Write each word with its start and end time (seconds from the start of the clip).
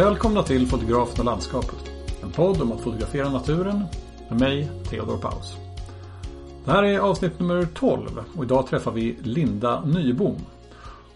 Välkomna 0.00 0.42
till 0.42 0.66
Fotografen 0.66 1.18
och 1.18 1.24
landskapet. 1.24 1.90
En 2.22 2.30
podd 2.30 2.62
om 2.62 2.72
att 2.72 2.80
fotografera 2.80 3.28
naturen 3.28 3.84
med 4.28 4.40
mig, 4.40 4.70
Theodor 4.90 5.18
Paus. 5.18 5.56
Det 6.64 6.70
här 6.70 6.82
är 6.82 6.98
avsnitt 6.98 7.40
nummer 7.40 7.68
12 7.74 8.08
och 8.36 8.44
idag 8.44 8.66
träffar 8.66 8.92
vi 8.92 9.16
Linda 9.22 9.84
Nybom. 9.84 10.36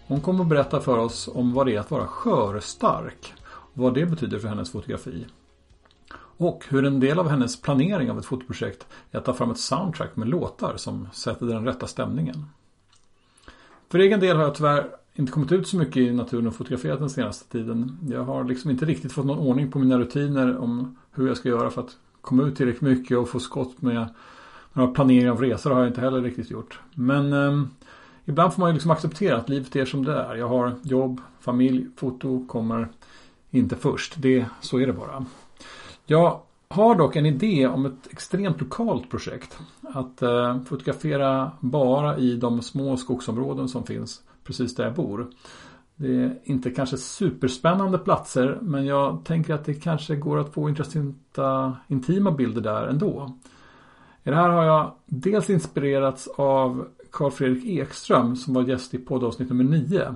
Hon 0.07 0.21
kommer 0.21 0.41
att 0.41 0.49
berätta 0.49 0.81
för 0.81 0.97
oss 0.97 1.29
om 1.33 1.53
vad 1.53 1.65
det 1.65 1.75
är 1.75 1.79
att 1.79 1.91
vara 1.91 2.07
skörstark 2.07 3.33
och 3.47 3.83
vad 3.83 3.93
det 3.93 4.05
betyder 4.05 4.39
för 4.39 4.47
hennes 4.47 4.71
fotografi. 4.71 5.25
Och 6.37 6.63
hur 6.69 6.85
en 6.85 6.99
del 6.99 7.19
av 7.19 7.29
hennes 7.29 7.61
planering 7.61 8.11
av 8.11 8.19
ett 8.19 8.25
fotoprojekt 8.25 8.87
är 9.11 9.17
att 9.17 9.25
ta 9.25 9.33
fram 9.33 9.51
ett 9.51 9.59
soundtrack 9.59 10.15
med 10.15 10.27
låtar 10.27 10.73
som 10.77 11.07
sätter 11.13 11.45
den 11.45 11.65
rätta 11.65 11.87
stämningen. 11.87 12.45
För 13.89 13.99
egen 13.99 14.19
del 14.19 14.37
har 14.37 14.43
jag 14.43 14.55
tyvärr 14.55 15.04
inte 15.15 15.31
kommit 15.31 15.51
ut 15.51 15.67
så 15.67 15.77
mycket 15.77 15.97
i 15.97 16.11
naturen 16.11 16.47
och 16.47 16.55
fotograferat 16.55 16.99
den 16.99 17.09
senaste 17.09 17.51
tiden. 17.51 17.97
Jag 18.09 18.23
har 18.23 18.43
liksom 18.43 18.71
inte 18.71 18.85
riktigt 18.85 19.11
fått 19.11 19.25
någon 19.25 19.39
ordning 19.39 19.71
på 19.71 19.79
mina 19.79 19.99
rutiner 19.99 20.57
om 20.57 20.97
hur 21.11 21.27
jag 21.27 21.37
ska 21.37 21.49
göra 21.49 21.69
för 21.69 21.81
att 21.81 21.97
komma 22.21 22.43
ut 22.43 22.55
tillräckligt 22.55 22.81
mycket 22.81 23.17
och 23.17 23.29
få 23.29 23.39
skott 23.39 23.81
med 23.81 24.07
några 24.73 24.91
planeringar 24.93 25.31
av 25.31 25.41
resor 25.41 25.71
har 25.71 25.79
jag 25.79 25.89
inte 25.89 26.01
heller 26.01 26.21
riktigt 26.21 26.51
gjort. 26.51 26.79
Men 26.93 27.33
eh, 27.33 27.63
ibland 28.25 28.53
får 28.53 28.59
man 28.59 28.69
ju 28.69 28.73
liksom 28.73 28.91
acceptera 28.91 29.37
att 29.37 29.49
livet 29.49 29.75
är 29.75 29.85
som 29.85 30.05
det 30.05 30.13
är. 30.13 30.35
Jag 30.35 30.47
har 30.47 30.75
jobb, 30.83 31.21
familj, 31.39 31.87
foto 31.95 32.45
kommer 32.47 32.87
inte 33.51 33.75
först. 33.75 34.13
Det, 34.17 34.45
så 34.61 34.79
är 34.79 34.87
det 34.87 34.93
bara. 34.93 35.25
Jag 36.05 36.41
har 36.67 36.95
dock 36.95 37.15
en 37.15 37.25
idé 37.25 37.67
om 37.67 37.85
ett 37.85 38.07
extremt 38.09 38.61
lokalt 38.61 39.09
projekt. 39.09 39.59
Att 39.81 40.21
eh, 40.21 40.61
fotografera 40.61 41.51
bara 41.59 42.17
i 42.17 42.35
de 42.35 42.61
små 42.61 42.97
skogsområden 42.97 43.69
som 43.69 43.83
finns 43.83 44.21
precis 44.45 44.75
där 44.75 44.83
jag 44.83 44.93
bor. 44.93 45.27
Det 45.95 46.15
är 46.15 46.39
inte 46.43 46.71
kanske 46.71 46.97
superspännande 46.97 47.97
platser 47.97 48.59
men 48.61 48.85
jag 48.85 49.25
tänker 49.25 49.53
att 49.53 49.65
det 49.65 49.73
kanske 49.73 50.15
går 50.15 50.39
att 50.39 50.53
få 50.53 50.69
intressanta 50.69 51.77
intima 51.87 52.31
bilder 52.31 52.61
där 52.61 52.87
ändå. 52.87 53.37
I 54.23 54.29
det 54.29 54.35
här 54.35 54.49
har 54.49 54.63
jag 54.63 54.91
dels 55.05 55.49
inspirerats 55.49 56.27
av 56.27 56.87
Carl 57.11 57.31
Fredrik 57.31 57.65
Ekström 57.65 58.35
som 58.35 58.53
var 58.53 58.63
gäst 58.63 58.93
i 58.93 58.97
poddavsnitt 58.97 59.49
nummer 59.49 59.63
9. 59.63 60.15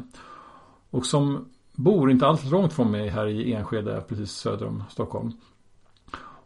Och 0.90 1.06
som 1.06 1.46
bor 1.76 2.12
inte 2.12 2.28
alls 2.28 2.52
långt 2.52 2.74
från 2.74 2.92
mig 2.92 3.08
här 3.08 3.28
i 3.28 3.54
Enskede 3.54 4.04
precis 4.08 4.32
söder 4.32 4.68
om 4.68 4.84
Stockholm. 4.90 5.32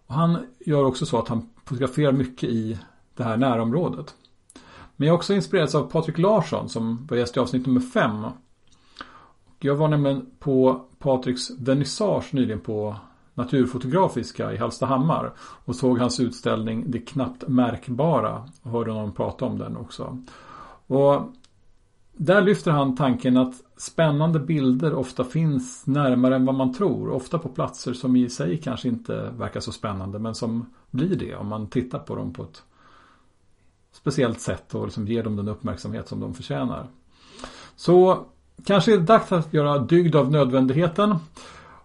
Och 0.08 0.14
han 0.14 0.38
gör 0.60 0.84
också 0.84 1.06
så 1.06 1.20
att 1.20 1.28
han 1.28 1.50
fotograferar 1.66 2.12
mycket 2.12 2.50
i 2.50 2.80
det 3.16 3.24
här 3.24 3.38
närområdet. 3.38 4.16
Men 4.96 5.08
jag 5.08 5.14
har 5.14 5.18
också 5.18 5.34
inspirerats 5.34 5.76
av 5.76 5.92
Patrik 5.92 6.18
Larsson 6.18 6.70
som 6.70 7.08
var 7.10 7.18
gäst 7.18 7.38
i 7.38 7.40
avsnitt 7.40 7.66
nummer 7.66 7.82
5. 7.82 8.26
Jag 9.60 9.76
var 9.76 9.88
nämligen 9.88 10.26
på 10.40 10.86
Patriks 11.00 11.52
vernissage 11.60 12.34
nyligen 12.34 12.60
på 12.60 12.96
Naturfotografiska 13.34 14.54
i 14.54 14.58
Hallstahammar 14.58 15.34
och 15.38 15.76
såg 15.76 16.00
hans 16.00 16.20
utställning 16.20 16.92
Det 16.92 17.00
knappt 17.00 17.48
märkbara 17.48 18.44
och 18.62 18.72
hörde 18.72 18.92
honom 18.92 19.12
prata 19.12 19.46
om 19.46 19.58
den 19.58 19.78
också. 19.78 20.18
Och 20.88 21.22
där 22.14 22.42
lyfter 22.42 22.72
han 22.72 22.96
tanken 22.96 23.38
att 23.38 23.54
spännande 23.78 24.40
bilder 24.40 24.94
ofta 24.94 25.24
finns 25.24 25.88
närmare 25.88 26.36
än 26.36 26.46
vad 26.46 26.56
man 26.56 26.74
tror. 26.74 27.10
Ofta 27.10 27.40
på 27.40 27.50
platser 27.50 27.94
som 27.94 28.16
i 28.16 28.30
sig 28.30 28.58
kanske 28.58 28.88
inte 28.88 29.34
verkar 29.38 29.60
så 29.60 29.72
spännande 29.72 30.20
men 30.20 30.36
som 30.36 30.66
blir 30.92 31.16
det 31.16 31.36
om 31.36 31.48
man 31.48 31.68
tittar 31.68 32.00
på 32.00 32.16
dem 32.16 32.34
på 32.34 32.44
ett 32.44 32.64
speciellt 33.94 34.40
sätt 34.40 34.76
och 34.76 34.86
liksom 34.86 35.08
ger 35.08 35.24
dem 35.24 35.36
den 35.36 35.48
uppmärksamhet 35.48 36.08
som 36.08 36.20
de 36.20 36.34
förtjänar. 36.34 36.88
Så 37.76 38.26
kanske 38.66 38.94
är 38.94 38.98
det 38.98 39.04
dags 39.04 39.32
att 39.32 39.54
göra 39.54 39.80
dygd 39.80 40.16
av 40.16 40.32
nödvändigheten 40.32 41.16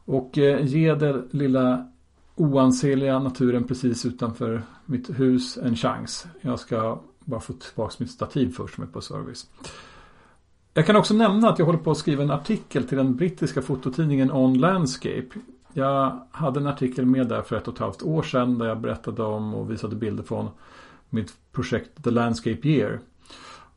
och 0.05 0.39
eh, 0.39 0.67
ge 0.67 0.95
den 0.95 1.29
lilla 1.31 1.89
oansenliga 2.35 3.19
naturen 3.19 3.65
precis 3.65 4.07
utanför 4.07 4.63
mitt 4.87 5.21
hus 5.21 5.59
en 5.63 5.77
chans. 5.77 6.27
Jag 6.41 6.61
ska 6.61 7.01
bara 7.21 7.41
få 7.41 7.53
tillbaka 7.53 7.95
mitt 7.99 8.11
stativ 8.11 8.53
först 8.53 8.75
som 8.75 8.85
är 8.85 8.89
på 8.89 9.01
service. 9.01 9.47
Jag 10.75 10.87
kan 10.87 10.97
också 10.97 11.15
nämna 11.15 11.49
att 11.49 11.59
jag 11.59 11.67
håller 11.67 11.79
på 11.79 11.91
att 11.91 11.99
skriva 11.99 12.23
en 12.23 12.31
artikel 12.31 12.85
till 12.85 12.97
den 12.97 13.17
brittiska 13.17 13.63
fototidningen 13.63 14.33
On 14.33 14.59
Landscape. 14.59 15.27
Jag 15.73 16.21
hade 16.31 16.61
en 16.61 16.67
artikel 16.67 17.07
med 17.07 17.29
där 17.29 17.43
för 17.43 17.57
ett 17.57 17.69
och 17.69 17.75
ett 17.75 17.81
halvt 17.81 18.03
år 18.03 18.23
sedan 18.23 18.59
där 18.59 18.67
jag 18.67 18.81
berättade 18.81 19.23
om 19.23 19.55
och 19.55 19.71
visade 19.71 19.97
bilder 19.97 20.23
från 20.23 20.49
mitt 21.11 21.33
projekt 21.53 22.05
The 22.05 22.11
Landscape 22.11 22.69
Year. 22.69 23.01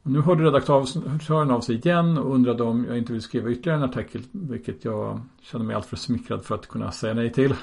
Och 0.03 0.11
nu 0.11 0.21
hörde 0.21 0.43
redaktören 0.43 1.51
av 1.51 1.61
sig 1.61 1.75
igen 1.75 2.17
och 2.17 2.35
undrade 2.35 2.63
om 2.63 2.85
jag 2.85 2.97
inte 2.97 3.13
vill 3.13 3.21
skriva 3.21 3.49
ytterligare 3.49 3.77
en 3.77 3.89
artikel, 3.89 4.23
vilket 4.31 4.85
jag 4.85 5.19
känner 5.41 5.65
mig 5.65 5.75
alltför 5.75 5.95
smickrad 5.95 6.43
för 6.43 6.55
att 6.55 6.67
kunna 6.67 6.91
säga 6.91 7.13
nej 7.13 7.33
till. 7.33 7.55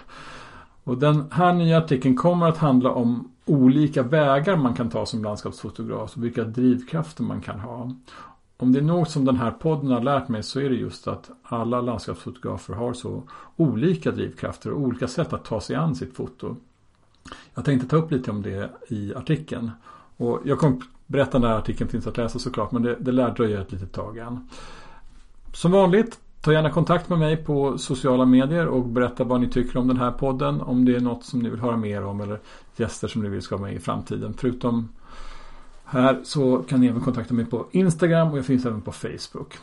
Och 0.85 0.99
den 0.99 1.25
här 1.31 1.53
nya 1.53 1.79
artikeln 1.79 2.17
kommer 2.17 2.49
att 2.49 2.57
handla 2.57 2.91
om 2.91 3.31
olika 3.45 4.03
vägar 4.03 4.57
man 4.57 4.75
kan 4.75 4.91
ta 4.91 5.07
som 5.07 5.25
landskapsfotograf 5.25 6.17
och 6.17 6.25
vilka 6.25 6.45
drivkrafter 6.45 7.23
man 7.23 7.41
kan 7.41 7.61
ha. 7.61 7.93
Om 8.57 8.73
det 8.73 8.79
är 8.79 8.83
något 8.83 9.11
som 9.11 9.25
den 9.25 9.37
här 9.37 9.51
podden 9.51 9.91
har 9.91 10.01
lärt 10.01 10.29
mig 10.29 10.43
så 10.43 10.61
är 10.61 10.69
det 10.69 10.75
just 10.75 11.09
att 11.09 11.31
alla 11.43 11.81
landskapsfotografer 11.81 12.75
har 12.75 12.93
så 12.93 13.23
olika 13.57 14.11
drivkrafter 14.11 14.71
och 14.73 14.81
olika 14.81 15.09
sätt 15.09 15.33
att 15.33 15.45
ta 15.45 15.61
sig 15.61 15.77
an 15.77 15.95
sitt 15.95 16.17
foto. 16.17 16.57
Jag 17.55 17.65
tänkte 17.65 17.89
ta 17.89 17.97
upp 17.97 18.11
lite 18.11 18.31
om 18.31 18.43
det 18.43 18.71
i 18.89 19.15
artikeln. 19.15 19.71
Och 20.17 20.41
jag 20.45 20.59
kommer 20.59 20.77
berätta 21.07 21.39
när 21.39 21.49
artikeln 21.49 21.91
finns 21.91 22.07
att 22.07 22.17
läsa 22.17 22.39
såklart 22.39 22.73
men 22.73 22.83
det, 22.83 22.97
det 23.01 23.13
lär 23.13 23.31
dröja 23.31 23.61
ett 23.61 23.73
litet 23.73 23.93
tag 23.93 24.19
än. 24.19 24.49
Som 25.53 25.73
vanligt, 25.73 26.19
ta 26.41 26.53
gärna 26.53 26.71
kontakt 26.71 27.09
med 27.09 27.19
mig 27.19 27.37
på 27.37 27.79
sociala 27.79 28.25
medier 28.25 28.67
och 28.67 28.85
berätta 28.85 29.25
vad 29.25 29.41
ni 29.41 29.49
tycker 29.49 29.79
om 29.79 29.89
den 29.89 29.97
här 29.97 30.11
podden. 30.11 30.61
Om 30.61 30.85
det 30.85 30.97
är 30.97 31.01
något 31.01 31.25
som 31.25 31.41
ni 31.41 31.51
vill 31.51 31.61
höra 31.61 31.77
mer 31.77 32.05
om 32.05 32.21
eller 32.21 32.41
gäster 32.77 33.09
som 33.09 33.23
ni 33.23 33.29
vill 33.29 33.43
ska 33.43 33.57
vara 33.57 33.69
med 33.69 33.77
i 33.77 33.81
framtiden. 33.81 34.35
Förutom 34.39 34.89
här 35.85 36.21
så 36.25 36.59
kan 36.69 36.81
ni 36.81 36.87
även 36.87 37.01
kontakta 37.01 37.35
mig 37.35 37.45
på 37.45 37.67
Instagram 37.71 38.33
och 38.33 38.39
jag 38.39 38.47
finns 38.47 38.67
även 38.67 38.81
på 38.81 38.93
Facebook. 38.93 39.59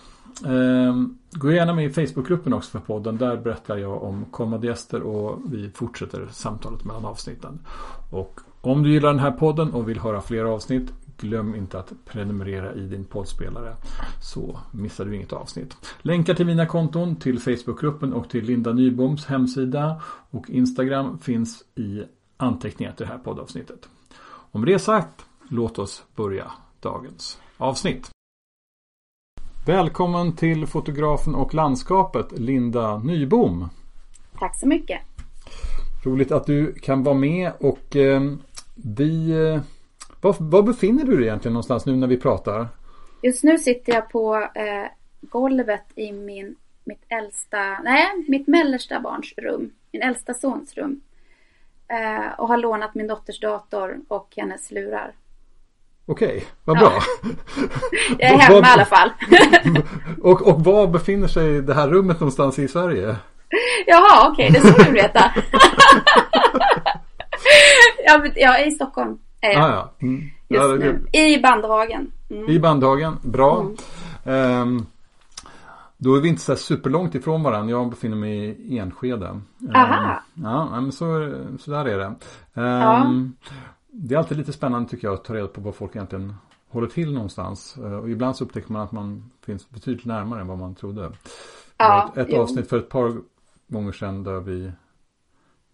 Ehm, 0.46 1.18
gå 1.31 1.51
gärna 1.51 1.73
med 1.73 1.85
i 1.85 1.90
Facebookgruppen 1.90 2.53
också 2.53 2.72
för 2.72 2.79
podden. 2.79 3.18
Där 3.18 3.38
berättar 3.38 3.78
jag 3.78 4.03
om 4.03 4.25
kommande 4.31 4.68
gäster 4.68 5.01
och 5.01 5.40
vi 5.46 5.69
fortsätter 5.69 6.28
samtalet 6.31 6.84
mellan 6.84 7.06
avsnitten. 7.06 7.59
Och 8.12 8.40
om 8.62 8.84
du 8.84 8.91
gillar 8.91 9.09
den 9.09 9.19
här 9.19 9.31
podden 9.31 9.74
och 9.74 9.90
vill 9.90 10.00
höra 10.00 10.22
fler 10.22 10.44
avsnitt 10.44 10.94
Glöm 11.18 11.56
inte 11.56 11.79
att 11.79 11.94
prenumerera 12.06 12.74
i 12.74 12.79
din 12.79 13.06
poddspelare 13.06 13.75
så 14.22 14.59
missar 14.72 15.06
du 15.06 15.16
inget 15.16 15.34
avsnitt. 15.34 15.75
Länkar 16.01 16.34
till 16.34 16.45
mina 16.45 16.66
konton, 16.66 17.16
till 17.16 17.40
Facebookgruppen 17.40 18.13
och 18.13 18.29
till 18.29 18.45
Linda 18.45 18.74
Nyboms 18.74 19.25
hemsida 19.25 20.01
och 20.29 20.50
Instagram 20.50 21.19
finns 21.19 21.63
i 21.75 22.03
anteckningar 22.38 22.91
till 22.91 23.06
det 23.06 23.12
här 23.12 23.19
poddavsnittet. 23.19 23.90
Om 24.51 24.66
det 24.66 24.74
är 24.74 24.78
sagt, 24.78 25.25
låt 25.50 25.79
oss 25.79 26.03
börja 26.16 26.51
dagens 26.79 27.40
avsnitt. 27.57 28.15
Välkommen 29.68 30.36
till 30.36 30.68
fotografen 30.68 31.36
och 31.36 31.53
landskapet 31.53 32.40
Linda 32.40 32.98
Nybom. 32.98 33.70
Tack 34.40 34.59
så 34.59 34.68
mycket. 34.68 35.02
Roligt 36.03 36.31
att 36.31 36.46
du 36.46 36.74
kan 36.74 37.03
vara 37.03 37.16
med 37.16 37.52
och 37.59 37.96
eh, 37.96 38.22
vi... 38.75 39.31
Eh, 39.31 39.62
var, 40.22 40.36
var, 40.40 40.64
befinner 40.64 41.04
du 41.06 41.18
dig 41.18 41.25
egentligen 41.25 41.54
någonstans 41.54 41.86
nu 41.86 41.96
när 41.96 42.08
vi 42.08 42.18
pratar? 42.18 42.68
Just 43.22 43.44
nu 43.44 43.58
sitter 43.58 43.94
jag 43.94 44.09
på 44.09 44.36
eh, 44.36 44.86
golvet 45.22 45.86
i 45.96 46.12
min, 46.12 46.56
mitt 46.84 47.06
äldsta, 47.08 47.80
nej, 47.84 48.06
mitt 48.28 48.48
mellersta 48.48 49.00
barns 49.00 49.34
rum. 49.38 49.72
Min 49.92 50.02
äldsta 50.02 50.34
sons 50.34 50.74
rum. 50.74 51.02
Eh, 51.88 52.40
och 52.40 52.48
har 52.48 52.58
lånat 52.58 52.96
min 52.96 53.08
dotters 53.08 53.40
dator 53.40 54.00
och 54.08 54.34
hennes 54.38 54.72
lurar. 54.72 55.14
Okej, 56.08 56.46
vad 56.64 56.80
bra. 56.80 56.94
Jag 58.19 58.31
är 58.31 58.38
hemma 58.38 58.68
i 58.68 58.72
alla 58.72 58.86
fall. 58.86 59.10
och, 60.22 60.48
och 60.48 60.63
var 60.63 60.88
befinner 60.88 61.28
sig 61.28 61.62
det 61.62 61.74
här 61.74 61.88
rummet 61.88 62.19
någonstans 62.19 62.60
i 62.60 62.68
Sverige? 62.68 63.16
Jaha, 63.88 64.30
okej, 64.31 64.50
okay, 64.50 64.62
det 64.62 64.68
ska 64.68 64.84
du 64.84 64.92
veta. 64.92 65.31
jag, 68.36 68.62
är 68.62 68.68
i 68.68 68.72
Stockholm. 68.72 69.18
Är 69.42 69.52
jag. 69.52 69.63
Ah, 69.63 69.69
ja. 69.69 69.94
Mm. 70.02 70.22
Just 70.48 70.63
ja, 70.63 70.68
nu. 70.68 71.06
I 71.12 71.42
Bandhagen. 71.42 72.12
Mm. 72.30 72.50
I 72.50 72.60
Bandhagen, 72.60 73.18
bra. 73.22 73.66
Mm. 74.24 74.62
Um, 74.62 74.86
då 75.98 76.16
är 76.16 76.22
vi 76.22 76.30
inte 76.30 76.42
så 76.42 76.56
superlångt 76.56 77.16
ifrån 77.16 77.44
varandra. 77.44 77.72
Jag 77.72 77.90
befinner 77.90 78.18
mig 78.18 78.58
i 78.60 78.78
Enskede. 78.80 79.42
Aha. 79.75 80.22
Um, 80.36 80.44
ja, 80.44 80.81
men 80.81 80.92
så, 80.92 81.34
så 81.60 81.72
där 81.72 81.86
är 81.86 81.98
det. 81.98 82.06
Um, 82.06 82.16
ja 82.54 83.12
det 83.97 84.15
är 84.15 84.19
alltid 84.19 84.38
lite 84.38 84.53
spännande 84.53 84.89
tycker 84.89 85.07
jag 85.07 85.13
att 85.13 85.24
ta 85.24 85.33
reda 85.33 85.47
på 85.47 85.62
var 85.62 85.71
folk 85.71 85.95
egentligen 85.95 86.33
håller 86.69 86.88
till 86.88 87.13
någonstans. 87.13 87.77
Eh, 87.77 87.94
och 87.94 88.09
ibland 88.09 88.36
så 88.36 88.44
upptäcker 88.44 88.74
man 88.74 88.81
att 88.81 88.92
man 88.92 89.31
finns 89.45 89.69
betydligt 89.69 90.06
närmare 90.06 90.42
än 90.42 90.47
vad 90.47 90.57
man 90.57 90.75
trodde. 90.75 91.12
Ja, 91.77 92.13
ett, 92.15 92.27
ett 92.30 92.38
avsnitt 92.39 92.69
för 92.69 92.77
ett 92.77 92.89
par 92.89 93.13
gånger 93.68 93.92
sedan 93.92 94.24
där 94.24 94.39
vi 94.39 94.71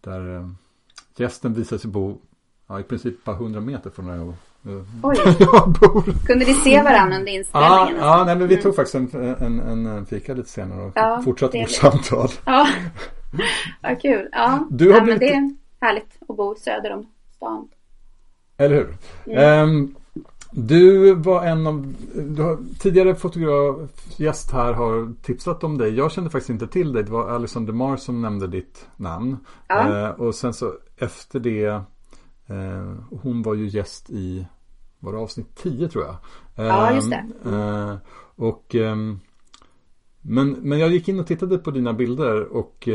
där 0.01 0.35
äh, 0.35 0.47
gästen 1.15 1.53
visade 1.53 1.79
sig 1.79 1.91
bo 1.91 2.17
ja, 2.67 2.79
i 2.79 2.83
princip 2.83 3.23
bara 3.25 3.35
hundra 3.35 3.59
meter 3.61 3.89
från 3.89 4.05
där 4.07 4.15
jag, 4.15 4.27
äh, 4.27 4.83
Oj. 5.03 5.17
jag 5.39 5.75
bor. 5.79 6.25
Kunde 6.27 6.45
vi 6.45 6.53
se 6.53 6.83
varandra 6.83 7.17
under 7.17 7.31
inspelningen? 7.31 7.77
Ja, 7.77 8.17
ja 8.17 8.23
nej, 8.25 8.35
men 8.35 8.47
vi 8.47 8.57
tog 8.61 8.75
faktiskt 8.75 8.95
en, 8.95 9.35
en, 9.39 9.59
en, 9.59 9.85
en 9.85 10.05
fika 10.05 10.33
lite 10.33 10.49
senare 10.49 10.81
och 10.85 10.91
ja, 10.95 11.21
fortsatte 11.23 11.59
vårt 11.59 11.69
samtal. 11.69 12.27
Ja. 12.45 12.67
Vad 13.81 14.01
kul. 14.01 14.29
Ja, 14.31 14.67
Du 14.71 14.89
har 14.89 14.97
ja, 14.97 15.03
blivit- 15.03 15.21
men 15.21 15.29
det 15.29 15.33
är 15.33 15.55
härligt 15.87 16.17
att 16.29 16.37
bo 16.37 16.55
söder 16.55 16.93
om 16.93 17.07
stan. 17.35 17.69
Eller 18.61 18.75
hur? 18.75 18.97
Ehm, 19.37 19.95
du 20.51 21.13
var 21.13 21.43
en 21.43 21.67
av, 21.67 21.93
har, 22.37 22.79
tidigare 22.79 23.15
fotografgäst 23.15 24.51
här 24.51 24.73
har 24.73 25.13
tipsat 25.21 25.63
om 25.63 25.77
dig. 25.77 25.95
Jag 25.95 26.11
kände 26.11 26.29
faktiskt 26.29 26.49
inte 26.49 26.67
till 26.67 26.93
dig. 26.93 27.03
Det 27.03 27.11
var 27.11 27.29
Alison 27.29 27.65
DeMar 27.65 27.97
som 27.97 28.21
nämnde 28.21 28.47
ditt 28.47 28.87
namn. 28.95 29.37
Ja. 29.67 30.07
Eh, 30.07 30.09
och 30.09 30.35
sen 30.35 30.53
så 30.53 30.73
efter 30.97 31.39
det, 31.39 31.65
eh, 32.47 32.93
hon 33.21 33.41
var 33.41 33.53
ju 33.53 33.67
gäst 33.67 34.09
i, 34.09 34.45
var 34.99 35.13
det 35.13 35.19
avsnitt 35.19 35.55
10 35.55 35.87
tror 35.87 36.03
jag? 36.03 36.15
Ja, 36.55 36.93
just 36.93 37.09
det. 37.09 37.25
Ehm, 37.45 37.53
eh, 37.53 37.97
och, 38.35 38.75
ehm, 38.75 39.19
men, 40.21 40.51
men 40.51 40.79
jag 40.79 40.89
gick 40.89 41.07
in 41.07 41.19
och 41.19 41.27
tittade 41.27 41.57
på 41.57 41.71
dina 41.71 41.93
bilder 41.93 42.43
och 42.43 42.89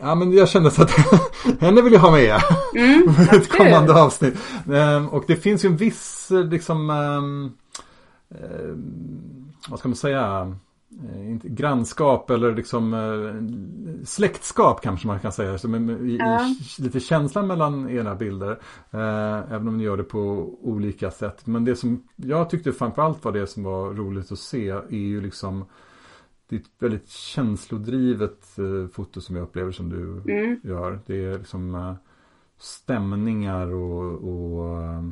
Ja 0.00 0.14
men 0.14 0.32
jag 0.32 0.48
kände 0.48 0.70
så 0.70 0.82
att 0.82 0.90
henne 1.60 1.82
vill 1.82 1.92
jag 1.92 2.00
ha 2.00 2.10
med 2.10 2.40
Mm, 2.76 3.14
för 3.26 3.36
ett 3.36 3.48
kommande 3.48 4.02
avsnitt. 4.02 4.34
Ehm, 4.72 5.08
och 5.08 5.24
det 5.26 5.36
finns 5.36 5.64
ju 5.64 5.68
en 5.68 5.76
viss 5.76 6.30
eh, 6.30 6.44
liksom 6.44 6.90
ehm, 6.90 7.52
ehm, 8.30 9.52
vad 9.68 9.78
ska 9.78 9.88
man 9.88 9.96
säga 9.96 10.54
Eh, 11.00 11.36
grannskap 11.42 12.30
eller 12.30 12.54
liksom 12.54 12.94
eh, 12.94 14.04
släktskap 14.04 14.82
kanske 14.82 15.06
man 15.06 15.20
kan 15.20 15.32
säga. 15.32 15.58
Som 15.58 15.74
är, 15.74 16.06
i, 16.06 16.16
Ja. 16.16 16.46
i, 16.78 16.82
lite 16.82 17.00
känslan 17.00 17.46
mellan 17.46 17.90
era 17.90 18.14
bilder. 18.14 18.58
Eh, 18.90 19.52
även 19.52 19.68
om 19.68 19.76
ni 19.76 19.84
gör 19.84 19.96
det 19.96 20.02
på 20.04 20.18
olika 20.62 21.10
sätt. 21.10 21.46
Men 21.46 21.64
det 21.64 21.76
som 21.76 22.02
jag 22.16 22.50
tyckte 22.50 22.72
framförallt 22.72 23.24
var 23.24 23.32
det 23.32 23.46
som 23.46 23.62
var 23.62 23.94
roligt 23.94 24.32
att 24.32 24.38
se 24.38 24.68
är 24.70 24.84
ju 24.90 25.20
liksom 25.20 25.64
det 26.52 26.56
är 26.56 26.60
ett 26.60 26.70
väldigt 26.78 27.08
känslodrivet 27.08 28.58
eh, 28.58 28.88
foto 28.92 29.20
som 29.20 29.36
jag 29.36 29.42
upplever 29.42 29.72
som 29.72 29.88
du 29.88 30.32
Mm. 30.32 30.60
gör. 30.62 31.00
Det 31.06 31.24
är 31.24 31.38
liksom 31.38 31.74
eh, 31.74 31.94
stämningar 32.58 33.66
och, 33.72 34.14
och 34.28 34.82
eh, 34.82 35.02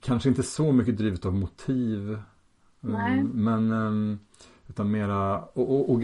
kanske 0.00 0.28
inte 0.28 0.42
så 0.42 0.72
mycket 0.72 0.96
drivet 0.96 1.26
av 1.26 1.34
motiv. 1.34 2.18
Nej. 2.80 3.22
Men 3.24 4.18
utan 4.68 4.90
mera, 4.90 5.38
och, 5.42 5.70
och, 5.74 5.90
och 5.92 6.02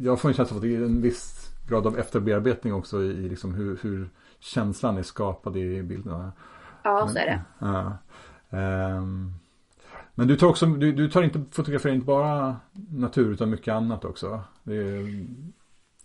jag 0.00 0.20
får 0.20 0.28
en 0.28 0.34
känsla 0.34 0.54
av 0.54 0.56
att 0.56 0.62
det 0.62 0.76
är 0.76 0.82
en 0.82 1.02
viss 1.02 1.48
grad 1.68 1.86
av 1.86 1.98
efterbearbetning 1.98 2.74
också 2.74 3.02
i, 3.02 3.28
liksom 3.28 3.54
hur, 3.54 3.78
hur 3.82 4.10
känslan 4.38 4.98
är 4.98 5.02
skapad 5.02 5.56
i 5.56 5.82
bilderna. 5.82 6.32
Ja, 6.82 7.08
så 7.08 7.18
är 7.18 7.26
det. 7.26 7.40
Ja. 7.58 7.98
Ehm, 8.58 9.32
men 10.20 10.28
du 10.28 10.36
tar 10.36 10.46
också, 10.46 10.66
du, 10.66 10.92
du 10.92 11.10
tar 11.10 11.22
inte, 11.22 11.42
fotograferar 11.50 11.94
inte 11.94 12.06
bara 12.06 12.56
natur 12.90 13.32
utan 13.32 13.50
mycket 13.50 13.74
annat 13.74 14.04
också. 14.04 14.40
Det 14.62 14.74
är, 14.74 15.26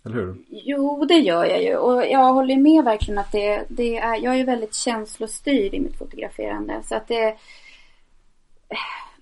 eller 0.04 0.14
hur? 0.14 0.36
Jo, 0.48 1.04
det 1.04 1.14
gör 1.14 1.44
jag 1.44 1.62
ju. 1.62 1.76
Och 1.76 2.06
jag 2.06 2.32
håller 2.32 2.56
med 2.56 2.84
verkligen 2.84 3.18
att 3.18 3.32
det, 3.32 3.64
det 3.68 3.98
är... 3.98 4.16
Jag 4.16 4.34
är 4.34 4.38
ju 4.38 4.44
väldigt 4.44 4.74
känslostyrd 4.74 5.74
i 5.74 5.80
mitt 5.80 5.98
fotograferande. 5.98 6.82
Så 6.84 6.94
att 6.94 7.08
det... 7.08 7.36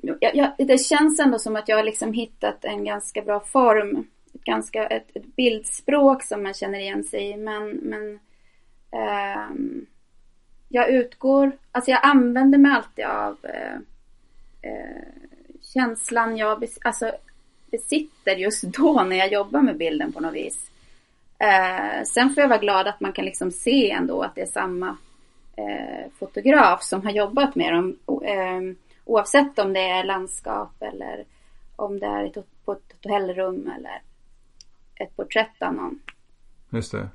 Jag, 0.01 0.37
jag, 0.37 0.53
det 0.59 0.79
känns 0.79 1.21
ändå 1.21 1.39
som 1.39 1.57
att 1.57 1.69
jag 1.69 1.77
har 1.77 1.85
liksom 1.85 2.13
hittat 2.13 2.65
en 2.65 2.85
ganska 2.85 3.23
bra 3.23 3.41
form. 3.41 4.07
Ett, 4.35 4.45
ganska, 4.45 4.87
ett, 4.87 5.17
ett 5.17 5.37
bildspråk 5.37 6.23
som 6.23 6.43
man 6.43 6.55
känner 6.55 6.79
igen 6.79 7.05
sig 7.05 7.31
i. 7.31 7.37
Men, 7.37 7.71
men 7.71 8.19
ehm, 8.91 9.87
jag 10.69 10.91
utgår... 10.91 11.53
Alltså 11.73 11.91
jag 11.91 12.01
använder 12.03 12.59
mig 12.59 12.73
alltid 12.73 13.05
av 13.05 13.37
eh, 13.43 13.79
Eh, 14.65 15.03
känslan 15.63 16.37
jag 16.37 16.61
bes, 16.61 16.79
alltså, 16.85 17.13
besitter 17.71 18.37
just 18.37 18.63
då 18.79 19.03
när 19.03 19.17
jag 19.17 19.33
jobbar 19.33 19.63
med 19.63 19.77
bilden 19.77 20.13
på 20.13 20.21
något 20.21 20.35
vis. 20.35 20.71
Eh, 21.39 22.03
sen 22.05 22.31
får 22.35 22.41
jag 22.41 22.49
vara 22.49 22.59
glad 22.59 22.87
att 22.87 23.01
man 23.01 23.13
kan 23.13 23.25
liksom 23.25 23.51
se 23.51 23.91
ändå 23.91 24.23
att 24.23 24.35
det 24.35 24.41
är 24.41 24.47
samma 24.47 24.97
eh, 25.57 26.11
fotograf 26.19 26.83
som 26.83 27.03
har 27.03 27.11
jobbat 27.11 27.55
med 27.55 27.73
dem. 27.73 27.99
O- 28.07 28.23
eh, 28.25 28.61
oavsett 29.05 29.59
om 29.59 29.73
det 29.73 29.81
är 29.91 30.05
landskap 30.05 30.83
eller 30.83 31.25
om 31.77 31.99
det 31.99 32.07
är 32.07 32.25
ett, 32.25 32.65
på 32.65 32.73
ett 32.73 32.93
hotellrum 32.93 33.71
eller 33.77 34.03
ett 34.95 35.17
porträtt 35.17 35.63
av 35.63 35.75
någon. 35.75 36.01
Just 36.71 36.93
det. 36.93 37.09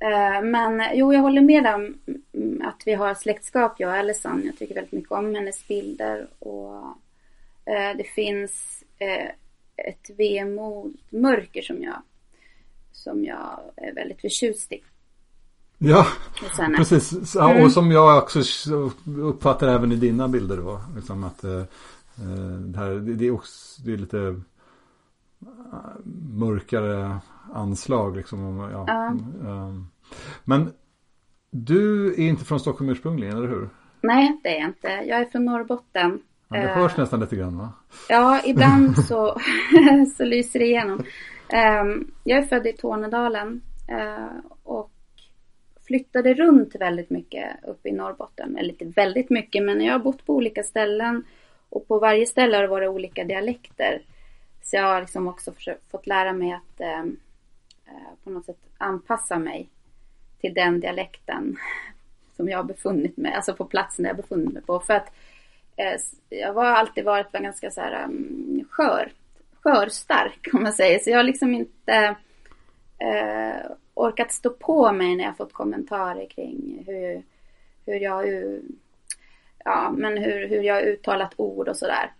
Eh, 0.00 0.42
Men 0.42 0.82
jo, 0.94 1.12
jag 1.12 1.20
håller 1.20 1.42
med 1.42 1.66
om 1.66 1.94
mm, 2.34 2.62
att 2.62 2.82
vi 2.86 2.94
har 2.94 3.14
släktskap, 3.14 3.74
jag 3.78 3.90
och 3.90 3.96
Alison. 3.96 4.42
Jag 4.44 4.58
tycker 4.58 4.74
väldigt 4.74 4.92
mycket 4.92 5.12
om 5.12 5.34
hennes 5.34 5.68
bilder. 5.68 6.28
Och 6.38 6.76
eh, 7.64 7.96
det 7.96 8.04
finns 8.14 8.84
eh, 8.98 9.30
ett 9.76 10.10
vemod, 10.18 10.96
mörker 11.10 11.62
som 11.62 11.82
jag, 11.82 12.02
som 12.92 13.24
jag 13.24 13.60
är 13.76 13.94
väldigt 13.94 14.20
förtjust 14.20 14.72
i 14.72 14.82
Ja, 15.82 16.06
precis. 16.76 17.34
Ja, 17.34 17.50
Mm. 17.50 17.64
Och 17.64 17.72
som 17.72 17.90
jag 17.90 18.22
också 18.22 18.40
uppfattar 19.18 19.68
även 19.68 19.92
i 19.92 19.96
dina 19.96 20.28
bilder 20.28 20.56
då. 20.56 20.80
Liksom 20.96 21.24
att 21.24 21.44
eh, 21.44 21.62
det, 22.58 22.78
här, 22.78 22.90
det, 22.90 23.26
är 23.26 23.30
också 23.30 23.82
det 23.82 23.92
är 23.92 23.96
lite 23.96 24.40
mörkare 26.32 27.18
anslag 27.52 28.16
liksom. 28.16 28.44
om- 28.44 28.70
Ja. 28.72 28.84
Ja. 28.86 29.06
ehm. 29.50 29.86
Men 30.44 30.72
du 31.50 32.06
är 32.12 32.28
inte 32.28 32.44
från 32.44 32.60
Stockholm 32.60 32.90
ursprungligen, 32.90 33.36
eller 33.36 33.48
hur? 33.48 33.68
Nej, 34.00 34.40
det 34.42 34.56
är 34.56 34.60
jag 34.60 34.68
inte. 34.68 34.88
Jag 34.88 35.20
är 35.20 35.24
från 35.24 35.44
Norrbotten. 35.44 36.20
Ja, 36.48 36.56
det 36.56 36.62
Eh, 36.62 36.76
hörs 36.76 36.96
nästan 36.96 37.20
lite 37.20 37.36
grann 37.36 37.58
va? 37.58 37.72
Ja, 38.08 38.40
ibland 38.44 38.98
så, 39.06 39.40
så 40.16 40.24
lyser 40.24 40.58
det 40.58 40.66
igenom. 40.66 41.02
Ehm, 41.48 42.10
jag 42.24 42.38
är 42.38 42.42
född 42.42 42.66
i 42.66 42.72
Tornedalen 42.72 43.60
eh, 43.88 44.26
och 44.62 44.90
flyttade 45.86 46.34
runt 46.34 46.74
väldigt 46.80 47.10
mycket 47.10 47.64
uppe 47.68 47.88
i 47.88 47.92
Norrbotten. 47.92 48.56
Eller 48.56 48.70
inte 48.70 48.84
väldigt 49.00 49.30
mycket, 49.30 49.62
men 49.64 49.80
jag 49.80 49.92
har 49.94 49.98
bott 49.98 50.26
på 50.26 50.34
olika 50.34 50.62
ställen 50.62 51.24
och 51.68 51.88
på 51.88 51.98
varje 51.98 52.26
ställe 52.26 52.56
har 52.56 52.62
det 52.62 52.68
varit 52.68 52.88
olika 52.90 53.24
dialekter. 53.24 54.02
Så 54.62 54.76
jag 54.76 54.82
har 54.82 55.00
liksom 55.00 55.28
också 55.28 55.52
fått 55.90 56.06
lära 56.06 56.32
mig 56.32 56.52
att 56.52 56.80
ehm, 56.80 57.06
eh, 57.06 57.12
Eh, 57.90 58.24
på 58.24 58.30
något 58.30 58.44
sätt 58.44 58.58
anpassa 58.78 59.38
mig 59.38 59.68
till 60.40 60.54
den 60.54 60.80
dialekten 60.80 61.56
som 62.36 62.48
jag 62.48 62.58
har 62.58 62.64
befunnit 62.64 63.16
mig, 63.16 63.32
alltså 63.32 63.54
på 63.54 63.64
platsen 63.64 64.02
där 64.02 64.10
jag 64.10 64.16
befunnit 64.16 64.52
mig 64.52 64.62
på. 64.62 64.80
För 64.80 64.94
att 64.94 65.12
eh, 65.76 66.00
jag 66.28 66.54
har 66.54 66.64
alltid 66.64 67.04
varit 67.04 67.32
ganska 67.32 67.70
så 67.70 67.80
här 67.80 68.04
um, 68.04 68.64
skör, 68.70 69.12
skörstark 69.60 70.48
om 70.52 70.62
man 70.62 70.72
säger. 70.72 70.98
Så 70.98 71.10
jag 71.10 71.16
har 71.16 71.24
liksom 71.24 71.54
inte 71.54 72.16
eh, 72.98 73.70
orkat 73.94 74.32
stå 74.32 74.50
på 74.50 74.92
mig 74.92 75.16
när 75.16 75.24
jag 75.24 75.36
fått 75.36 75.52
kommentarer 75.52 76.26
kring 76.26 76.84
hur, 76.86 77.22
hur 77.86 78.00
jag 78.00 78.24
ja, 79.64 79.94
men 79.96 80.18
hur, 80.18 80.48
hur 80.48 80.62
jag 80.62 80.82
uttalat 80.82 81.34
ord 81.36 81.68
och 81.68 81.76
sådär. 81.76 82.10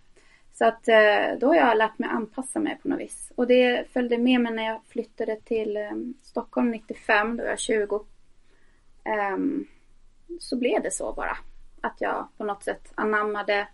Så 0.60 0.66
att 0.66 0.88
eh, 0.88 1.38
då 1.40 1.46
har 1.46 1.54
jag 1.54 1.76
lärt 1.76 1.98
mig 1.98 2.08
anpassa 2.08 2.60
mig 2.60 2.78
på 2.82 2.88
något 2.88 3.00
vis. 3.00 3.32
Och 3.36 3.46
det 3.46 3.92
följde 3.92 4.18
med 4.18 4.40
mig 4.40 4.52
när 4.52 4.62
jag 4.62 4.80
flyttade 4.88 5.36
till 5.36 5.76
eh, 5.76 5.90
Stockholm 6.22 6.70
95, 6.70 7.36
då 7.36 7.42
var 7.42 7.50
jag 7.50 7.58
20. 7.58 8.04
Ehm, 9.04 9.66
så 10.40 10.56
blev 10.56 10.82
det 10.82 10.90
så 10.90 11.12
bara. 11.12 11.36
Att 11.80 11.96
jag 11.98 12.28
på 12.36 12.44
något 12.44 12.62
sätt 12.62 12.92
anammade 12.94 13.68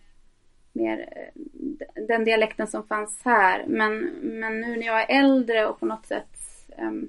mer 0.73 1.09
eh, 1.17 2.05
den 2.09 2.25
dialekten 2.25 2.67
som 2.67 2.87
fanns 2.87 3.21
här. 3.25 3.65
Men, 3.67 3.99
men 4.23 4.61
nu 4.61 4.77
när 4.77 4.87
jag 4.87 5.11
är 5.11 5.21
äldre 5.21 5.67
och 5.67 5.81
på 5.81 5.87
något 5.87 6.07
sätt 6.07 6.39
ehm, 6.77 7.09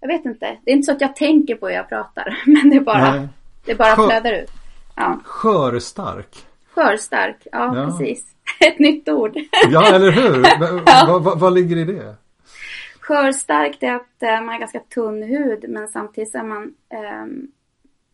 jag 0.00 0.08
vet 0.08 0.24
inte. 0.24 0.58
Det 0.64 0.70
är 0.70 0.74
inte 0.74 0.86
så 0.86 0.92
att 0.92 1.00
jag 1.00 1.16
tänker 1.16 1.54
på 1.54 1.68
hur 1.68 1.74
jag 1.74 1.88
pratar. 1.88 2.42
Men 2.46 2.70
det 2.70 2.76
är 2.76 2.80
bara, 2.80 3.14
Nej. 3.14 3.28
det 3.64 3.74
bara 3.74 3.94
flödar 3.94 4.32
ut. 4.32 4.50
Ja. 4.96 5.20
Skörstark. 5.24 6.51
Skörstark. 6.74 7.46
Ja, 7.52 7.76
Ja. 7.76 7.86
precis. 7.86 8.26
Ett 8.60 8.78
nytt 8.78 9.08
ord. 9.08 9.38
Ja, 9.70 9.94
eller 9.94 10.10
hur? 10.10 10.40
Men, 10.60 10.84
vad, 10.84 11.22
vad, 11.24 11.40
vad 11.40 11.52
ligger 11.54 11.76
i 11.76 11.84
det? 11.84 12.14
Skörstark 13.00 13.76
det 13.80 13.86
är 13.86 13.94
att 13.94 14.22
eh, 14.22 14.30
man 14.30 14.48
har 14.48 14.58
ganska 14.58 14.80
tunn 14.80 15.22
hud 15.22 15.64
men 15.68 15.88
samtidigt 15.88 16.34
är 16.34 16.42
man 16.42 16.74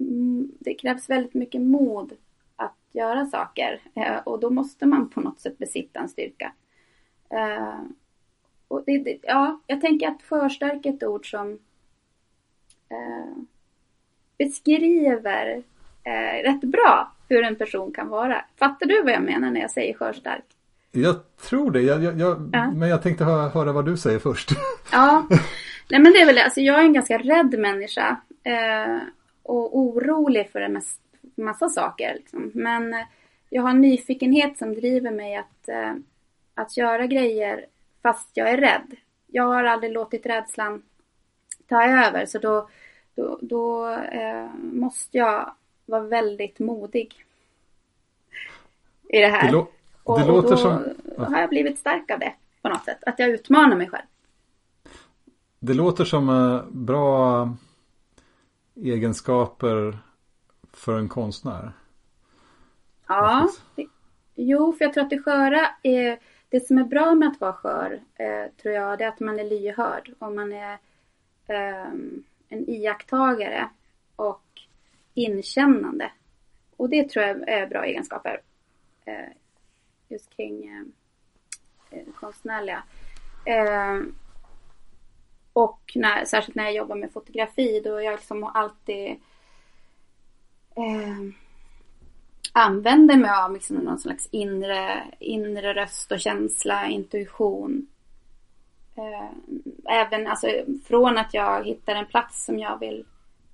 mm, 0.01 0.53
Det 0.59 0.75
krävs 0.75 1.11
väldigt 1.11 1.35
mycket 1.35 1.61
mod 1.61 2.13
att 2.57 2.77
göra 2.93 3.27
saker 3.27 3.81
eh, 3.95 4.19
och 4.25 4.41
då 4.41 4.51
måste 4.51 4.87
man 4.87 5.09
på 5.09 5.21
något 5.21 5.41
sätt 5.41 5.59
besitta 5.59 6.01
en 6.01 6.09
styrka. 6.09 6.53
Eh, 7.31 7.81
och 8.69 8.83
det, 8.87 8.99
det, 8.99 9.19
ja, 9.23 9.61
jag 9.67 9.81
tänker 9.81 10.09
att 10.09 10.23
skörstark 10.23 10.87
är 10.87 10.93
ett 10.95 11.03
ord 11.05 11.31
som 11.31 11.59
eh, 12.89 13.37
beskriver 14.39 15.63
eh, 16.05 16.43
rätt 16.43 16.61
bra 16.61 17.13
hur 17.29 17.43
en 17.43 17.57
person 17.57 17.93
kan 17.93 18.09
vara. 18.09 18.45
Fattar 18.59 18.87
du 18.87 19.03
vad 19.03 19.13
jag 19.13 19.23
menar 19.23 19.51
när 19.51 19.61
jag 19.61 19.71
säger 19.71 19.95
skörstark? 19.95 20.45
Jag 20.93 21.17
tror 21.49 21.71
det. 21.71 21.81
Jag, 21.83 22.05
jag, 22.05 22.21
jag, 22.21 22.51
Ja. 22.53 22.71
Men 22.71 22.89
jag 22.89 23.03
tänkte 23.03 23.25
höra, 23.25 23.49
höra 23.49 23.73
vad 23.73 23.87
du 23.87 23.97
säger 23.97 24.19
först. 24.19 24.51
Ja, 24.93 25.27
nej 25.91 26.01
men 26.01 26.13
det 26.13 26.21
är 26.21 26.27
väl 26.27 26.35
det. 26.35 26.45
Alltså 26.45 26.61
jag 26.61 26.79
är 26.79 26.83
en 26.83 26.93
ganska 26.93 27.19
rädd 27.19 27.59
människa. 27.59 28.17
Eh, 28.43 28.99
och 29.43 29.79
orolig 29.79 30.51
för 30.51 30.61
en 30.61 30.73
mass, 30.73 30.97
massa 31.37 31.69
saker. 31.69 32.15
Liksom. 32.15 32.51
Men 32.55 32.95
eh, 32.95 33.07
jag 33.51 33.63
har 33.63 33.71
en 33.71 33.81
nyfikenhet 33.81 34.59
som 34.59 34.75
driver 34.75 35.11
mig 35.11 35.37
att, 35.37 35.69
eh, 35.69 35.95
att 36.55 36.77
göra 36.77 37.07
grejer 37.07 37.67
fast 38.03 38.31
jag 38.35 38.51
är 38.51 38.57
rädd. 38.57 38.97
jag 39.27 39.45
har 39.45 39.65
aldrig 39.65 39.93
låtit 39.93 40.27
rädslan 40.27 40.83
ta 41.69 41.85
över 41.85 42.27
så 42.27 42.39
då, 42.39 42.69
då, 43.15 43.39
då 43.43 43.91
eh, 43.91 44.49
måste 44.73 45.19
jag 45.19 45.55
vara 45.89 46.03
väldigt 46.03 46.59
modig 46.59 47.25
i 49.09 49.19
det 49.19 49.27
här. 49.27 49.47
Det, 49.47 49.57
lå- 49.57 49.67
det 50.05 50.13
och, 50.13 50.27
låter 50.27 50.35
och 50.37 50.51
då 50.51 50.57
som... 50.57 50.95
har 51.25 51.41
jag 51.41 51.49
blivit 51.49 51.79
stark 51.79 52.11
av 52.11 52.19
det 52.19 52.35
på 52.63 52.69
något 52.69 52.85
sätt. 52.85 52.99
Att 53.07 53.19
jag 53.19 53.29
utmanar 53.29 53.77
mig 53.77 53.89
själv. 53.89 54.07
Det 55.59 55.75
låter 55.75 56.05
som 56.05 56.29
eh, 56.29 56.65
bra 56.71 57.49
egenskaper 58.75 59.99
för 60.73 60.99
en 60.99 61.09
konstnär. 61.09 61.73
Ja, 63.07 63.49
det, 63.75 63.87
jo, 64.35 64.73
för 64.73 64.85
jag 64.85 64.95
tror 64.95 65.05
att 65.05 65.11
det 65.11 65.23
sköra 65.23 65.69
är 65.83 66.19
det 66.49 66.67
som 66.67 66.79
är 66.79 66.85
bra 66.85 67.15
med 67.15 67.29
att 67.29 67.41
vara 67.41 67.53
skör, 67.53 68.01
eh, 68.15 68.53
tror 68.63 68.75
jag, 68.75 68.99
det 68.99 69.05
är 69.05 69.09
att 69.09 69.21
man 69.21 69.39
är 69.39 69.45
lyhörd 69.45 70.13
och 70.19 70.33
man 70.33 70.53
är 70.53 70.79
ehm, 71.47 72.25
en 72.49 72.71
iakttagare 72.71 73.69
inkännande. 75.19 76.13
Och 76.77 76.89
det 76.89 77.09
tror 77.09 77.25
jag 77.25 77.49
är 77.49 77.67
bra 77.67 77.85
egenskaper. 77.85 78.43
Eh, 79.05 79.29
just 80.09 80.37
kring 80.37 80.67
eh, 80.69 80.83
eh, 81.91 82.07
konstnärliga. 82.15 82.83
Eh, 83.45 84.01
och 85.53 85.93
när, 85.95 86.25
särskilt 86.25 86.57
när 86.57 86.65
jag 86.65 86.75
jobbar 86.75 86.97
med 86.97 87.13
fotografi 87.13 87.81
då 87.85 88.03
jag 88.03 88.13
liksom 88.13 88.45
alltid 88.45 89.11
eh, 90.77 91.35
använder 92.53 93.17
mig 93.17 93.31
av 93.31 93.53
liksom 93.53 93.77
någon 93.77 93.99
slags 93.99 94.29
inre, 94.33 95.03
inre 95.19 95.75
röst 95.75 96.13
och 96.13 96.21
känsla, 96.21 96.87
intuition. 96.87 97.87
Eh, 98.97 99.31
även 99.85 100.27
alltså, 100.27 100.47
från 100.85 101.19
att 101.19 101.35
jag 101.35 101.65
hittar 101.65 101.95
en 101.95 102.07
plats 102.07 102.45
som 102.45 102.59
jag 102.59 102.79
vill 102.79 103.05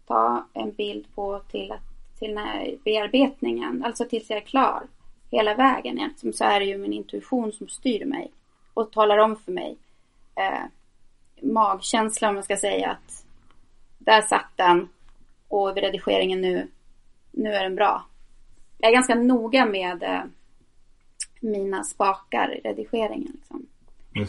ta 0.06 0.46
en 0.52 0.72
bild 0.72 1.06
på 1.14 1.40
till, 1.50 1.72
att, 1.72 2.18
till 2.18 2.34
när 2.34 2.76
bearbetningen, 2.84 3.84
alltså 3.84 4.04
tills 4.04 4.30
jag 4.30 4.36
är 4.36 4.46
klar. 4.46 4.82
Hela 5.30 5.54
vägen 5.54 5.98
egentligen 5.98 6.32
så 6.32 6.44
är 6.44 6.60
det 6.60 6.66
ju 6.66 6.78
min 6.78 6.92
intuition 6.92 7.52
som 7.52 7.68
styr 7.68 8.04
mig 8.04 8.30
och 8.74 8.92
talar 8.92 9.18
om 9.18 9.36
för 9.36 9.52
mig 9.52 9.76
eh, 10.34 10.64
magkänsla 11.42 12.28
om 12.28 12.34
man 12.34 12.44
ska 12.44 12.56
säga 12.56 12.90
att 12.90 13.24
där 13.98 14.22
satt 14.22 14.50
den 14.56 14.88
och 15.48 15.76
vid 15.76 15.84
redigeringen 15.84 16.40
nu, 16.40 16.68
nu 17.30 17.54
är 17.54 17.62
den 17.62 17.74
bra. 17.74 18.04
Jag 18.78 18.90
är 18.90 18.94
ganska 18.94 19.14
noga 19.14 19.66
med 19.66 20.02
eh, 20.02 20.20
mina 21.40 21.84
spakar 21.84 22.54
i 22.54 22.68
redigeringen. 22.68 23.32
Liksom. 23.34 23.66
Det. 24.12 24.28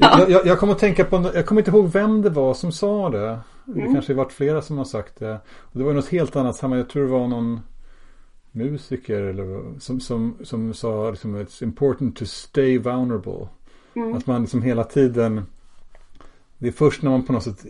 jag, 0.00 0.30
jag, 0.30 0.46
jag 0.46 0.58
kommer 0.58 0.72
att 0.72 0.78
tänka 0.78 1.04
på, 1.04 1.30
jag 1.34 1.46
kommer 1.46 1.60
inte 1.60 1.70
ihåg 1.70 1.92
vem 1.92 2.22
det 2.22 2.30
var 2.30 2.54
som 2.54 2.72
sa 2.72 3.10
det. 3.10 3.38
Det 3.66 3.80
Mm. 3.80 3.92
kanske 3.92 4.12
har 4.12 4.16
varit 4.16 4.32
flera 4.32 4.62
som 4.62 4.78
har 4.78 4.84
sagt 4.84 5.16
det. 5.16 5.40
Och 5.48 5.78
det 5.78 5.84
var 5.84 5.94
något 5.94 6.08
helt 6.08 6.36
annat 6.36 6.56
sammanhang. 6.56 6.78
Jag 6.78 6.88
tror 6.88 7.02
det 7.04 7.10
var 7.10 7.28
någon 7.28 7.60
musiker 8.52 9.20
eller, 9.22 9.78
som, 9.80 10.00
som, 10.00 10.36
som 10.44 10.74
sa 10.74 11.10
liksom, 11.10 11.36
It's 11.36 11.62
important 11.62 12.16
to 12.16 12.24
stay 12.26 12.78
vulnerable. 12.78 13.48
Mm. 13.94 14.14
Att 14.14 14.26
man 14.26 14.40
liksom 14.40 14.62
hela 14.62 14.84
tiden 14.84 15.42
Det 16.58 16.68
är 16.68 16.72
först 16.72 17.02
när 17.02 17.10
man 17.10 17.22
på 17.26 17.32
något 17.32 17.42
sätt 17.44 17.64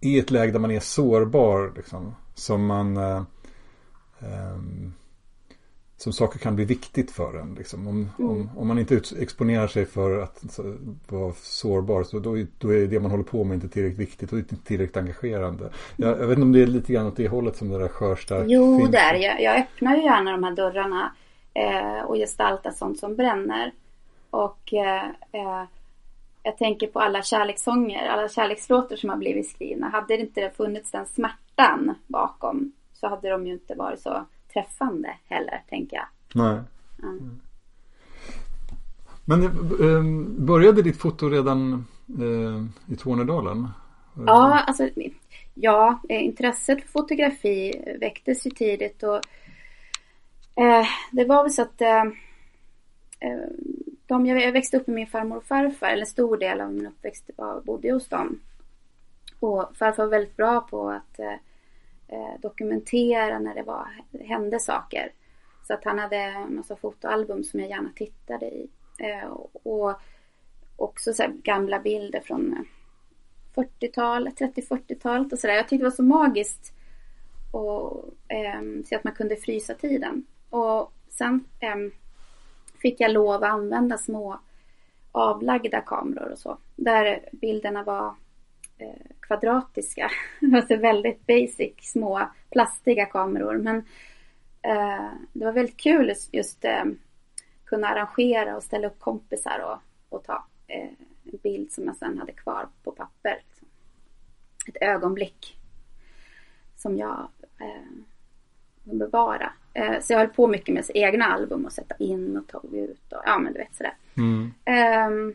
är 0.00 0.08
i 0.08 0.18
ett 0.18 0.30
läge 0.30 0.52
där 0.52 0.58
man 0.58 0.70
är 0.70 0.80
sårbar 0.80 1.72
liksom, 1.76 2.14
som 2.34 2.66
man 2.66 2.96
eh, 2.96 3.22
ehm, 4.20 4.92
som 6.02 6.12
saker 6.12 6.38
kan 6.38 6.56
bli 6.56 6.64
viktigt 6.64 7.10
för 7.10 7.38
en. 7.38 7.54
Liksom. 7.54 7.86
Om, 7.88 8.08
Mm. 8.18 8.30
om, 8.30 8.50
om 8.56 8.68
man 8.68 8.78
inte 8.78 9.00
exponerar 9.18 9.66
sig 9.66 9.86
för 9.86 10.18
att 10.22 10.52
så, 10.52 10.76
vara 11.08 11.32
sårbar 11.36 12.02
så 12.02 12.18
då, 12.18 12.36
då 12.58 12.74
är 12.74 12.86
det 12.86 13.00
man 13.00 13.10
håller 13.10 13.24
på 13.24 13.44
med 13.44 13.54
inte 13.54 13.68
tillräckligt 13.68 13.98
viktigt 14.08 14.32
och 14.32 14.38
inte 14.38 14.56
tillräckligt 14.56 14.96
engagerande. 14.96 15.70
Jag, 15.96 16.10
jag 16.10 16.26
vet 16.26 16.30
inte 16.38 16.42
om 16.42 16.52
det 16.52 16.62
är 16.62 16.66
lite 16.66 16.92
grann 16.92 17.06
åt 17.06 17.16
det 17.16 17.28
hållet 17.28 17.56
som 17.56 17.68
det 17.68 17.78
där 17.78 17.88
skörstark 17.88 18.44
Jo, 18.48 18.78
finns. 18.78 18.90
det 18.90 18.98
är 18.98 19.14
jag, 19.14 19.42
jag 19.42 19.56
öppnar 19.60 19.96
ju 19.96 20.02
gärna 20.02 20.30
de 20.32 20.44
här 20.44 20.52
dörrarna 20.52 21.12
eh, 21.54 22.02
och 22.04 22.14
gestaltar 22.16 22.70
sånt 22.70 22.98
som 22.98 23.16
bränner. 23.16 23.72
Och 24.30 24.74
eh, 24.74 25.04
eh, 25.32 25.62
jag 26.42 26.58
tänker 26.58 26.86
på 26.86 27.00
alla 27.00 27.22
kärlekssånger, 27.22 28.08
alla 28.08 28.28
kärlekslåtar 28.28 28.96
som 28.96 29.10
har 29.10 29.16
blivit 29.16 29.50
skrivna. 29.50 29.88
Hade 29.88 30.06
det 30.16 30.20
inte 30.20 30.50
funnits 30.56 30.90
den 30.90 31.06
smärtan 31.06 31.94
bakom 32.06 32.72
så 32.92 33.08
hade 33.08 33.28
de 33.30 33.46
ju 33.46 33.52
inte 33.52 33.74
varit 33.74 34.00
så 34.00 34.24
träffande 34.52 35.16
heller, 35.28 35.62
tänker 35.68 35.96
jag. 35.96 36.06
Nej. 36.34 36.60
Mm. 37.02 37.40
Men 39.24 39.42
eh, 39.44 40.02
började 40.44 40.82
ditt 40.82 41.00
foto 41.00 41.28
redan 41.28 41.86
eh, 42.20 42.92
i 42.92 42.96
Tornedalen? 42.96 43.68
Ja, 44.26 44.58
alltså, 44.58 44.88
ja, 45.54 46.00
eh, 46.08 46.24
intresset 46.24 46.82
för 46.82 46.88
fotografi 46.88 47.84
väcktes 48.00 48.46
ju 48.46 48.50
tidigt 48.50 49.02
och 49.02 49.16
eh, 50.62 50.86
det 51.12 51.24
var 51.24 51.42
väl 51.42 51.52
så 51.52 51.62
att 51.62 51.80
eh, 51.80 52.04
eh, 53.20 53.48
de, 54.06 54.26
jag 54.26 54.52
växte 54.52 54.76
upp 54.76 54.86
med 54.86 54.94
min 54.94 55.06
farmor 55.06 55.36
och 55.36 55.44
farfar, 55.44 55.86
eller 55.86 56.00
en 56.00 56.06
stor 56.06 56.36
del 56.36 56.60
av 56.60 56.72
min 56.72 56.86
uppväxt 56.86 57.30
var, 57.36 57.60
bodde 57.60 57.92
hos 57.92 58.08
dem. 58.08 58.40
Och 59.40 59.76
farfar 59.76 60.02
var 60.02 60.10
väldigt 60.10 60.36
bra 60.36 60.60
på 60.60 60.90
att 60.90 61.20
Eh, 62.12 62.40
dokumentera 62.40 63.38
när 63.38 63.54
det 63.54 63.62
var, 63.62 63.88
hände 64.20 64.60
saker. 64.60 65.12
Så 65.66 65.74
att 65.74 65.84
han 65.84 65.98
hade 65.98 66.16
en 66.16 66.56
massa 66.56 66.76
fotoalbum 66.76 67.44
som 67.44 67.60
jag 67.60 67.68
gärna 67.68 67.90
tittade 67.96 68.46
i. 68.46 68.68
Eh, 68.98 69.30
och 69.52 70.00
också 70.76 71.12
så 71.12 71.22
här 71.22 71.30
gamla 71.30 71.80
bilder 71.80 72.20
från 72.20 72.52
eh, 72.52 72.64
40-talet, 73.54 74.40
30-40-talet 74.40 75.32
och 75.32 75.38
sådär. 75.38 75.54
Jag 75.54 75.68
tyckte 75.68 75.84
det 75.84 75.90
var 75.90 75.96
så 75.96 76.02
magiskt 76.02 76.72
och 77.52 78.04
ehm, 78.28 78.84
se 78.84 78.96
att 78.96 79.04
man 79.04 79.14
kunde 79.14 79.36
frysa 79.36 79.74
tiden. 79.74 80.26
Och 80.50 80.92
sen 81.08 81.44
ehm, 81.60 81.92
fick 82.78 83.00
jag 83.00 83.10
lov 83.10 83.44
att 83.44 83.50
använda 83.50 83.98
små 83.98 84.40
avlagda 85.12 85.80
kameror 85.80 86.32
och 86.32 86.38
så. 86.38 86.58
Där 86.76 87.28
bilderna 87.32 87.82
var 87.82 88.14
kvadratiska. 89.20 90.10
Alltså 90.54 90.76
väldigt 90.76 91.26
basic, 91.26 91.72
små 91.80 92.28
plastiga 92.50 93.06
kameror. 93.06 93.58
Men 93.58 93.76
eh, 94.62 95.10
det 95.32 95.44
var 95.44 95.52
väldigt 95.52 95.76
kul 95.76 96.12
just, 96.32 96.64
eh, 96.64 96.84
kunna 97.64 97.88
arrangera 97.88 98.56
och 98.56 98.62
ställa 98.62 98.86
upp 98.86 99.00
kompisar 99.00 99.58
och, 99.58 99.78
och 100.16 100.24
ta 100.24 100.46
eh, 100.66 100.88
en 101.24 101.38
bild 101.42 101.72
som 101.72 101.84
jag 101.84 101.96
sen 101.96 102.18
hade 102.18 102.32
kvar 102.32 102.68
på 102.84 102.92
papper. 102.92 103.38
Ett 104.68 104.76
ögonblick 104.80 105.58
som 106.76 106.96
jag 106.96 107.28
eh, 107.60 108.02
bevara. 108.82 109.52
Eh, 109.74 110.00
så 110.00 110.12
jag 110.12 110.18
höll 110.18 110.28
på 110.28 110.46
mycket 110.46 110.74
med 110.74 110.84
egna 110.94 111.24
album 111.24 111.64
och 111.64 111.72
sätta 111.72 111.94
in 111.98 112.36
och 112.36 112.48
ta 112.48 112.62
ut 112.72 113.12
och 113.12 113.22
ja 113.24 113.38
men 113.38 113.52
du 113.52 113.58
vet 113.58 113.74
sådär. 113.74 113.94
Mm. 114.16 114.52
Ehm, 114.64 115.34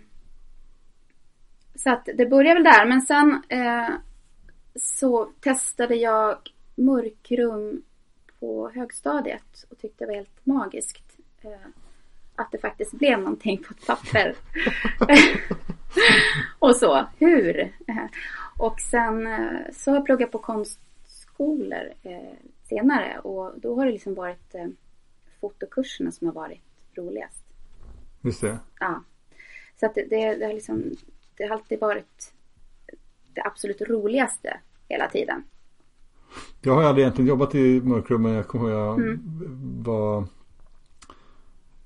så 1.75 1.89
att 1.89 2.09
det 2.15 2.25
började 2.25 2.53
väl 2.53 2.63
där 2.63 2.85
men 2.85 3.01
sen 3.01 3.43
eh, 3.49 3.89
så 4.75 5.25
testade 5.39 5.95
jag 5.95 6.37
mörkrum 6.75 7.81
på 8.39 8.69
högstadiet 8.69 9.65
och 9.69 9.77
tyckte 9.77 10.03
det 10.03 10.07
var 10.07 10.15
helt 10.15 10.45
magiskt. 10.45 11.17
Eh, 11.41 11.67
att 12.35 12.51
det 12.51 12.57
faktiskt 12.57 12.91
blev 12.91 13.19
någonting 13.19 13.63
på 13.63 13.73
ett 13.73 13.87
papper. 13.87 14.35
och 16.59 16.75
så, 16.75 17.05
hur? 17.17 17.73
Och 18.57 18.79
sen 18.79 19.27
eh, 19.27 19.71
så 19.73 19.91
har 19.91 19.97
jag 19.97 20.05
pluggat 20.05 20.31
på 20.31 20.39
konstskolor 20.39 21.93
eh, 22.03 22.37
senare 22.63 23.19
och 23.19 23.59
då 23.59 23.75
har 23.75 23.85
det 23.85 23.91
liksom 23.91 24.13
varit 24.13 24.55
eh, 24.55 24.67
fotokurserna 25.41 26.11
som 26.11 26.27
har 26.27 26.33
varit 26.33 26.61
roligast. 26.95 27.45
Just 28.21 28.41
det. 28.41 28.59
Ja. 28.79 29.03
Så 29.79 29.85
att 29.85 29.95
det, 29.95 30.05
det, 30.09 30.35
det 30.35 30.45
har 30.45 30.53
liksom, 30.53 30.95
det 31.37 31.43
har 31.43 31.55
alltid 31.55 31.79
varit 31.79 32.33
det 33.33 33.41
absolut 33.45 33.81
roligaste 33.81 34.59
hela 34.89 35.09
tiden. 35.09 35.43
Jag 36.61 36.75
har 36.75 36.83
aldrig 36.83 37.03
egentligen 37.03 37.29
jobbat 37.29 37.55
i 37.55 37.81
mörkrum 37.81 38.21
men 38.21 38.31
jag 38.31 38.47
kommer 38.47 38.69
jag 38.69 38.99
Mm. 38.99 39.83
var 39.83 40.27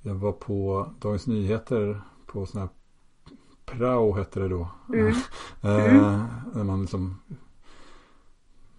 Jag 0.02 0.16
var 0.16 0.32
på 0.32 0.90
Dagens 1.00 1.28
Nyheter 1.28 2.02
på 2.26 2.46
sån 2.46 2.62
här 2.62 2.70
prao 3.66 4.14
hette 4.14 4.40
det 4.40 4.48
då. 4.48 4.70
Mm. 4.94 5.08
eh, 5.62 6.26
när 6.54 6.64
man 6.64 6.82
liksom 6.82 7.22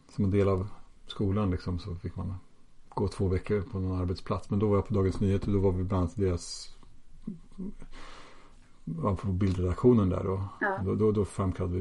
som 0.09 0.25
en 0.25 0.31
del 0.31 0.49
av 0.49 0.69
skolan 1.07 1.51
liksom 1.51 1.79
så 1.79 1.95
fick 1.95 2.17
man 2.17 2.35
gå 2.89 3.09
två 3.09 3.29
veckor 3.29 3.63
på 3.63 3.79
någon 3.79 4.01
arbetsplats. 4.01 4.51
Men 4.51 4.59
då 4.59 4.69
var 4.69 4.77
jag 4.77 4.87
på 4.87 4.95
Dagens 4.95 5.21
Nyheter 5.21 5.49
och 5.49 5.55
då 5.55 5.61
var 5.61 5.73
vi 5.73 5.85
bland 5.85 6.03
annat 6.03 6.17
deras 6.17 6.75
på 9.23 9.27
bildredaktionen 9.27 10.09
där 10.09 10.25
då. 10.25 10.45
Ja. 10.61 10.79
Då, 10.85 10.95
då, 10.95 11.13
då 11.13 11.25
framkallade 11.25 11.75
vi 11.77 11.81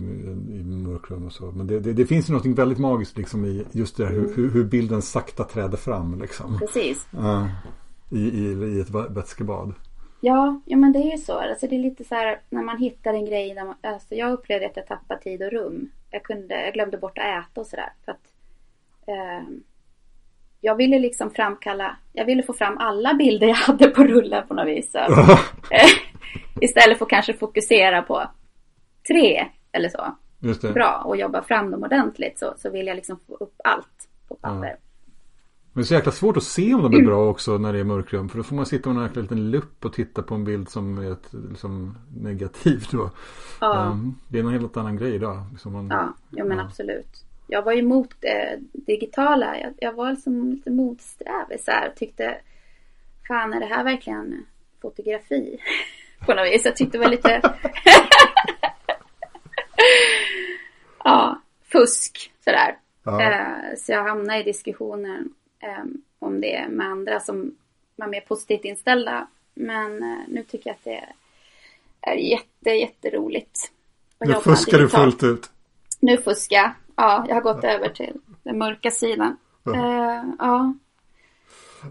i 0.59 0.63
mörkrum 0.63 1.25
och 1.25 1.31
så. 1.33 1.51
Men 1.51 1.67
det, 1.67 1.79
det, 1.79 1.93
det 1.93 2.05
finns 2.05 2.29
ju 2.29 2.33
något 2.33 2.45
väldigt 2.45 2.79
magiskt 2.79 3.17
liksom 3.17 3.45
i 3.45 3.65
just 3.71 3.97
det 3.97 4.05
här 4.05 4.13
hur, 4.13 4.35
hur, 4.35 4.49
hur 4.49 4.63
bilden 4.63 5.01
sakta 5.01 5.43
träder 5.43 5.77
fram 5.77 6.19
liksom. 6.21 6.59
Precis. 6.59 7.07
Ja, 7.11 7.47
i, 8.11 8.19
i, 8.19 8.75
I 8.77 8.79
ett 8.79 8.89
vä- 8.89 9.13
vätskebad. 9.13 9.73
Ja, 10.21 10.61
ja 10.65 10.77
men 10.77 10.91
det 10.91 10.99
är 10.99 11.11
ju 11.11 11.17
så. 11.17 11.39
Alltså 11.39 11.67
det 11.67 11.75
är 11.75 11.79
lite 11.79 12.03
så 12.03 12.15
här 12.15 12.41
när 12.49 12.63
man 12.63 12.77
hittar 12.77 13.13
en 13.13 13.25
grej. 13.25 13.53
Där 13.53 13.65
man, 13.65 13.75
alltså 13.83 14.15
jag 14.15 14.31
upplevde 14.31 14.65
att 14.65 14.77
jag 14.77 14.87
tappade 14.87 15.21
tid 15.21 15.41
och 15.41 15.51
rum. 15.51 15.89
Jag, 16.11 16.23
kunde, 16.23 16.65
jag 16.65 16.73
glömde 16.73 16.97
bort 16.97 17.17
att 17.17 17.43
äta 17.43 17.61
och 17.61 17.67
sådär. 17.67 17.93
Eh, 19.07 19.47
jag 20.61 20.75
ville 20.75 20.99
liksom 20.99 21.31
framkalla, 21.31 21.97
jag 22.13 22.25
ville 22.25 22.43
få 22.43 22.53
fram 22.53 22.77
alla 22.77 23.13
bilder 23.13 23.47
jag 23.47 23.55
hade 23.55 23.87
på 23.87 24.03
rullen 24.03 24.47
på 24.47 24.53
något 24.53 24.67
vis. 24.67 24.91
Så, 24.91 24.99
istället 26.61 26.97
för 26.97 27.05
att 27.05 27.09
kanske 27.09 27.33
fokusera 27.33 28.01
på 28.01 28.23
tre 29.07 29.45
eller 29.71 29.89
så. 29.89 30.15
Bra 30.73 31.01
och 31.05 31.17
jobba 31.17 31.41
fram 31.41 31.71
dem 31.71 31.83
ordentligt 31.83 32.39
så, 32.39 32.53
så 32.57 32.69
vill 32.69 32.87
jag 32.87 32.95
liksom 32.95 33.19
få 33.27 33.35
upp 33.35 33.55
allt 33.63 34.09
på 34.27 34.35
papper. 34.35 34.67
Ja. 34.67 34.75
Men 35.73 35.81
det 35.81 35.85
är 35.85 35.87
så 35.87 35.93
jäkla 35.93 36.11
svårt 36.11 36.37
att 36.37 36.43
se 36.43 36.73
om 36.73 36.81
de 36.81 37.01
är 37.01 37.05
bra 37.05 37.29
också 37.29 37.57
när 37.57 37.73
det 37.73 37.79
är 37.79 37.83
mörkrum. 37.83 38.29
För 38.29 38.37
då 38.37 38.43
får 38.43 38.55
man 38.55 38.65
sitta 38.65 38.89
med 38.89 39.17
en 39.17 39.21
liten 39.21 39.51
lupp 39.51 39.85
och 39.85 39.93
titta 39.93 40.23
på 40.23 40.35
en 40.35 40.43
bild 40.43 40.69
som 40.69 40.97
är 40.97 41.11
ett, 41.11 41.33
liksom, 41.49 41.97
negativt. 42.15 42.91
Då. 42.91 43.11
Ja. 43.61 43.89
Um, 43.91 44.15
det 44.27 44.39
är 44.39 44.43
en 44.43 44.49
helt 44.49 44.77
annan 44.77 44.97
grej 44.97 45.15
idag. 45.15 45.43
Liksom 45.51 45.73
man, 45.73 45.87
ja, 45.87 46.13
ja, 46.29 46.45
men 46.45 46.57
ja. 46.57 46.63
absolut. 46.63 47.25
Jag 47.47 47.61
var 47.61 47.73
emot 47.73 48.09
det 48.19 48.53
eh, 48.53 48.59
digitala. 48.71 49.59
Jag, 49.59 49.73
jag 49.77 49.93
var 49.93 50.11
liksom 50.11 50.49
lite 50.49 50.71
motsträvig 50.71 51.59
så 51.59 51.71
här. 51.71 51.93
Tyckte, 51.95 52.37
fan 53.27 53.53
är 53.53 53.59
det 53.59 53.65
här 53.65 53.83
verkligen 53.83 54.45
fotografi? 54.81 55.57
på 56.25 56.33
något 56.33 56.45
vis. 56.45 56.65
Jag 56.65 56.75
tyckte 56.75 56.97
det 56.97 57.03
var 57.03 57.11
lite... 57.11 57.41
ja, 61.03 61.41
fusk 61.71 62.31
sådär. 62.43 62.77
Uh, 63.07 63.75
så 63.77 63.91
jag 63.91 64.03
hamnade 64.03 64.39
i 64.39 64.43
diskussionen 64.43 65.33
um, 65.81 66.01
om 66.19 66.41
det 66.41 66.67
med 66.69 66.87
andra 66.87 67.19
som 67.19 67.55
var 67.95 68.07
mer 68.07 68.21
positivt 68.21 68.65
inställda. 68.65 69.27
Men 69.53 70.03
uh, 70.03 70.19
nu 70.27 70.43
tycker 70.43 70.69
jag 70.69 70.75
att 70.75 70.83
det 70.83 71.05
är 72.01 72.15
jätte, 72.15 72.69
jätteroligt. 72.69 73.71
Nu 74.19 74.33
fuskar 74.33 74.77
du 74.77 74.89
fullt 74.89 75.23
ut. 75.23 75.49
Nu 75.99 76.17
fuskar 76.17 76.57
jag. 76.57 76.71
Ja, 76.95 77.25
jag 77.27 77.35
har 77.35 77.41
gått 77.41 77.63
ja. 77.63 77.69
över 77.69 77.89
till 77.89 78.13
den 78.43 78.57
mörka 78.57 78.91
sidan. 78.91 79.37
Ja. 79.63 79.71
Uh, 79.71 80.23
ja. 80.39 80.73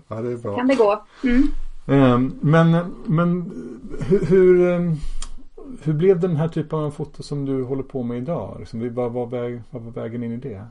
ja, 0.08 0.16
det 0.16 0.32
är 0.32 0.36
bra. 0.36 0.56
Kan 0.56 0.68
det 0.68 0.74
gå. 0.74 1.06
Mm. 1.24 1.48
Ehm, 1.88 2.38
men 2.42 2.94
men 3.06 3.52
hur, 4.08 4.26
hur, 4.26 4.96
hur 5.82 5.92
blev 5.92 6.20
den 6.20 6.36
här 6.36 6.48
typen 6.48 6.78
av 6.78 6.90
foto 6.90 7.22
som 7.22 7.44
du 7.44 7.62
håller 7.64 7.82
på 7.82 8.02
med 8.02 8.18
idag? 8.18 8.56
Liksom, 8.58 8.94
vad, 8.94 9.12
var 9.12 9.26
väg, 9.26 9.62
vad 9.70 9.82
var 9.82 9.92
vägen 9.92 10.22
in 10.22 10.32
i 10.32 10.36
det? 10.36 10.66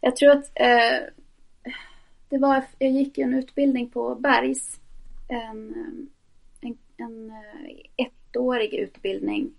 Jag 0.00 0.16
tror 0.16 0.30
att 0.30 0.50
eh, 0.54 1.08
det 2.28 2.38
var, 2.38 2.64
jag 2.78 2.90
gick 2.90 3.18
en 3.18 3.34
utbildning 3.34 3.90
på 3.90 4.14
Bergs. 4.14 4.80
En, 5.28 5.74
en, 6.60 6.78
en 6.96 7.30
eh, 7.30 8.06
ettårig 8.06 8.74
utbildning. 8.74 9.52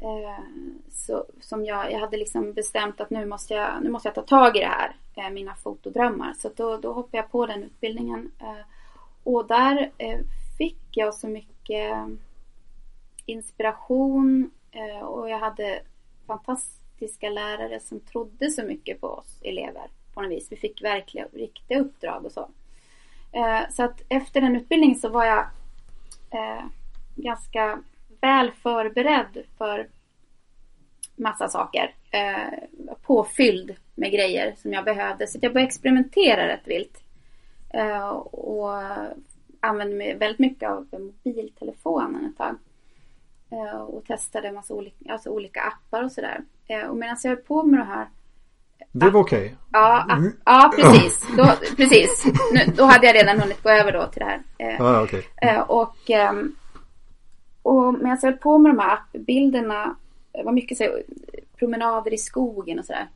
Eh, 0.00 0.44
så, 0.90 1.24
som 1.40 1.64
jag, 1.64 1.92
jag 1.92 1.98
hade 1.98 2.16
liksom 2.16 2.52
bestämt 2.52 3.00
att 3.00 3.10
nu 3.10 3.26
måste 3.26 3.54
jag, 3.54 3.82
nu 3.82 3.90
måste 3.90 4.08
jag 4.08 4.14
ta 4.14 4.22
tag 4.22 4.56
i 4.56 4.60
det 4.60 4.66
här. 4.66 4.96
Eh, 5.14 5.30
mina 5.30 5.54
fotodrömmar. 5.54 6.32
Så 6.32 6.50
då, 6.56 6.76
då 6.76 6.92
hoppade 6.92 7.16
jag 7.16 7.30
på 7.30 7.46
den 7.46 7.62
utbildningen. 7.62 8.30
Eh, 8.40 8.77
och 9.28 9.46
där 9.46 9.90
eh, 9.98 10.20
fick 10.58 10.78
jag 10.90 11.14
så 11.14 11.28
mycket 11.28 11.94
inspiration 13.26 14.50
eh, 14.72 15.06
och 15.06 15.30
jag 15.30 15.38
hade 15.38 15.80
fantastiska 16.26 17.30
lärare 17.30 17.80
som 17.80 18.00
trodde 18.00 18.50
så 18.50 18.62
mycket 18.62 19.00
på 19.00 19.06
oss 19.06 19.40
elever 19.42 19.86
på 20.14 20.22
något 20.22 20.30
vis. 20.30 20.52
Vi 20.52 20.56
fick 20.56 20.82
verkliga, 20.82 21.26
riktiga 21.32 21.80
uppdrag 21.80 22.24
och 22.24 22.32
så. 22.32 22.48
Eh, 23.32 23.70
så 23.70 23.82
att 23.82 24.02
efter 24.08 24.40
den 24.40 24.56
utbildningen 24.56 24.98
så 24.98 25.08
var 25.08 25.24
jag 25.24 25.46
ganska 27.16 27.82
väl 28.20 28.50
förberedd 28.62 29.42
för 29.58 29.88
massa 31.16 31.48
saker. 31.48 31.94
Påfylld 33.02 33.76
med 33.94 34.12
grejer 34.12 34.54
som 34.56 34.72
jag 34.72 34.84
behövde. 34.84 35.26
Så 35.26 35.38
jag 35.42 35.52
började 35.52 35.68
experimentera 35.68 36.48
rätt 36.48 36.68
vilt 36.68 37.02
och 38.30 38.70
använde 39.60 39.96
mig 39.96 40.14
väldigt 40.14 40.38
mycket 40.38 40.70
av 40.70 40.86
mobiltelefonen 40.92 42.24
ett 42.24 42.36
tag. 42.38 42.56
och 43.88 44.04
testade 44.04 44.48
en 44.48 44.54
massa 44.54 44.74
olika, 44.74 45.12
alltså 45.12 45.30
olika 45.30 45.60
appar 45.60 46.02
och 46.02 46.12
sådär. 46.12 46.44
och 46.88 46.96
medan 46.96 47.16
jag 47.22 47.30
höll 47.30 47.38
på 47.38 47.62
med 47.62 47.80
det 47.80 47.84
här 47.84 48.08
det 48.92 49.10
var 49.10 49.20
okej. 49.20 49.38
Okay. 49.38 49.54
Ja, 49.72 50.06
mm. 50.10 50.32
ja, 50.44 50.72
precis. 50.76 51.26
Då, 51.36 51.46
precis. 51.76 52.24
Nu, 52.52 52.72
då 52.76 52.84
hade 52.84 53.06
jag 53.06 53.14
redan 53.14 53.40
hunnit 53.40 53.62
gå 53.62 53.70
över 53.70 53.92
då 53.92 54.06
till 54.06 54.20
det 54.20 54.24
här. 54.24 54.42
Eh, 54.58 54.80
ah, 54.80 55.02
okay. 55.02 55.22
eh, 55.42 55.60
och, 55.60 56.10
eh, 56.10 56.32
och 57.62 57.94
medan 57.94 58.18
jag 58.22 58.30
höll 58.30 58.38
på 58.38 58.58
med 58.58 58.70
de 58.74 58.78
här 58.78 58.92
appbilderna, 58.92 59.96
det 60.32 60.42
var 60.42 60.52
mycket 60.52 60.78
så 60.78 60.84
här, 60.84 61.02
promenader 61.58 62.14
i 62.14 62.18
skogen 62.18 62.78
och 62.78 62.84
sådär. 62.84 63.08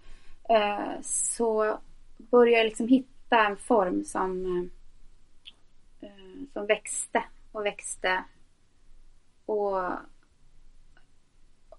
Eh, 0.49 1.01
så 1.03 1.79
började 2.19 2.59
jag 2.59 2.65
liksom 2.65 2.89
hitta 2.89 3.12
en 3.37 3.57
form 3.57 4.05
som, 4.05 4.47
eh, 6.01 6.09
som 6.53 6.67
växte 6.67 7.23
och 7.53 7.67
växte. 7.67 8.25
Och, 9.47 9.93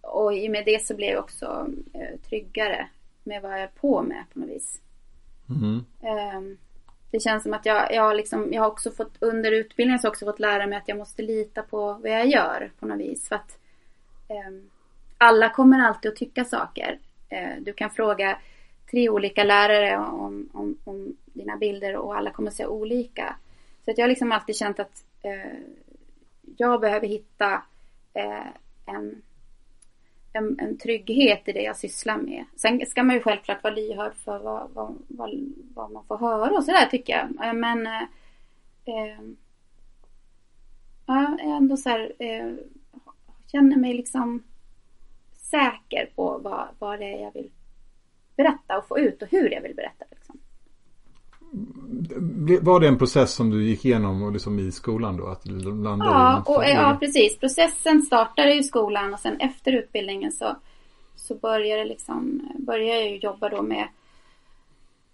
och 0.01 0.33
i 0.33 0.47
och 0.47 0.51
med 0.51 0.65
det 0.65 0.85
så 0.85 0.95
blev 0.95 1.09
jag 1.09 1.23
också 1.23 1.67
eh, 1.93 2.19
tryggare 2.29 2.89
med 3.23 3.41
vad 3.41 3.51
jag 3.51 3.59
är 3.59 3.67
på 3.67 4.01
med 4.01 4.23
på 4.33 4.39
något 4.39 4.49
vis. 4.49 4.81
Mm. 5.49 5.85
Um, 6.37 6.57
det 7.11 7.19
känns 7.19 7.43
som 7.43 7.53
att 7.53 7.65
jag, 7.65 7.93
jag, 7.93 8.15
liksom, 8.15 8.53
jag 8.53 8.61
har 8.61 8.69
också 8.69 8.91
fått 8.91 9.17
under 9.19 9.51
utbildningen 9.51 9.99
så 9.99 10.07
också 10.07 10.25
fått 10.25 10.39
lära 10.39 10.67
mig 10.67 10.77
att 10.77 10.87
jag 10.87 10.97
måste 10.97 11.21
lita 11.21 11.61
på 11.61 11.93
vad 11.93 12.11
jag 12.11 12.27
gör 12.27 12.71
på 12.79 12.85
något 12.85 12.99
vis. 12.99 13.27
För 13.27 13.35
att 13.35 13.57
um, 14.47 14.69
alla 15.17 15.49
kommer 15.49 15.79
alltid 15.79 16.11
att 16.11 16.17
tycka 16.17 16.45
saker. 16.45 16.99
Uh, 17.33 17.63
du 17.63 17.73
kan 17.73 17.89
fråga 17.89 18.37
tre 18.91 19.09
olika 19.09 19.43
lärare 19.43 19.97
om, 19.97 20.49
om, 20.53 20.77
om, 20.83 21.15
dina 21.33 21.57
bilder 21.57 21.95
och 21.95 22.15
alla 22.15 22.31
kommer 22.31 22.49
att 22.49 22.55
olika. 22.69 23.35
Så 23.85 23.91
att 23.91 23.97
jag 23.97 24.03
har 24.05 24.09
liksom 24.09 24.31
alltid 24.31 24.55
känt 24.55 24.79
att 24.79 25.05
eh, 25.21 25.59
jag 26.57 26.81
behöver 26.81 27.07
hitta 27.07 27.61
eh, 28.13 28.47
en 28.85 29.21
en, 30.33 30.59
en 30.59 30.77
trygghet 30.77 31.47
i 31.47 31.51
det 31.51 31.61
jag 31.61 31.77
sysslar 31.77 32.17
med. 32.17 32.45
Sen 32.55 32.85
ska 32.85 33.03
man 33.03 33.15
ju 33.15 33.21
självklart 33.21 33.63
vara 33.63 33.73
lyhörd 33.73 34.15
för 34.15 34.39
vad, 34.39 34.69
vad, 34.73 34.95
vad, 35.07 35.53
vad 35.73 35.91
man 35.91 36.05
får 36.05 36.17
höra 36.17 36.57
och 36.57 36.63
sådär 36.63 36.85
tycker 36.85 37.13
jag. 37.13 37.47
Eh, 37.47 37.53
men 37.53 37.87
eh, 37.87 38.03
eh, 38.85 39.21
ja, 41.05 41.37
ändå 41.41 41.77
så 41.77 41.89
här, 41.89 42.13
eh, 42.19 42.53
känner 43.51 43.77
mig 43.77 43.93
liksom 43.93 44.43
säker 45.35 46.09
på 46.15 46.39
vad, 46.43 46.67
vad 46.79 46.99
det 46.99 47.13
är 47.13 47.21
jag 47.21 47.33
vill 47.33 47.51
berätta 48.35 48.77
och 48.77 48.87
få 48.87 48.99
ut 48.99 49.21
och 49.21 49.27
hur 49.31 49.49
jag 49.49 49.61
vill 49.61 49.75
berätta. 49.75 50.05
Liksom. 50.11 50.39
Var 52.61 52.79
det 52.79 52.87
en 52.87 52.97
process 52.97 53.33
som 53.33 53.49
du 53.49 53.63
gick 53.63 53.85
igenom 53.85 54.33
liksom 54.33 54.59
i 54.59 54.71
skolan 54.71 55.17
då? 55.17 55.27
Att 55.27 55.45
landa 55.45 56.05
ja, 56.05 56.43
och, 56.45 56.63
ja, 56.63 56.97
precis. 56.99 57.39
Processen 57.39 58.01
startade 58.01 58.53
i 58.53 58.63
skolan 58.63 59.13
och 59.13 59.19
sen 59.19 59.39
efter 59.39 59.71
utbildningen 59.71 60.31
så, 60.31 60.55
så 61.15 61.35
började, 61.35 61.85
liksom, 61.85 62.49
började 62.57 63.01
jag 63.01 63.17
jobba 63.17 63.49
då 63.49 63.61
med, 63.61 63.87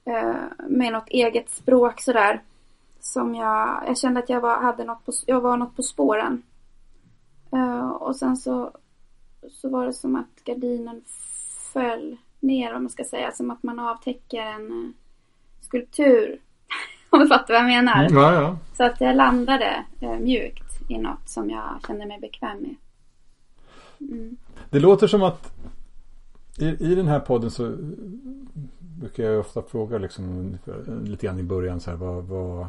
eh, 0.06 0.67
med 0.67 0.93
något 0.93 1.10
eget 1.10 1.49
språk 1.49 2.02
sådär. 2.02 2.41
Som 3.02 3.36
jag, 3.36 3.84
jag 3.88 3.97
kände 3.97 4.19
att 4.19 4.30
jag 4.30 4.41
var, 4.41 4.62
hade 4.62 4.84
något 4.84 5.06
på, 5.06 5.12
jag 5.25 5.41
var 5.41 5.58
något 5.58 5.75
på 5.75 5.84
spåren. 5.84 6.43
Uh, 7.54 7.89
och 7.89 8.15
sen 8.15 8.38
så, 8.38 8.71
så 9.52 9.69
var 9.69 9.86
det 9.86 9.93
som 9.93 10.15
att 10.15 10.43
gardinen 10.43 11.02
föll 11.73 12.17
ner 12.39 12.73
om 12.73 12.84
man 12.84 12.89
ska 12.89 13.04
säga. 13.04 13.32
Som 13.32 13.52
att 13.52 13.63
man 13.63 13.80
avtäcker 13.80 14.41
en 14.41 14.93
skulptur. 15.70 16.40
Om 17.10 17.20
du 17.20 17.28
fattar 17.28 17.54
vad 17.54 17.62
jag 17.64 17.68
menar. 17.68 18.06
Mm, 18.06 18.18
ja, 18.18 18.34
ja. 18.34 18.58
Så 18.78 18.84
att 18.84 19.02
jag 19.02 19.16
landade 19.16 19.86
eh, 20.00 20.20
mjukt 20.20 20.92
i 20.92 20.98
något 20.98 21.30
som 21.30 21.50
jag 21.50 21.80
kände 21.88 22.06
mig 22.06 22.20
bekväm 22.20 22.58
med. 22.58 22.76
Mm. 24.00 24.38
Det 24.70 24.80
låter 24.80 25.08
som 25.08 25.24
att 25.24 25.54
i, 26.58 26.66
i 26.66 26.96
den 26.96 27.08
här 27.08 27.20
podden 27.20 27.52
så 27.52 27.76
brukar 28.80 29.24
jag 29.24 29.40
ofta 29.40 29.62
fråga 29.62 29.98
liksom, 29.98 30.58
lite 31.04 31.26
grann 31.26 31.40
i 31.40 31.44
början 31.44 31.80
så 31.80 31.92
här, 31.92 31.98
vad, 31.98 32.24
vad, 32.24 32.68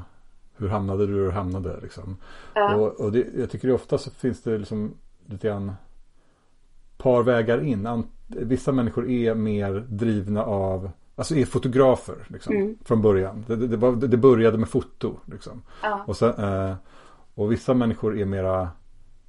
hur 0.56 0.68
hamnade 0.68 1.06
du 1.06 1.24
du 1.24 1.30
hamnade? 1.30 1.80
Liksom. 1.82 2.16
Ja. 2.54 2.74
Och, 2.74 3.00
och 3.00 3.12
det, 3.12 3.26
jag 3.38 3.50
tycker 3.50 3.68
det 3.68 3.74
ofta 3.74 3.98
så 3.98 4.10
finns 4.10 4.42
det 4.42 4.58
liksom 4.58 4.94
lite 5.26 5.48
grann 5.48 5.72
par 6.96 7.22
vägar 7.22 7.64
in. 7.64 8.04
Vissa 8.26 8.72
människor 8.72 9.10
är 9.10 9.34
mer 9.34 9.86
drivna 9.88 10.44
av 10.44 10.90
Alltså 11.20 11.34
är 11.36 11.44
fotografer 11.44 12.26
liksom, 12.28 12.56
mm. 12.56 12.78
från 12.84 13.02
början. 13.02 13.44
Det, 13.46 13.56
det, 13.56 13.76
var, 13.76 13.92
det, 13.92 14.16
började 14.16 14.58
med 14.58 14.68
foto. 14.68 15.16
Liksom. 15.24 15.62
Ja. 15.82 16.04
Och, 16.06 16.16
sen, 16.16 16.34
eh, 16.34 16.74
och 17.34 17.52
vissa 17.52 17.74
människor 17.74 18.18
är 18.18 18.24
mera 18.24 18.68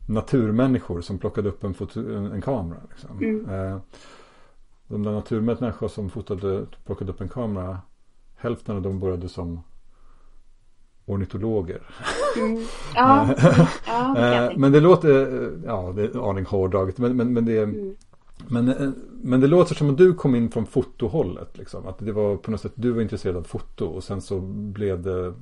naturmänniskor 0.07 1.01
som 1.01 1.17
plockade 1.17 1.49
upp 1.49 1.63
en, 1.63 1.73
foto, 1.73 1.99
en, 1.99 2.31
en 2.31 2.41
kamera. 2.41 2.79
Liksom. 2.89 3.17
Mm. 3.17 3.49
Eh, 3.49 3.77
de 4.87 5.03
där 5.03 5.11
naturmänniskor 5.11 5.87
som 5.87 6.09
fotade, 6.09 6.65
plockade 6.85 7.11
upp 7.11 7.21
en 7.21 7.29
kamera. 7.29 7.79
Hälften 8.35 8.75
av 8.75 8.81
dem 8.81 8.99
började 8.99 9.29
som 9.29 9.63
ornitologer. 11.05 11.81
Mm. 12.37 12.63
Ja, 12.95 13.35
ja, 13.87 14.13
det 14.13 14.53
men 14.57 14.71
det 14.71 14.79
låter, 14.79 15.51
ja 15.65 15.93
det 15.95 16.03
är 16.03 16.29
aning 16.29 16.45
hårdraget, 16.45 16.97
men, 16.97 17.17
men, 17.17 17.33
men 17.33 17.45
det 17.45 17.57
mm. 17.57 17.95
Men, 18.47 18.95
men 19.21 19.39
det 19.41 19.47
låter 19.47 19.75
som 19.75 19.89
att 19.89 19.97
du 19.97 20.13
kom 20.13 20.35
in 20.35 20.51
från 20.51 20.65
fotohållet. 20.65 21.57
Liksom. 21.57 21.87
Att 21.87 21.99
det 21.99 22.11
var 22.11 22.37
på 22.37 22.51
något 22.51 22.61
sätt, 22.61 22.73
du 22.75 22.91
var 22.91 23.01
intresserad 23.01 23.37
av 23.37 23.43
foto 23.43 23.85
och 23.85 24.03
sen 24.03 24.21
så 24.21 24.39
blev 24.39 25.01
det 25.01 25.33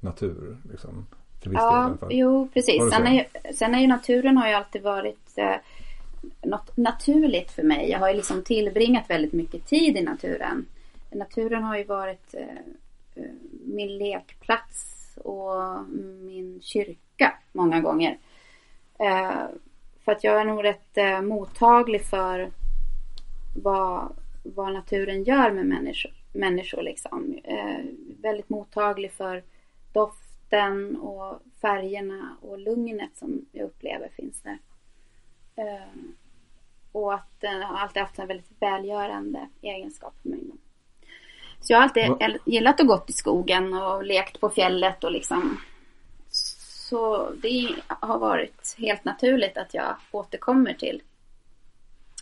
natur. 0.00 0.56
Liksom, 0.70 1.06
till 1.40 1.50
viss 1.50 1.58
ja, 1.60 1.70
del 1.70 1.80
i 1.80 1.84
alla 1.84 1.96
fall. 1.96 2.08
jo 2.12 2.48
precis. 2.54 2.90
Sen 2.90 3.06
är, 3.06 3.26
sen 3.54 3.74
är 3.74 3.80
ju 3.80 3.86
naturen 3.86 4.36
har 4.36 4.48
ju 4.48 4.54
alltid 4.54 4.82
varit 4.82 5.32
eh, 5.36 5.56
något 6.42 6.76
naturligt 6.76 7.50
för 7.50 7.62
mig. 7.62 7.90
Jag 7.90 7.98
har 7.98 8.08
ju 8.08 8.16
liksom 8.16 8.42
tillbringat 8.44 9.10
väldigt 9.10 9.32
mycket 9.32 9.66
tid 9.66 9.96
i 9.96 10.02
naturen. 10.02 10.66
Naturen 11.10 11.62
har 11.62 11.78
ju 11.78 11.84
varit 11.84 12.34
eh, 12.34 12.42
eh 13.14 13.30
min 13.64 13.98
lekplats 13.98 14.92
och 15.24 15.84
min 16.22 16.60
kyrka 16.62 17.32
många 17.52 17.80
gånger. 17.80 18.18
Eh, 18.98 19.46
för 20.04 20.12
att 20.12 20.24
jag 20.24 20.40
är 20.40 20.44
nog 20.44 20.64
rätt 20.64 20.98
eh, 20.98 21.22
mottaglig 21.22 22.04
för 22.06 22.50
vad, 23.56 24.16
vad 24.42 24.72
naturen 24.72 25.24
gör 25.24 25.50
med 25.50 25.66
människor. 25.66 26.12
människor 26.32 26.82
liksom. 26.82 27.38
Eh, 27.44 27.84
väldigt 28.22 28.48
mottaglig 28.48 29.12
för 29.12 29.42
doften 29.92 30.96
och 30.96 31.40
färgerna 31.60 32.36
och 32.40 32.58
lugnet 32.58 33.16
som 33.16 33.46
jag 33.52 33.64
upplever 33.64 34.08
finns 34.08 34.42
där. 34.42 34.58
Eh, 35.56 35.88
och 36.92 37.14
att 37.14 37.40
den 37.40 37.62
har 37.62 37.78
alltid 37.78 38.02
haft 38.02 38.18
en 38.18 38.28
väldigt 38.28 38.52
välgörande 38.60 39.48
egenskap 39.62 40.14
för 40.22 40.28
mig. 40.28 40.40
Så 41.60 41.72
jag 41.72 41.78
har 41.78 41.82
alltid 41.82 42.38
gillat 42.44 42.80
att 42.80 42.86
gå 42.86 43.04
i 43.06 43.12
skogen 43.12 43.74
och 43.74 44.04
lekt 44.04 44.40
på 44.40 44.50
fjället 44.50 45.04
och 45.04 45.12
liksom 45.12 45.58
så 46.92 47.30
det 47.42 47.74
har 47.88 48.18
varit 48.18 48.74
helt 48.78 49.04
naturligt 49.04 49.58
att 49.58 49.74
jag 49.74 49.96
återkommer 50.10 50.74
till 50.74 51.02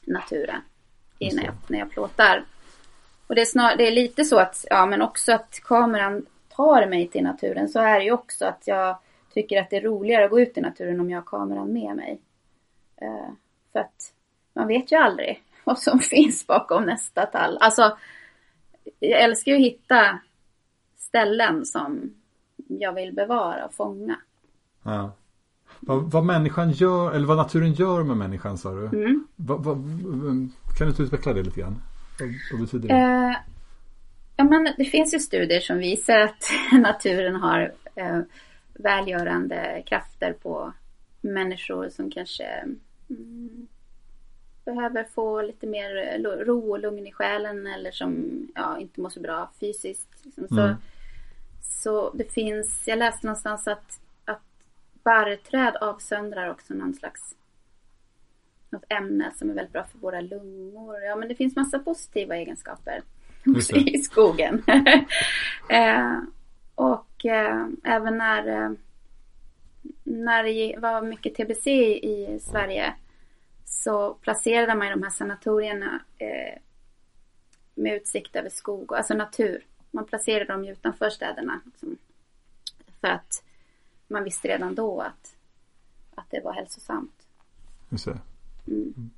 naturen 0.05 0.61
när 1.21 1.45
jag, 1.45 1.55
när 1.67 1.79
jag 1.79 1.91
plåtar. 1.91 2.45
Och 3.27 3.35
det 3.35 3.41
är, 3.41 3.45
snar, 3.45 3.77
det 3.77 3.87
är 3.87 3.91
lite 3.91 4.25
så 4.25 4.39
att, 4.39 4.65
ja 4.71 4.87
men 4.87 5.03
också 5.03 5.33
att 5.33 5.61
kameran 5.63 6.27
tar 6.49 6.87
mig 6.87 7.09
till 7.09 7.23
naturen. 7.23 7.69
Så 7.69 7.81
är 7.81 7.99
det 7.99 8.05
ju 8.05 8.13
också 8.13 8.47
att 8.47 8.63
jag 8.67 8.99
tycker 9.35 9.61
att 9.61 9.71
det 9.71 9.77
är 9.77 9.81
roligare 9.81 10.25
att 10.25 10.31
gå 10.31 10.41
ut 10.41 10.59
i 10.59 10.61
naturen 10.61 11.01
om 11.01 11.11
jag 11.11 11.19
har 11.19 11.27
kameran 11.27 11.73
med 11.73 11.97
mig. 11.97 12.21
Uh, 13.03 13.31
för 13.73 13.79
att 13.79 14.13
man 14.53 14.67
vet 14.67 14.93
ju 14.93 14.97
aldrig 14.97 15.43
vad 15.65 15.79
som 15.79 15.99
finns 15.99 16.47
bakom 16.47 16.85
nästa 16.85 17.27
tall. 17.27 17.59
Alltså, 17.61 17.99
jag 18.99 19.21
älskar 19.21 19.53
ju 19.53 19.59
att 19.59 19.73
hitta 19.73 20.19
ställen 20.97 21.67
som 21.67 22.15
jag 22.69 22.93
vill 22.93 23.15
bevara 23.15 23.65
och 23.65 23.75
fånga. 23.75 24.17
Ja. 24.83 25.13
Vad, 25.81 26.11
vad 26.11 26.25
människan 26.25 26.71
gör, 26.71 27.13
eller 27.13 27.27
vad 27.27 27.37
naturen 27.37 27.73
gör 27.73 28.03
med 28.03 28.17
människan 28.17 28.59
sa 28.59 28.75
du? 28.75 28.87
Mm. 28.87 29.27
Vad, 29.37 29.65
vad, 29.65 29.77
kan 30.79 30.91
du 30.91 31.03
utveckla 31.03 31.33
det 31.33 31.43
lite 31.43 31.61
grann? 31.61 31.83
Vad, 32.21 32.29
vad 32.53 32.61
betyder 32.61 32.89
det? 32.89 32.95
Eh, 32.95 33.37
ja, 34.37 34.45
men 34.45 34.75
det 34.79 34.85
finns 34.85 35.15
ju 35.15 35.19
studier 35.19 35.61
som 35.61 35.79
visar 35.79 36.19
att 36.19 36.51
naturen 36.73 37.37
har 37.37 37.73
eh, 37.95 38.21
välgörande 38.75 39.83
krafter 39.87 40.33
på 40.33 40.73
människor 41.21 41.89
som 41.89 42.11
kanske 42.11 42.45
mm, 43.11 43.67
behöver 44.65 45.05
få 45.05 45.43
lite 45.43 45.67
mer 45.67 46.19
ro 46.45 46.71
och 46.71 46.81
lugn 46.81 47.07
i 47.07 47.13
själen 47.13 47.67
eller 47.67 47.91
som 47.91 48.25
ja, 48.55 48.79
inte 48.79 49.01
mår 49.01 49.11
så 49.11 49.21
bra 49.21 49.51
fysiskt. 49.61 50.09
Liksom. 50.23 50.49
Så, 50.49 50.61
mm. 50.61 50.77
så 51.63 52.11
det 52.15 52.33
finns, 52.33 52.83
jag 52.87 52.99
läste 52.99 53.27
någonstans 53.27 53.69
att 53.69 54.00
barrträd 55.05 55.77
avsöndrar 55.77 56.51
också 56.51 56.75
någon 56.75 56.95
slags 56.95 57.37
något 58.71 58.85
ämne 58.89 59.33
som 59.37 59.51
är 59.51 59.55
väldigt 59.55 59.73
bra 59.73 59.85
för 59.85 59.99
våra 59.99 60.21
lungor. 60.21 61.03
Ja, 61.03 61.17
men 61.17 61.29
det 61.29 61.35
finns 61.35 61.57
massa 61.57 61.79
positiva 61.79 62.37
egenskaper 62.37 63.03
i 63.75 63.99
skogen. 63.99 64.63
eh, 65.71 66.19
och 66.75 67.27
eh, 67.27 67.67
även 67.85 68.19
när, 68.19 68.49
eh, 68.49 68.71
när 70.05 70.45
det 70.45 70.79
var 70.79 71.03
mycket 71.03 71.35
TBC 71.35 71.67
i 71.67 72.39
Sverige 72.43 72.95
så 73.65 74.15
placerade 74.15 74.75
man 74.75 74.91
de 74.91 75.03
här 75.03 75.11
sanatorierna 75.11 76.01
eh, 76.19 76.59
med 77.75 77.97
utsikt 77.97 78.37
över 78.37 78.49
skog, 78.49 78.95
alltså 78.95 79.15
natur. 79.15 79.65
Man 79.91 80.05
placerade 80.05 80.53
dem 80.53 80.65
utanför 80.65 81.11
städerna. 81.11 81.61
Liksom, 81.65 81.97
för 83.01 83.09
att 83.09 83.43
man 84.11 84.25
visste 84.25 84.49
redan 84.49 84.75
då 84.75 85.01
att, 85.01 85.35
att 86.15 86.27
det 86.31 86.41
var 86.45 86.53
hälsosamt. 86.53 87.15
Just 87.89 88.05
det. 88.05 88.19
Mm. 88.67 89.11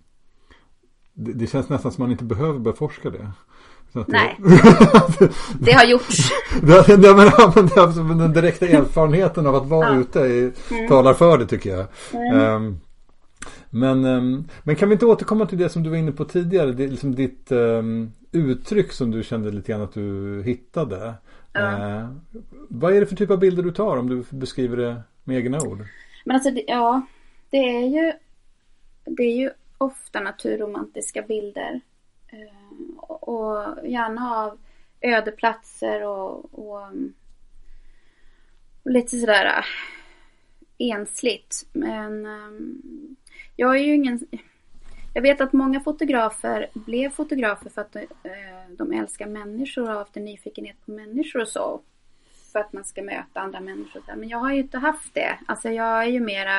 det. 1.12 1.32
Det 1.32 1.46
känns 1.46 1.68
nästan 1.68 1.92
som 1.92 2.02
man 2.02 2.10
inte 2.10 2.24
behöver 2.24 2.58
beforska 2.58 3.10
det. 3.10 3.32
Nej, 4.06 4.36
det 5.60 5.72
har 5.72 5.84
gjorts. 5.84 6.30
det, 6.62 6.96
det, 6.96 7.14
men, 7.14 8.06
men, 8.06 8.18
den 8.18 8.32
direkta 8.32 8.66
erfarenheten 8.68 9.46
av 9.46 9.54
att 9.54 9.66
vara 9.66 9.94
ja. 9.94 10.00
ute 10.00 10.20
i, 10.20 10.52
mm. 10.70 10.88
talar 10.88 11.14
för 11.14 11.38
det 11.38 11.46
tycker 11.46 11.70
jag. 11.70 11.86
Mm. 12.12 12.54
Um, 12.54 12.80
men, 13.70 14.04
um, 14.04 14.48
men 14.62 14.76
kan 14.76 14.88
vi 14.88 14.92
inte 14.92 15.06
återkomma 15.06 15.46
till 15.46 15.58
det 15.58 15.68
som 15.68 15.82
du 15.82 15.90
var 15.90 15.96
inne 15.96 16.12
på 16.12 16.24
tidigare, 16.24 16.72
det, 16.72 16.86
liksom 16.86 17.14
ditt 17.14 17.52
um, 17.52 18.12
uttryck 18.32 18.92
som 18.92 19.10
du 19.10 19.22
kände 19.22 19.50
lite 19.50 19.72
grann 19.72 19.82
att 19.82 19.94
du 19.94 20.42
hittade. 20.42 21.14
Eh, 21.54 22.08
vad 22.68 22.96
är 22.96 23.00
det 23.00 23.06
för 23.06 23.16
typ 23.16 23.30
av 23.30 23.38
bilder 23.38 23.62
du 23.62 23.70
tar 23.70 23.96
om 23.96 24.08
du 24.08 24.24
beskriver 24.30 24.76
det 24.76 25.02
med 25.24 25.36
egna 25.36 25.60
ord? 25.62 25.86
Men 26.24 26.34
alltså, 26.34 26.50
ja, 26.66 27.02
det 27.50 27.56
är 27.56 27.86
ju 27.86 28.12
det 29.04 29.22
är 29.22 29.36
ju 29.36 29.50
ofta 29.78 30.20
naturromantiska 30.20 31.22
bilder. 31.22 31.80
Eh, 32.28 32.98
och 32.98 33.88
gärna 33.88 34.36
av 34.36 34.58
ödeplatser 35.00 36.06
och, 36.06 36.58
och, 36.58 36.82
och 38.82 38.90
lite 38.90 39.18
sådär 39.18 39.46
äh, 39.46 39.64
ensligt. 40.90 41.66
Men 41.72 42.26
um, 42.26 43.16
jag 43.56 43.76
är 43.76 43.80
ju 43.80 43.94
ingen 43.94 44.20
jag 45.14 45.22
vet 45.22 45.40
att 45.40 45.52
många 45.52 45.80
fotografer 45.80 46.70
blev 46.74 47.10
fotografer 47.10 47.70
för 47.70 47.80
att 47.80 47.96
eh, 47.96 48.02
de 48.68 48.92
älskar 48.92 49.26
människor 49.26 49.82
och 49.82 49.88
har 49.88 49.94
haft 49.94 50.16
en 50.16 50.24
nyfikenhet 50.24 50.76
på 50.84 50.90
människor 50.90 51.40
och 51.40 51.48
så. 51.48 51.80
För 52.52 52.58
att 52.58 52.72
man 52.72 52.84
ska 52.84 53.02
möta 53.02 53.40
andra 53.40 53.60
människor. 53.60 54.02
Men 54.16 54.28
jag 54.28 54.38
har 54.38 54.52
ju 54.52 54.58
inte 54.58 54.78
haft 54.78 55.14
det. 55.14 55.38
Alltså 55.46 55.70
jag 55.70 56.02
är 56.02 56.08
ju 56.08 56.20
mera 56.20 56.58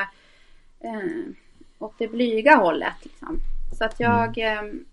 eh, 0.80 1.34
åt 1.78 1.98
det 1.98 2.08
blyga 2.08 2.56
hållet. 2.56 2.94
Liksom. 3.02 3.38
Så 3.78 3.84
att 3.84 4.00
jag 4.00 4.38
mm. 4.38 4.86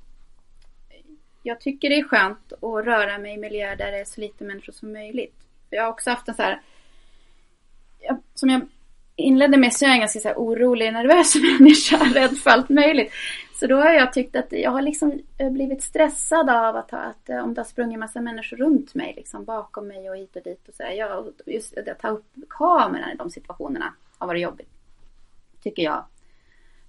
eh, 0.89 0.97
Jag 1.43 1.61
tycker 1.61 1.89
det 1.89 1.99
är 1.99 2.03
skönt 2.03 2.53
att 2.53 2.85
röra 2.85 3.17
mig 3.17 3.33
i 3.33 3.37
miljöer 3.37 3.75
där 3.75 3.91
det 3.91 3.99
är 3.99 4.05
så 4.05 4.21
lite 4.21 4.43
människor 4.43 4.73
som 4.73 4.93
möjligt. 4.93 5.35
Jag 5.69 5.83
har 5.83 5.89
också 5.89 6.09
haft 6.09 6.27
en 6.27 6.35
så 6.35 6.41
här 6.41 6.61
jag, 7.99 8.17
Som 8.33 8.49
jag 8.49 8.61
inledde 9.15 9.57
med 9.57 9.73
så 9.73 9.85
är 9.85 9.89
jag 9.89 9.93
en 9.93 9.99
ganska 9.99 10.19
så 10.19 10.27
här 10.27 10.35
orolig, 10.35 10.93
nervös 10.93 11.35
människa, 11.59 11.97
rädd 11.97 12.37
för 12.37 12.49
allt 12.49 12.69
möjligt. 12.69 13.13
Så 13.53 13.67
då 13.67 13.75
har 13.75 13.91
jag 13.91 14.13
tyckt 14.13 14.35
att 14.35 14.51
jag 14.51 14.71
har 14.71 14.81
liksom 14.81 15.19
eh, 15.37 15.49
blivit 15.49 15.83
stressad 15.83 16.49
av 16.49 16.75
att, 16.75 16.91
ha, 16.91 16.97
att 16.97 17.29
eh, 17.29 17.43
om 17.43 17.53
det 17.53 17.61
har 17.61 17.65
sprungit 17.65 17.99
massa 17.99 18.21
människor 18.21 18.57
runt 18.57 18.95
mig, 18.95 19.13
liksom 19.15 19.45
bakom 19.45 19.87
mig 19.87 20.09
och 20.09 20.17
hit 20.17 20.35
och 20.35 20.43
dit 20.43 20.67
och 20.67 20.73
så 20.73 20.83
här. 20.83 20.91
Jag, 20.91 21.33
just 21.45 21.77
att 21.77 21.99
ta 21.99 22.07
upp 22.07 22.25
kameran 22.49 23.09
i 23.11 23.15
de 23.15 23.29
situationerna 23.29 23.93
har 24.17 24.27
varit 24.27 24.41
jobbigt. 24.41 24.69
Tycker 25.63 25.83
jag. 25.83 26.05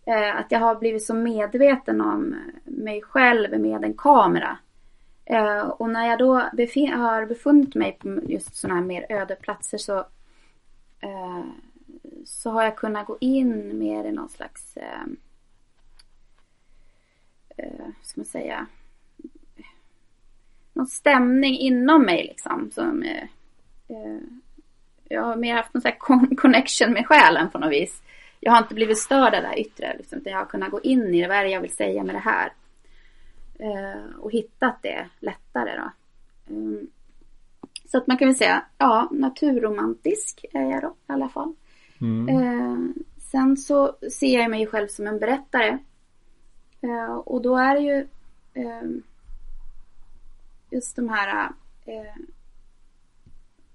Eh, 0.06 0.36
att 0.36 0.46
jag 0.48 0.58
har 0.58 0.74
blivit 0.74 1.04
så 1.04 1.14
medveten 1.14 2.00
om 2.00 2.36
mig 2.64 3.02
själv 3.02 3.60
med 3.60 3.84
en 3.84 3.94
kamera. 3.94 4.58
och 5.78 5.90
när 5.90 6.08
jag 6.08 6.18
då 6.18 6.42
befin- 6.52 6.92
har 6.92 7.26
befunnit 7.26 7.74
mig 7.74 7.98
på 8.00 8.20
just 8.22 8.56
sådana 8.56 8.80
här 8.80 8.86
mer 8.86 9.06
öde 9.08 9.34
platser 9.34 9.78
så 9.78 10.04
så 12.26 12.50
har 12.50 12.62
jag 12.62 12.76
kunnat 12.76 13.06
gå 13.06 13.18
in 13.20 13.78
mer 13.78 14.04
i 14.04 14.12
någon 14.12 14.28
slags 14.28 14.76
eh, 14.76 15.02
eh, 17.56 17.86
ska 18.02 18.20
man 18.20 18.26
säga 18.26 18.66
någon 20.72 20.86
stämning 20.86 21.58
inom 21.58 22.02
mig 22.02 22.26
liksom 22.26 22.70
som 22.70 23.02
eh, 23.02 23.22
eh 23.88 24.20
jag 25.12 25.22
har 25.22 25.36
mer 25.36 25.54
haft 25.54 25.74
någon 25.74 25.80
slags 25.80 25.98
connection 26.36 26.92
med 26.92 27.06
själen 27.06 27.50
på 27.50 27.58
något 27.58 27.70
vis. 27.70 28.02
Jag 28.40 28.52
har 28.52 28.58
inte 28.58 28.74
blivit 28.74 28.98
störd 28.98 29.34
av 29.34 29.42
det 29.42 29.48
här 29.48 29.58
yttre 29.58 29.96
liksom, 29.98 30.18
utan 30.18 30.32
jag 30.32 30.40
har 30.40 30.46
kunnat 30.46 30.70
gå 30.70 30.80
in 30.80 31.14
i 31.14 31.22
det, 31.22 31.28
vad 31.28 31.36
är 31.36 31.44
det 31.44 31.50
jag 31.50 31.60
vill 31.60 31.76
säga 31.76 32.04
med 32.04 32.14
det 32.14 32.18
här? 32.18 32.52
Eh, 33.58 34.16
och 34.18 34.32
hittat 34.32 34.82
det 34.82 35.08
lättare 35.20 35.76
då. 35.76 35.90
Mm. 36.54 36.86
så 37.84 37.98
att 37.98 38.06
man 38.06 38.16
kan 38.16 38.28
väl 38.28 38.36
säga, 38.36 38.64
ja, 38.78 39.08
naturromantisk 39.12 40.44
är 40.52 40.70
jag 40.70 40.82
då 40.82 40.88
i 40.88 41.12
alla 41.12 41.28
fall. 41.28 41.54
Mm. 42.02 42.28
Eh, 42.28 43.04
sen 43.30 43.56
så 43.56 43.96
ser 44.12 44.40
jag 44.40 44.50
mig 44.50 44.66
själv 44.66 44.88
som 44.88 45.06
en 45.06 45.18
berättare. 45.18 45.78
Eh, 46.80 47.14
och 47.14 47.42
då 47.42 47.56
är 47.56 47.74
det 47.74 47.80
ju 47.80 48.06
eh, 48.54 48.82
just 50.70 50.96
de 50.96 51.08
här 51.08 51.50
eh, 51.84 52.16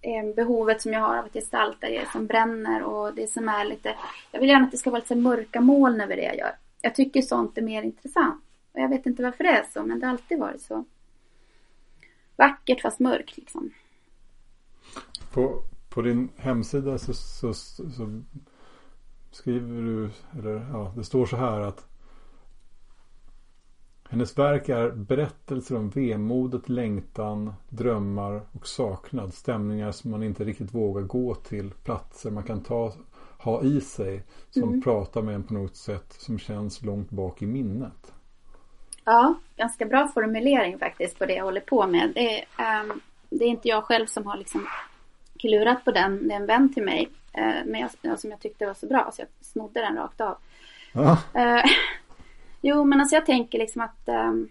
eh, 0.02 0.36
behovet 0.36 0.82
som 0.82 0.94
jag 0.94 1.00
har 1.00 1.18
av 1.18 1.26
att 1.26 1.34
gestalta 1.34 1.90
det 1.90 2.08
som 2.12 2.28
bränner 2.28 2.84
och 2.84 3.14
det 3.14 3.28
som 3.28 3.50
är 3.50 3.66
lite, 3.66 3.96
jag 4.32 4.40
vill 4.40 4.50
gärna 4.50 4.66
att 4.66 4.72
det 4.72 4.78
ska 4.78 4.90
vara 4.90 5.00
lite 5.00 5.16
mörka 5.16 5.62
moln 5.62 6.02
över 6.02 6.16
det 6.16 6.24
jag 6.24 6.38
gör. 6.38 6.52
Jag 6.82 6.96
tycker 6.96 7.22
sånt 7.22 7.58
är 7.58 7.62
mer 7.62 7.84
intressant. 7.84 8.44
Och 8.74 8.80
jag 8.80 8.90
vet 8.90 9.06
inte 9.06 9.24
varför 9.24 9.44
det 9.44 9.50
är 9.50 9.66
så, 9.74 9.84
men 9.84 10.00
det 10.00 10.06
har 10.06 10.12
alltid 10.12 10.40
varit 10.40 10.62
så. 10.62 10.86
Vackert 12.36 12.82
fast 12.82 13.00
mörkt 13.00 13.38
liksom. 13.38 13.72
På, 15.34 15.64
på 15.98 16.02
din 16.02 16.30
hemsida 16.38 16.98
så, 16.98 17.14
så, 17.14 17.54
så 17.54 18.22
skriver 19.32 19.82
du, 19.82 20.10
eller 20.40 20.68
ja, 20.72 20.94
det 20.96 21.04
står 21.04 21.26
så 21.26 21.38
här 21.38 21.60
att 21.60 21.88
hennes 24.10 24.38
verk 24.38 24.70
är 24.70 24.92
berättelser 24.92 25.78
om 25.78 25.90
vemodet, 25.90 26.70
längtan, 26.70 27.54
drömmar 27.70 28.42
och 28.52 28.68
saknad. 28.68 29.34
Stämningar 29.34 29.92
som 29.92 30.12
man 30.12 30.24
inte 30.24 30.44
riktigt 30.44 30.76
vågar 30.76 31.02
gå 31.02 31.36
till. 31.36 31.72
Platser 31.72 32.32
man 32.32 32.44
kan 32.44 32.64
ta, 32.64 32.94
ha 33.40 33.64
i 33.64 33.82
sig. 33.82 34.24
Som 34.50 34.64
mm. 34.64 34.82
pratar 34.82 35.22
med 35.22 35.36
en 35.36 35.44
på 35.44 35.54
något 35.54 35.76
sätt 35.76 36.14
som 36.14 36.40
känns 36.40 36.82
långt 36.82 37.10
bak 37.10 37.42
i 37.42 37.46
minnet. 37.46 38.14
Ja, 39.04 39.36
ganska 39.56 39.86
bra 39.86 40.08
formulering 40.08 40.80
faktiskt 40.80 41.20
på 41.20 41.26
det 41.26 41.34
jag 41.34 41.44
håller 41.44 41.62
på 41.62 41.88
med. 41.88 42.12
Det 42.16 42.42
är, 42.42 42.82
um, 42.82 43.02
det 43.30 43.46
är 43.46 43.50
inte 43.50 43.68
jag 43.68 43.84
själv 43.84 44.06
som 44.06 44.26
har 44.26 44.38
liksom 44.38 44.68
klurat 45.40 45.86
på 45.86 45.92
den. 45.92 46.28
Det 46.28 46.34
är 46.34 46.40
en 46.40 46.46
vän 46.46 46.74
till 46.74 46.84
mig. 46.84 47.10
Uh, 47.38 47.66
men 47.66 47.90
jag, 48.02 48.20
som 48.20 48.32
jag 48.32 48.40
tyckte 48.40 48.66
var 48.66 48.74
så 48.74 48.88
bra 48.88 49.12
så 49.14 49.22
jag 49.22 49.28
snodde 49.42 49.82
den 49.82 49.96
rakt 49.96 50.22
av. 50.22 50.38
Ja. 50.94 51.18
Uh, 51.36 51.66
Jo, 52.62 52.86
men 52.86 53.00
alltså 53.00 53.16
jag 53.16 53.26
tänker 53.26 53.58
liksom 53.58 53.82
att 53.82 54.02
um, 54.06 54.50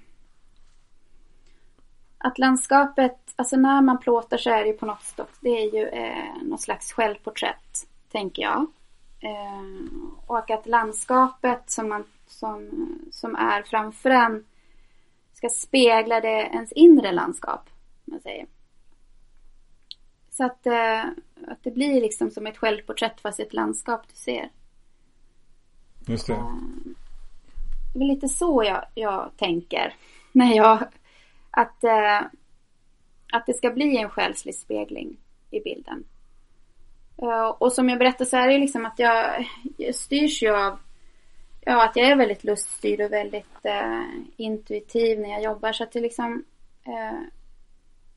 att 2.19 2.39
landskapet, 2.39 3.19
alltså 3.37 3.57
när 3.57 3.83
man 3.83 3.99
plåtar 3.99 4.37
så 4.39 4.51
är 4.51 4.61
det 4.61 4.67
ju 4.67 4.77
på 4.77 4.87
något 4.87 5.03
sätt, 5.03 5.29
det 5.41 5.49
är 5.49 5.75
ju 5.75 5.89
eh, 5.89 6.43
något 6.43 6.61
slags 6.61 6.93
självporträtt, 6.93 7.89
tänker 8.13 8.43
jag. 8.43 8.67
Eh, 9.21 9.63
och 10.27 10.51
att 10.51 10.67
landskapet 10.67 11.71
som, 11.71 11.89
man, 11.89 12.05
som, 12.27 12.71
som 13.13 13.37
är 13.37 13.63
framför 13.63 14.11
en 14.11 14.45
ska 15.35 15.49
spegla 15.49 16.21
det 16.21 16.43
ens 16.53 16.73
inre 16.73 17.13
landskap, 17.13 17.71
man 18.05 18.21
säger. 18.21 18.47
Så 20.37 20.45
att, 20.45 20.67
eh, 20.67 21.05
att 21.47 21.63
det 21.63 21.71
blir 21.71 22.01
liksom 22.01 22.31
som 22.31 22.47
ett 22.47 22.57
självporträtt 22.57 23.21
fast 23.21 23.41
ett 23.41 23.55
landskap 23.55 24.09
du 24.09 24.15
ser. 24.15 24.51
Just 26.07 26.27
det. 26.27 26.33
Eh, 26.33 26.55
det 27.95 28.01
är 28.01 28.09
lite 28.09 28.29
så 28.29 28.63
jag, 28.65 28.85
jag 28.95 29.31
tänker. 29.37 29.95
När 30.33 30.57
jag, 30.57 30.79
att, 31.51 31.85
eh, 31.85 32.21
att 33.33 33.47
det 33.47 33.55
ska 33.55 33.71
bli 33.71 33.97
en 33.97 34.11
själslig 34.11 34.55
spegling 34.55 35.17
i 35.51 35.61
bilden. 35.61 36.05
Och 37.59 37.73
som 37.73 37.89
jag 37.89 37.99
berättade 37.99 38.31
så 38.31 38.37
är 38.37 38.49
det 38.49 38.59
liksom 38.59 38.87
att 38.87 38.99
jag, 38.99 39.49
jag 39.77 39.95
styrs 39.95 40.43
ju 40.43 40.57
av 40.57 40.79
Ja, 41.69 41.85
att 41.85 41.97
jag 41.97 42.11
är 42.11 42.17
väldigt 42.17 42.45
luststyrd 42.45 43.01
och 43.01 43.13
väldigt 43.13 43.65
uh, 43.65 44.25
intuitiv 44.37 45.21
när 45.21 45.29
jag 45.29 45.43
jobbar. 45.43 45.73
Så 45.73 45.85
att 45.85 45.93
det 45.93 46.01
liksom 46.01 46.45
uh, 46.89 47.21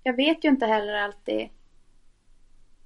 Jag 0.03 0.15
vet 0.15 0.43
ju 0.45 0.49
inte 0.49 0.65
heller 0.65 0.93
alltid 0.93 1.49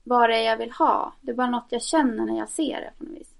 vad 0.03 0.29
det 0.29 0.35
är 0.35 0.43
jag 0.43 0.57
vill 0.57 0.71
ha. 0.71 1.13
Det 1.21 1.31
är 1.31 1.35
bara 1.35 1.49
något 1.49 1.67
jag 1.69 1.83
känner 1.83 2.25
när 2.25 2.37
jag 2.37 2.49
ser 2.49 2.81
det 2.81 2.93
på 2.97 3.03
något 3.03 3.19
vis. 3.19 3.33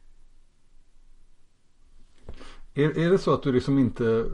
Är, 2.73 2.97
är 2.99 3.10
det 3.10 3.17
så 3.17 3.34
att 3.34 3.43
du 3.43 3.52
liksom 3.52 3.80
inte 3.80 4.26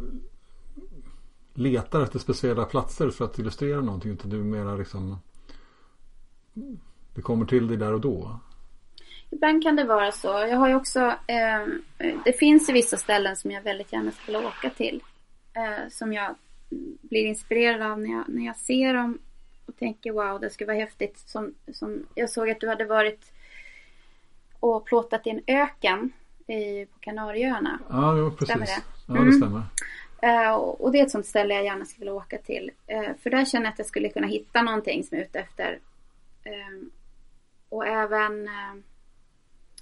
letar 1.54 2.02
efter 2.02 2.20
speciella 2.20 2.66
platser 2.66 3.10
för 3.10 3.26
att 3.26 3.40
illustrera 3.40 3.82
någonting 3.82 4.12
utan 4.12 4.30
du 4.30 4.38
mera 4.38 4.76
liksom 4.76 5.18
det 7.16 7.22
kommer 7.22 7.46
till 7.46 7.68
dig 7.68 7.78
där 7.78 7.94
och 7.94 8.02
då? 8.02 8.40
Ibland 9.30 9.64
kan 9.64 9.76
det 9.76 9.84
vara 9.84 10.12
så. 10.12 10.28
Jag 10.28 10.58
har 10.58 10.68
ju 10.68 10.76
också 10.76 11.00
eh, 11.28 11.68
Det 12.26 12.40
finns 12.40 12.70
ju 12.70 12.74
vissa 12.74 12.98
ställen 12.98 13.36
som 13.36 13.52
jag 13.52 13.62
väldigt 13.62 13.94
gärna 13.94 14.12
skulle 14.12 14.38
åka 14.38 14.70
till. 14.70 15.04
Eh, 15.54 15.90
som 15.90 16.14
jag 16.14 16.36
blir 17.02 17.26
inspirerad 17.26 17.92
av 17.92 18.00
när 18.00 18.10
jag, 18.10 18.24
när 18.28 18.46
jag 18.46 18.58
ser 18.58 18.94
dem 18.94 19.18
och 19.70 19.78
tänker 19.78 20.12
wow 20.12 20.40
det 20.40 20.50
skulle 20.50 20.68
vara 20.68 20.78
häftigt. 20.78 21.18
Som, 21.18 21.54
som 21.74 22.06
jag 22.16 22.30
såg 22.30 22.50
att 22.50 22.60
du 22.60 22.68
hade 22.68 22.86
varit 22.86 23.34
och 24.60 24.86
plåtat 24.86 25.28
i 25.28 25.30
en 25.30 25.42
öken 25.48 26.12
i, 26.48 26.86
på 26.86 27.00
Kanarieöarna. 27.00 27.80
Ja, 27.90 28.18
jo, 28.18 28.32
precis. 28.32 28.48
Stämmer 28.48 28.66
det? 28.66 28.82
Ja, 29.08 29.14
det 29.14 29.20
mm. 29.20 29.34
stämmer. 29.34 29.64
Uh, 30.24 30.54
och 30.54 30.92
det 30.92 31.00
är 31.00 31.06
ett 31.06 31.12
sånt 31.12 31.26
ställe 31.26 31.54
jag 31.54 31.64
gärna 31.64 31.86
skulle 31.86 32.00
vilja 32.00 32.14
åka 32.14 32.38
till. 32.38 32.72
Uh, 32.92 33.18
för 33.24 33.30
där 33.30 33.46
känner 33.46 33.66
jag 33.66 33.72
att 33.72 33.80
jag 33.80 33.88
skulle 33.88 34.10
kunna 34.10 34.28
hitta 34.28 34.62
någonting 34.62 35.04
som 35.04 35.18
jag 35.18 35.24
är 35.24 35.30
ute 35.30 35.40
efter. 35.40 35.80
Uh, 36.46 36.88
och 37.70 37.88
även 37.88 38.50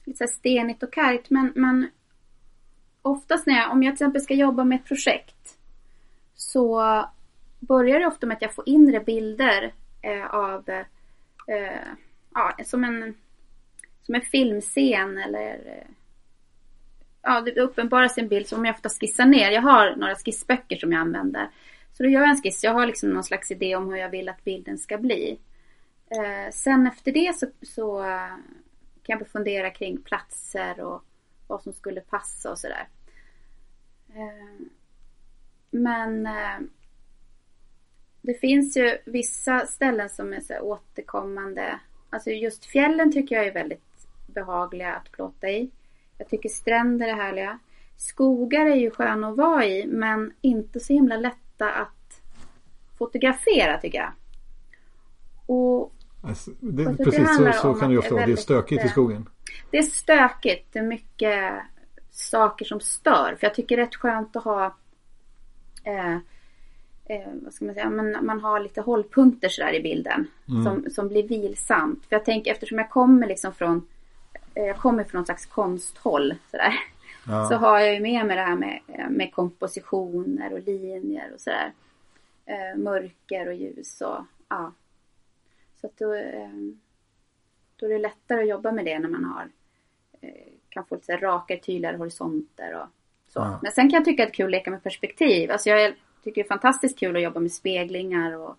lite 0.06 0.28
så 0.28 0.34
stenigt 0.34 0.84
och 0.84 0.94
kargt. 0.94 1.30
Men, 1.30 1.52
men 1.56 1.90
oftast 3.02 3.48
när 3.48 3.58
jag, 3.58 3.72
om 3.72 3.84
jag 3.84 3.98
till 3.98 4.06
exempel 4.06 4.22
ska 4.22 4.34
jobba 4.34 4.64
med 4.64 4.80
ett 4.80 4.86
projekt. 4.86 5.58
Så 6.36 6.82
börjar 7.60 8.00
det 8.00 8.08
ofta 8.08 8.28
med 8.28 8.36
att 8.36 8.42
jag 8.42 8.56
får 8.56 8.70
inre 8.70 9.00
bilder 9.00 9.74
eh, 10.02 10.26
av 10.26 10.70
eh, 10.70 11.88
ja, 12.34 12.58
som 12.66 12.84
en 12.84 13.16
som 14.04 14.16
en 14.16 14.22
filmscen 14.22 15.18
eller 15.18 15.54
eh, 15.66 15.88
ja, 17.22 17.42
det 17.42 17.62
uppenbaras 17.62 18.18
en 18.18 18.28
bild 18.28 18.48
som 18.48 18.66
jag 18.66 18.76
ofta 18.76 18.90
skissar 18.90 19.26
ner. 19.26 19.52
Jag 19.52 19.62
har 19.62 19.96
några 19.96 20.16
skissböcker 20.16 20.76
som 20.76 20.92
jag 20.92 21.02
använder. 21.02 21.50
Så 21.94 22.04
då 22.04 22.10
gör 22.10 22.22
jag 22.22 22.30
en 22.30 22.42
skiss. 22.42 22.64
Jag 22.64 22.74
har 22.74 22.86
liksom 22.86 23.10
någon 23.10 23.24
slags 23.24 23.52
idé 23.52 23.76
om 23.76 23.90
hur 23.90 23.98
jag 23.98 24.10
vill 24.10 24.30
att 24.30 24.44
bilden 24.44 24.78
ska 24.78 24.98
bli. 24.98 25.40
Eh, 26.10 26.52
sen 26.52 26.88
efter 26.88 27.12
det 27.12 27.36
så, 27.36 27.48
så 27.62 28.02
kan 29.04 29.20
jag 29.20 29.28
fundera 29.28 29.70
kring 29.70 30.02
platser 30.02 30.80
och 30.80 31.04
vad 31.48 31.62
som 31.62 31.74
skulle 31.74 32.02
passa 32.02 32.52
och 32.52 32.60
sådär. 32.60 32.88
Eh, 34.16 34.68
men 35.72 36.26
eh, 36.26 36.60
det 38.28 38.34
finns 38.34 38.78
ju 38.78 38.98
vissa 39.06 39.66
ställen 39.66 40.10
som 40.10 40.34
är 40.34 40.40
så 40.40 40.60
återkommande. 40.60 41.80
Alltså 42.10 42.30
just 42.30 42.66
fjällen 42.66 43.12
tycker 43.12 43.36
jag 43.36 43.48
är 43.48 43.54
väldigt 43.54 44.08
behagliga 44.28 44.94
att 44.94 45.12
plåta 45.12 45.50
i. 45.50 45.72
Jag 46.18 46.30
tycker 46.30 46.50
stränder 46.50 47.08
är 47.08 47.14
härliga. 47.14 47.60
Skogar 47.98 48.66
är 48.66 48.76
ju 48.76 48.92
sköna 48.92 49.28
att 49.28 49.38
vara 49.38 49.66
i 49.66 49.88
men 49.88 50.34
inte 50.42 50.80
så 50.80 50.94
himla 50.94 51.18
lätta 51.18 51.72
att 51.72 52.22
fotografera 52.98 53.78
tycker 53.78 53.98
jag. 53.98 54.12
Och 55.46 55.94
alltså, 56.24 56.52
det, 56.60 56.98
precis 56.98 57.38
det 57.38 57.54
så, 57.54 57.62
så 57.62 57.74
kan 57.74 57.90
det 57.90 57.94
ju 57.94 58.00
ofta 58.00 58.16
vara. 58.16 58.26
Det 58.26 58.32
är 58.32 58.36
stökigt 58.36 58.86
i 58.86 58.88
skogen. 58.88 59.30
Det 59.72 59.78
är 59.78 59.84
stökigt. 59.84 60.74
Det 60.74 60.80
är 60.80 60.84
mycket 60.84 61.54
saker 62.12 62.66
som 62.66 62.80
stör. 62.80 63.36
För 63.40 63.48
jag 63.48 63.56
tycker 63.56 63.78
det 63.78 63.82
är 63.82 63.86
rätt 63.86 63.96
skönt 63.96 64.36
att 64.36 64.44
ha 64.44 64.66
eh, 65.84 66.18
eh, 67.10 67.28
vad 67.44 67.54
ska 67.54 67.66
man 67.66 67.74
säga, 67.74 67.90
men 67.90 68.26
man 68.26 68.40
har 68.40 68.60
lite 68.60 68.82
hållpunkter 68.82 69.50
sådär 69.50 69.74
i 69.74 69.82
bilden. 69.82 70.28
Mm. 70.50 70.64
Som, 70.64 70.92
som 70.92 71.08
blir 71.08 71.28
vilsamt. 71.28 72.06
För 72.06 72.16
jag 72.16 72.26
tänker 72.26 72.52
eftersom 72.52 72.78
jag 72.78 72.90
kommer 72.90 73.28
liksom 73.28 73.54
från 73.54 73.88
Eh, 74.58 74.66
jag 74.66 74.78
kommer 74.78 75.04
från 75.04 75.20
någon 75.20 75.26
slags 75.26 75.46
konsthåll 75.46 76.36
sådär. 76.52 76.74
Ja. 77.28 77.46
Så 77.50 77.56
har 77.56 77.80
jag 77.80 77.94
ju 77.94 78.00
med 78.00 78.26
mig 78.26 78.36
det 78.36 78.42
här 78.42 78.56
med, 78.56 78.82
med 79.10 79.34
kompositioner 79.34 80.54
och 80.54 80.60
linjer 80.60 81.34
och 81.34 81.42
sådär. 81.42 81.74
Eh, 82.46 82.78
mörker 82.78 83.48
och 83.48 83.54
ljus 83.54 84.02
och 84.02 84.26
ja. 84.50 84.74
Så 85.82 85.88
att 85.88 85.98
då, 85.98 86.14
eh, 86.14 86.50
då 87.76 87.86
är 87.86 87.90
det 87.90 88.00
lättare 88.00 88.42
att 88.42 88.50
jobba 88.50 88.72
med 88.72 88.86
det 88.86 89.00
när 89.00 89.10
man 89.10 89.26
har 89.26 89.50
eh, 90.22 90.54
kan 90.70 90.86
få 90.86 90.96
lite 90.96 91.18
rakare, 91.18 91.60
tydligare 91.60 91.98
horisonter 91.98 92.82
och 92.82 92.88
så. 93.28 93.40
Ja. 93.40 93.60
Men 93.62 93.72
sen 93.72 93.90
kan 93.90 93.98
jag 93.98 94.06
tycka 94.06 94.24
att 94.24 94.30
det 94.30 94.34
är 94.34 94.36
kul 94.36 94.46
att 94.46 94.52
leka 94.52 94.72
med 94.72 94.84
perspektiv. 94.84 95.52
Alltså 95.52 95.70
jag 95.70 95.94
tycker 96.28 96.44
det 96.44 96.48
är 96.48 96.50
fantastiskt 96.50 97.00
kul 97.00 97.16
att 97.16 97.22
jobba 97.22 97.40
med 97.40 97.52
speglingar 97.52 98.38
och 98.38 98.56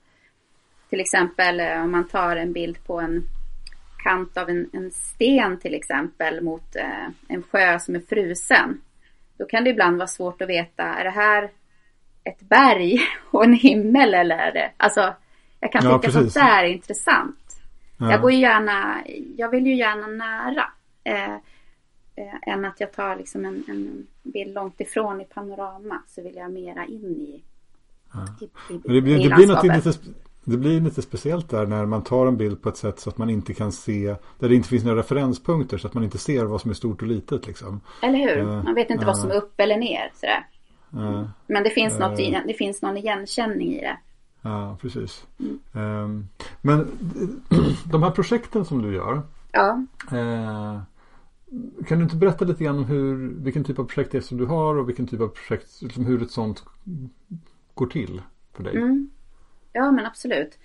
till 0.90 1.00
exempel 1.00 1.60
eh, 1.60 1.82
om 1.82 1.90
man 1.90 2.08
tar 2.08 2.36
en 2.36 2.52
bild 2.52 2.84
på 2.86 3.00
en 3.00 3.22
kant 4.02 4.36
av 4.36 4.50
en, 4.50 4.70
en 4.72 4.90
sten 4.90 5.58
till 5.58 5.74
exempel 5.74 6.40
mot 6.44 6.76
eh, 6.76 7.08
en 7.28 7.42
sjö 7.42 7.78
som 7.78 7.94
är 7.94 8.00
frusen. 8.00 8.80
Då 9.38 9.46
kan 9.46 9.64
det 9.64 9.70
ibland 9.70 9.96
vara 9.96 10.06
svårt 10.06 10.42
att 10.42 10.48
veta, 10.48 10.82
är 10.82 11.04
det 11.04 11.10
här 11.10 11.50
ett 12.24 12.40
berg 12.40 13.00
och 13.30 13.44
en 13.44 13.52
himmel 13.52 14.14
eller 14.14 14.38
är 14.38 14.52
det, 14.52 14.70
alltså 14.76 15.14
jag 15.60 15.72
kan 15.72 15.84
ja, 15.84 15.98
tycka 15.98 16.12
sånt 16.12 16.34
där 16.34 16.64
är 16.64 16.68
intressant. 16.68 17.60
Ja. 17.98 18.10
Jag 18.10 18.20
går 18.20 18.32
ju 18.32 18.38
gärna, 18.38 19.04
jag 19.36 19.50
vill 19.50 19.66
ju 19.66 19.74
gärna 19.74 20.06
nära. 20.06 20.64
Eh, 21.04 21.34
eh, 22.16 22.52
än 22.52 22.64
att 22.64 22.80
jag 22.80 22.92
tar 22.92 23.16
liksom 23.16 23.44
en, 23.44 23.64
en 23.68 24.06
bild 24.22 24.54
långt 24.54 24.80
ifrån 24.80 25.20
i 25.20 25.24
panorama 25.24 26.02
så 26.06 26.22
vill 26.22 26.36
jag 26.36 26.52
mera 26.52 26.84
in 26.84 27.16
i, 27.16 27.42
ja. 28.12 28.26
i, 28.40 28.74
i, 28.74 28.78
det, 28.94 29.00
blir, 29.00 29.28
det 29.28 29.34
blir 29.34 29.46
något 29.46 29.84
lite, 29.84 29.98
det 30.44 30.56
blir 30.56 30.80
lite 30.80 31.02
speciellt 31.02 31.50
där 31.50 31.66
när 31.66 31.86
man 31.86 32.02
tar 32.02 32.26
en 32.26 32.36
bild 32.36 32.62
på 32.62 32.68
ett 32.68 32.76
sätt 32.76 33.00
så 33.00 33.10
att 33.10 33.18
man 33.18 33.30
inte 33.30 33.54
kan 33.54 33.72
se, 33.72 34.16
där 34.38 34.48
det 34.48 34.54
inte 34.54 34.68
finns 34.68 34.84
några 34.84 34.98
referenspunkter 34.98 35.78
så 35.78 35.86
att 35.86 35.94
man 35.94 36.04
inte 36.04 36.18
ser 36.18 36.44
vad 36.44 36.60
som 36.60 36.70
är 36.70 36.74
stort 36.74 37.02
och 37.02 37.08
litet 37.08 37.46
liksom. 37.46 37.80
Eller 38.02 38.18
hur? 38.18 38.38
Uh, 38.38 38.64
man 38.64 38.74
vet 38.74 38.90
inte 38.90 39.02
uh, 39.02 39.06
vad 39.06 39.18
som 39.18 39.30
är 39.30 39.34
upp 39.34 39.60
eller 39.60 39.76
ner 39.76 40.12
sådär. 40.14 40.46
Uh, 40.94 41.28
Men 41.46 41.62
det 41.62 41.70
finns, 41.70 41.98
något 41.98 42.20
i, 42.20 42.42
det 42.46 42.54
finns 42.54 42.82
någon 42.82 42.96
igenkänning 42.96 43.74
i 43.74 43.80
det. 43.80 43.98
Ja, 44.42 44.76
precis. 44.80 45.26
Mm. 45.74 46.28
Men 46.60 46.90
de 47.90 48.02
här 48.02 48.10
projekten 48.10 48.64
som 48.64 48.82
du 48.82 48.94
gör. 48.94 49.22
Ja. 49.52 49.84
Eh, 50.12 50.80
kan 51.86 51.98
du 51.98 52.04
inte 52.04 52.16
berätta 52.16 52.44
lite 52.44 52.64
grann 52.64 52.78
om 52.78 52.84
hur, 52.84 53.34
vilken 53.42 53.64
typ 53.64 53.78
av 53.78 53.84
projekt 53.84 54.12
det 54.12 54.18
är 54.18 54.22
som 54.22 54.38
du 54.38 54.46
har 54.46 54.74
och 54.74 54.88
vilken 54.88 55.06
typ 55.06 55.20
av 55.20 55.28
projekt, 55.28 55.82
liksom 55.82 56.04
hur 56.04 56.22
ett 56.22 56.30
sånt 56.30 56.64
går 57.78 57.86
till 57.86 58.22
för 58.52 58.62
dig? 58.62 58.76
Mm. 58.76 59.10
Ja 59.72 59.90
men 59.90 60.06
absolut. 60.06 60.58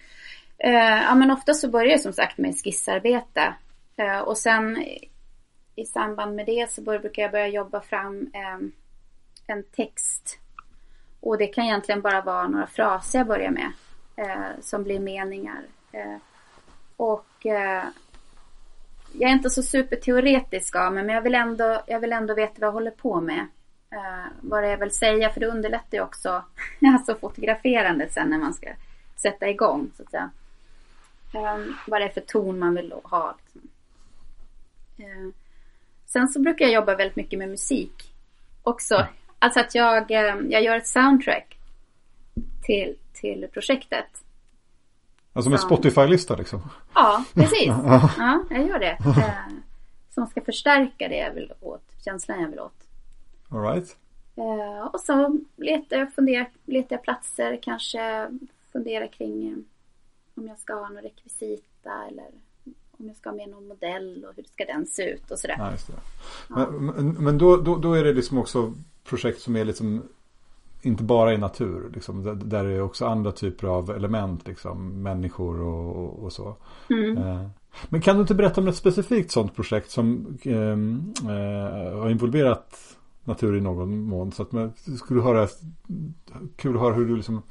Eh, 0.58 1.04
ja 1.04 1.16
men 1.16 1.32
ofta 1.32 1.54
så 1.54 1.70
börjar 1.70 1.92
det 1.92 2.00
som 2.00 2.14
sagt 2.14 2.38
med 2.38 2.56
skissarbete. 2.64 3.54
Eh, 3.96 4.20
och 4.20 4.38
sen 4.38 4.78
i 5.76 5.86
samband 5.86 6.36
med 6.36 6.46
det 6.46 6.72
så 6.72 6.82
brukar 6.82 7.22
jag 7.22 7.32
börja 7.32 7.48
jobba 7.48 7.82
fram 7.82 8.32
eh, 8.34 8.68
en 9.48 9.64
text. 9.64 10.40
Och 11.20 11.38
det 11.38 11.48
kan 11.48 11.64
egentligen 11.64 12.02
bara 12.02 12.22
vara 12.22 12.48
några 12.48 12.68
fraser 12.68 13.20
jag 13.20 13.28
börjar 13.28 13.52
med. 13.52 13.72
Eh, 14.16 14.62
som 14.62 14.84
blir 14.84 15.00
meningar. 15.00 15.62
Eh, 15.92 16.18
och 16.98 17.46
eh, 17.46 17.84
jag 19.14 19.30
är 19.30 19.34
inte 19.34 19.50
så 19.50 19.64
superteoretisk 19.64 20.76
av 20.76 20.94
mig 20.94 21.04
men 21.04 21.16
jag 21.16 21.22
vill, 21.22 21.36
ändå, 21.36 21.82
jag 21.88 22.00
vill 22.00 22.14
ändå 22.14 22.34
veta 22.34 22.54
vad 22.60 22.68
jag 22.68 22.74
håller 22.74 22.92
på 22.92 23.22
med. 23.22 23.48
Uh, 23.94 24.28
vad 24.42 24.72
jag 24.72 24.78
vill 24.78 24.92
säga 24.92 25.30
för 25.30 25.40
det 25.40 25.48
underlättar 25.48 25.98
ju 25.98 26.04
också 26.04 26.44
alltså 26.82 27.16
fotograferandet 27.16 28.14
sen 28.14 28.30
när 28.30 28.38
man 28.38 28.54
ska 28.54 28.70
sätta 29.16 29.50
igång 29.50 29.92
så 29.98 30.04
att 30.04 30.12
säga. 30.12 30.32
Um, 31.34 31.76
vad 31.88 32.02
det 32.02 32.06
är 32.06 32.10
för 32.10 32.22
ton 32.22 32.60
man 32.60 32.76
vill 32.76 32.94
ha. 33.04 33.36
Liksom. 33.38 33.70
Uh, 35.00 35.30
sen 36.06 36.28
så 36.28 36.40
brukar 36.40 36.66
jag 36.66 36.74
jobba 36.74 36.96
väldigt 36.96 37.16
mycket 37.16 37.40
med 37.40 37.50
musik 37.50 38.14
också. 38.64 39.08
Alltså 39.40 39.60
att 39.60 39.76
jag, 39.76 40.12
um, 40.12 40.52
jag 40.52 40.64
gör 40.64 40.78
ett 40.78 40.88
soundtrack 40.88 41.58
till, 42.64 42.96
till 43.14 43.48
projektet. 43.54 44.24
Alltså 45.34 45.50
med 45.50 45.60
Spotify-lista 45.60 46.36
liksom? 46.36 46.62
Ja, 46.94 47.24
precis. 47.34 47.68
ja, 48.18 48.44
jag 48.50 48.68
gör 48.68 48.80
det. 48.80 48.98
Eh, 49.06 49.54
som 50.10 50.28
ska 50.28 50.42
förstärka 50.42 51.08
det 51.08 51.18
jag 51.18 51.34
vill 51.34 51.54
åt, 51.60 51.84
känslan 52.06 52.42
jag 52.42 52.50
vill 52.50 52.60
åt. 52.60 52.83
All 53.54 53.62
right. 53.62 53.98
Eh, 54.36 54.88
och 54.94 55.00
så 55.00 55.40
letar 55.56 55.98
jag, 55.98 56.14
funderar, 56.14 56.50
letar 56.66 56.96
jag 56.96 57.04
platser, 57.04 57.60
kanske 57.62 58.30
funderar 58.72 59.08
kring 59.08 59.48
eh, 59.48 59.58
om 60.36 60.48
jag 60.48 60.60
ska 60.60 60.74
ha 60.74 60.90
någon 60.90 61.04
rekvisita 61.04 61.92
eller 62.10 62.28
om 62.92 63.08
jag 63.08 63.18
ska 63.18 63.30
ha 63.30 63.38
med 63.38 63.50
någon 63.50 63.68
modell 63.68 64.26
och 64.30 64.36
hur 64.36 64.44
ska 64.44 64.66
den 64.66 64.86
se 64.86 65.10
ut 65.10 65.32
och 65.32 65.40
sådär. 65.40 65.56
Ja, 65.60 65.70
det. 65.70 65.94
Ja. 66.50 66.72
Men, 66.72 67.24
men 67.24 67.38
då, 67.38 67.58
då, 67.58 67.78
då, 67.78 67.94
är 67.94 68.04
det 68.04 68.14
liksom 68.14 68.38
också 68.38 68.74
projekt 69.04 69.42
som 69.42 69.56
är 69.56 69.66
liksom 69.66 70.04
inte 70.82 71.04
bara 71.04 71.34
i 71.34 71.38
natur. 71.38 71.92
Liksom, 71.94 72.40
där 72.50 72.66
är 72.66 72.82
också 72.82 73.06
andra 73.06 73.32
typer 73.32 73.68
av 73.68 73.90
element. 73.90 74.48
Liksom, 74.48 75.04
människor 75.04 75.62
och, 75.62 75.96
och, 75.96 76.24
och 76.24 76.34
så. 76.34 76.56
Mm. 76.90 77.18
Eh, 77.18 77.48
men 77.90 78.02
kan 78.02 78.16
du 78.16 78.22
inte 78.22 78.36
berätta 78.36 78.62
om 78.62 78.68
ett 78.68 78.76
specifikt 78.76 79.32
sådant 79.32 79.56
projekt 79.56 79.92
som 79.92 80.38
ehm, 80.44 81.14
eh, 81.24 82.00
har 82.00 82.10
involverat 82.10 82.98
natur 83.24 83.58
i 83.58 83.62
någon 83.62 84.04
mån. 84.04 84.32
Så 84.32 84.42
att 84.42 84.52
man 84.52 84.74
skulle 84.98 85.22
höra 85.22 85.48
kul 86.56 86.76
att 86.76 86.82
höra 86.82 86.94
hur 86.94 87.06
du 87.06 87.16
liksom 87.16 87.42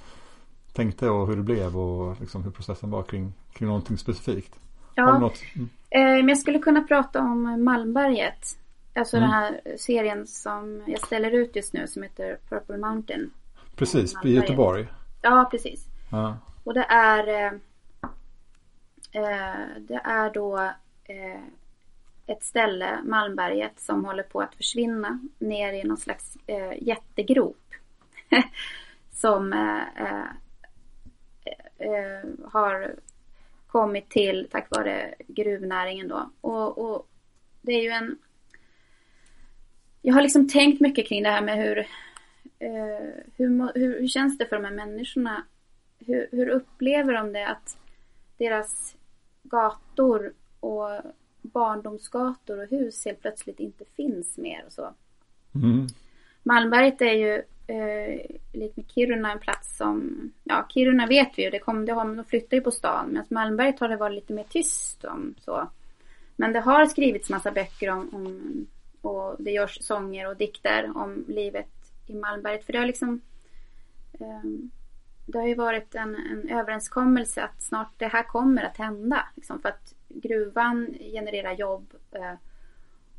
tänkte 0.73 1.09
och 1.09 1.27
hur 1.27 1.37
det 1.37 1.43
blev 1.43 1.77
och 1.77 2.21
liksom 2.21 2.43
hur 2.43 2.51
processen 2.51 2.91
var 2.91 3.03
kring, 3.03 3.33
kring 3.53 3.69
någonting 3.69 3.99
specifikt. 3.99 4.61
Ja, 4.95 5.31
mm. 5.55 5.69
eh, 5.91 6.29
jag 6.29 6.39
skulle 6.39 6.59
kunna 6.59 6.83
prata 6.83 7.21
om 7.21 7.65
Malmberget. 7.65 8.59
Alltså 8.95 9.17
mm. 9.17 9.31
den 9.31 9.39
här 9.39 9.77
serien 9.79 10.27
som 10.27 10.83
jag 10.87 11.07
ställer 11.07 11.31
ut 11.31 11.57
just 11.57 11.73
nu 11.73 11.87
som 11.87 12.03
heter 12.03 12.39
Purple 12.49 12.79
Mountain. 12.79 13.31
Precis, 13.77 14.15
i 14.25 14.35
Göteborg. 14.35 14.87
Ja, 15.23 15.49
precis. 15.51 15.87
Ja. 16.11 16.37
Och 16.65 16.75
det 16.75 16.85
är 16.85 17.29
eh, 17.29 17.53
eh, 19.13 19.67
Det 19.79 20.01
är 20.05 20.33
då 20.35 20.59
eh, 21.05 21.41
ett 22.27 22.43
ställe, 22.43 22.99
Malmberget, 23.05 23.81
som 23.81 24.05
håller 24.05 24.23
på 24.23 24.41
att 24.41 24.55
försvinna 24.55 25.21
ner 25.39 25.73
i 25.73 25.85
någon 25.85 25.97
slags 25.97 26.37
eh, 26.47 26.83
jättegrop. 26.83 27.57
som 29.13 29.53
eh, 29.53 30.07
eh, 30.07 30.27
eh, 31.79 32.29
har 32.45 32.95
kommit 33.67 34.11
till 34.11 34.49
tack 34.51 34.67
vare 34.71 35.15
gruvnäringen 35.29 36.09
då. 36.09 36.31
Och, 36.41 36.79
och 36.79 37.09
det 37.61 37.73
är 37.73 37.83
ju 37.83 37.91
en 37.91 38.19
jag 40.03 40.15
har 40.15 40.23
liksom 40.23 40.49
tänkt 40.49 40.81
mycket 40.81 41.09
kring 41.09 41.23
det 41.23 41.31
här 41.31 41.43
med 41.43 41.57
hur, 41.57 41.79
eh, 42.59 43.25
hur, 43.37 43.79
hur, 43.79 44.01
hur, 44.01 44.09
känns 44.09 44.39
det 44.39 44.47
för 44.47 44.57
de 44.57 44.65
här 44.65 44.73
människorna? 44.73 45.45
Hur, 45.99 46.29
hur 46.31 46.49
upplever 46.49 47.13
de 47.13 47.33
det 47.33 47.47
att 47.49 47.79
deras 48.39 48.97
gator 49.43 50.33
och 50.61 50.91
barndomsgator 51.43 52.63
och 52.63 52.69
hus 52.69 53.05
helt 53.05 53.21
plötsligt 53.21 53.61
inte 53.61 53.85
finns 53.85 54.39
mer 54.39 54.65
och 54.67 54.73
så. 54.73 54.95
Mm. 55.55 55.87
Malmberget 56.43 57.03
är 57.03 57.13
ju 57.13 57.35
eh, 57.67 58.21
lite 58.53 58.73
med 58.81 58.91
Kiruna 58.91 59.33
en 59.33 59.39
plats 59.39 59.77
som, 59.77 60.19
ja 60.45 60.67
Kiruna 60.69 61.07
vet 61.07 61.39
vi 61.39 61.45
ju, 61.45 61.51
det 61.51 61.59
kom, 61.59 61.87
det 61.87 61.93
har, 61.93 62.17
de 62.17 62.25
flyttar 62.25 62.57
ju 62.57 62.61
på 62.61 62.71
stan. 62.71 63.09
Medan 63.09 63.27
Malmberget 63.29 63.81
har 63.81 63.89
det 63.89 63.97
varit 63.97 64.15
lite 64.15 64.33
mer 64.33 64.45
tyst 64.45 65.05
om 65.05 65.35
så. 65.41 65.69
Men 66.37 66.53
det 66.53 66.61
har 66.61 66.87
skrivits 66.87 67.31
massa 67.31 67.51
böcker 67.51 67.91
om, 67.91 68.09
om 68.13 68.67
och 69.03 69.37
det 69.39 69.51
görs 69.51 69.79
sånger 69.83 70.29
och 70.29 70.37
dikter 70.37 70.97
om 70.97 71.25
livet 71.29 71.93
i 72.07 72.15
Malmberget. 72.15 72.65
För 72.65 72.73
det 72.73 72.79
har 72.79 72.87
liksom 72.87 73.21
um, 74.19 74.71
det 75.27 75.39
har 75.39 75.47
ju 75.47 75.55
varit 75.55 75.95
en, 75.95 76.15
en, 76.15 76.49
överenskommelse 76.49 77.43
att 77.43 77.63
snart 77.63 77.93
det 77.97 78.07
här 78.07 78.23
kommer 78.23 78.63
att 78.63 78.77
hända. 78.77 79.29
Liksom, 79.37 79.61
för 79.61 79.69
att 79.69 79.95
gruvan 80.15 80.95
genererar 81.01 81.53
jobb 81.53 81.95
eh, 82.13 82.35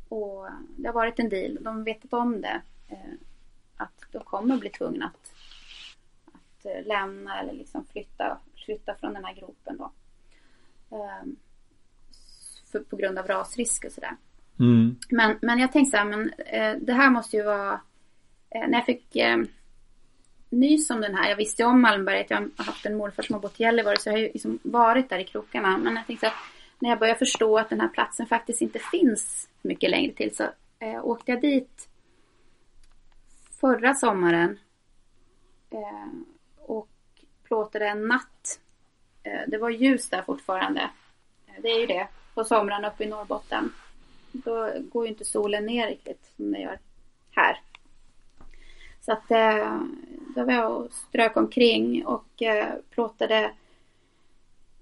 och 0.08 0.48
det 0.76 0.86
har 0.86 0.94
varit 0.94 1.18
en 1.18 1.28
deal. 1.28 1.58
De 1.60 1.84
vet 1.84 2.12
om 2.12 2.40
det. 2.40 2.62
Eh, 2.88 3.12
att 3.76 4.04
de 4.12 4.24
kommer 4.24 4.56
bli 4.56 4.70
tvungna 4.70 5.06
att, 5.06 5.32
att 6.26 6.66
eh, 6.66 6.86
lämna 6.86 7.40
eller 7.40 7.52
liksom 7.52 7.84
flytta, 7.84 8.38
flytta 8.64 8.94
från 8.94 9.14
den 9.14 9.24
här 9.24 9.34
gropen 9.34 9.76
då. 9.76 9.92
Ehm, 10.96 11.36
för, 12.72 12.80
på 12.80 12.96
grund 12.96 13.18
av 13.18 13.26
rasrisk 13.26 13.84
och 13.84 13.92
sådär. 13.92 14.16
Mm. 14.58 14.96
Men, 15.08 15.38
men 15.42 15.58
jag 15.58 15.72
tänkte 15.72 15.90
så 15.90 15.96
här, 15.96 16.04
men 16.04 16.32
det 16.86 16.92
här 16.92 17.10
måste 17.10 17.36
ju 17.36 17.42
vara... 17.42 17.80
När 18.50 18.72
jag 18.72 18.86
fick 18.86 19.16
nys 20.50 20.90
om 20.90 21.00
den 21.00 21.14
här, 21.14 21.28
jag 21.28 21.36
visste 21.36 21.64
om 21.64 21.80
Malmberget, 21.80 22.30
jag 22.30 22.50
har 22.56 22.64
haft 22.64 22.86
en 22.86 22.96
morfar 22.96 23.22
som 23.22 23.34
har 23.34 23.40
bott 23.40 23.60
i 23.60 23.62
Gällivare 23.62 23.96
så 23.96 24.08
jag 24.08 24.14
har 24.14 24.18
ju 24.18 24.32
liksom 24.32 24.58
varit 24.62 25.08
där 25.08 25.18
i 25.18 25.24
krokarna. 25.24 25.78
Men 25.78 25.96
jag 25.96 26.06
tänkte 26.06 26.26
att 26.26 26.34
när 26.84 26.90
jag 26.90 26.98
började 26.98 27.18
förstå 27.18 27.58
att 27.58 27.68
den 27.68 27.80
här 27.80 27.88
platsen 27.88 28.26
faktiskt 28.26 28.62
inte 28.62 28.78
finns 28.78 29.48
mycket 29.62 29.90
längre 29.90 30.12
till 30.12 30.36
så 30.36 30.42
eh, 30.78 31.04
åkte 31.04 31.32
jag 31.32 31.40
dit 31.40 31.88
förra 33.60 33.94
sommaren 33.94 34.58
eh, 35.70 36.08
och 36.56 36.88
plåtade 37.44 37.88
en 37.88 38.08
natt. 38.08 38.60
Eh, 39.22 39.40
det 39.46 39.58
var 39.58 39.70
ljus 39.70 40.08
där 40.08 40.22
fortfarande. 40.22 40.90
Eh, 41.46 41.62
det 41.62 41.68
är 41.68 41.80
ju 41.80 41.86
det 41.86 42.08
på 42.34 42.44
somrarna 42.44 42.88
uppe 42.90 43.04
i 43.04 43.08
Norrbotten. 43.08 43.72
Då 44.32 44.72
går 44.92 45.04
ju 45.04 45.10
inte 45.10 45.24
solen 45.24 45.66
ner 45.66 45.86
riktigt 45.86 46.32
som 46.36 46.52
den 46.52 46.60
gör 46.60 46.78
här. 47.30 47.60
Så 49.00 49.12
att 49.12 49.30
eh, 49.30 49.80
då 50.34 50.44
var 50.44 50.52
jag 50.52 50.72
och 50.72 50.92
strök 50.92 51.36
omkring 51.36 52.06
och 52.06 52.42
eh, 52.42 52.74
plåtade 52.90 53.52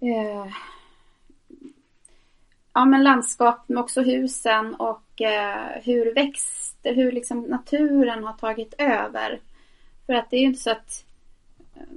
eh, 0.00 0.46
ja, 2.72 2.84
men 2.84 3.02
landskap 3.02 3.58
men 3.66 3.78
också 3.78 4.02
husen 4.02 4.74
och 4.74 5.20
eh, 5.20 5.82
hur 5.82 6.14
växter, 6.14 6.94
hur 6.94 7.12
liksom 7.12 7.40
naturen 7.40 8.24
har 8.24 8.32
tagit 8.32 8.74
över. 8.78 9.40
För 10.06 10.12
att 10.12 10.30
det 10.30 10.36
är 10.36 10.40
ju 10.40 10.46
inte 10.46 10.60
så 10.60 10.70
att 10.70 11.04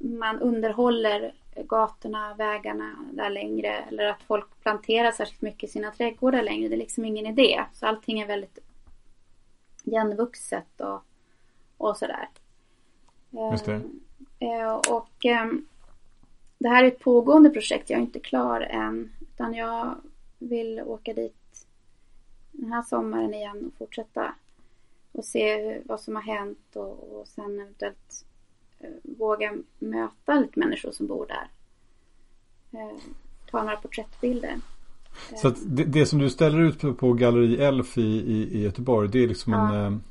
man 0.02 0.40
underhåller 0.40 1.34
gatorna, 1.56 2.34
vägarna 2.34 2.96
där 3.12 3.30
längre 3.30 3.68
eller 3.68 4.06
att 4.06 4.24
folk 4.28 4.62
planterar 4.62 5.12
särskilt 5.12 5.42
mycket 5.42 5.70
i 5.70 5.72
sina 5.72 5.92
trädgårdar 5.92 6.44
längre. 6.44 6.70
Det 6.70 6.76
är 6.76 6.78
liksom 6.78 7.06
ingen 7.06 7.26
idé. 7.26 7.64
Så 7.74 7.86
allting 7.86 8.20
är 8.20 8.28
väldigt 8.28 8.60
igenvuxet 9.84 10.82
och, 10.82 11.04
och 11.78 11.98
sådär. 11.98 12.30
Just 13.52 13.66
det. 13.66 13.82
Eh, 14.40 14.76
och 14.76 15.26
ehm, 15.26 15.66
det 16.58 16.70
här 16.70 16.84
är 16.84 16.88
ett 16.88 17.00
pågående 17.00 17.50
projekt. 17.50 17.90
Jag 17.90 17.98
är 17.98 18.04
inte 18.04 18.20
klar 18.20 18.62
än. 18.62 19.12
Utan 19.22 19.54
jag 19.54 19.96
vill 20.40 20.82
åka 20.82 21.14
dit 21.14 21.68
den 22.52 22.72
här 22.72 22.84
sommaren 22.84 23.34
igen 23.34 23.66
och 23.66 23.78
fortsätta 23.78 24.36
och 25.12 25.26
se 25.26 25.82
vad 25.86 26.02
som 26.02 26.16
har 26.16 26.24
hänt 26.24 26.76
och, 26.76 27.20
och 27.20 27.28
sen 27.28 27.60
eventuellt 27.60 28.26
Eh, 28.80 28.90
våga 29.18 29.54
möta 29.80 30.34
lite 30.34 30.60
människor 30.60 30.92
som 30.92 31.08
bor 31.08 31.28
där. 31.28 31.48
Eh, 32.80 32.98
ta 33.52 33.64
några 33.64 33.76
porträttbilder. 33.76 34.56
Så 35.36 35.50
det, 35.50 35.84
det, 35.84 36.06
som 36.06 36.20
du 36.20 36.30
ställer 36.30 36.60
ut 36.62 36.82
på, 36.82 36.94
på 36.94 37.14
Galleri 37.14 37.64
Elf 37.64 37.98
i, 37.98 38.02
i, 38.02 38.58
i 38.58 38.64
Göteborg 38.64 39.10
det 39.10 39.24
är 39.24 39.28
liksom 39.28 39.54
ja. 39.54 39.76
en, 39.76 40.04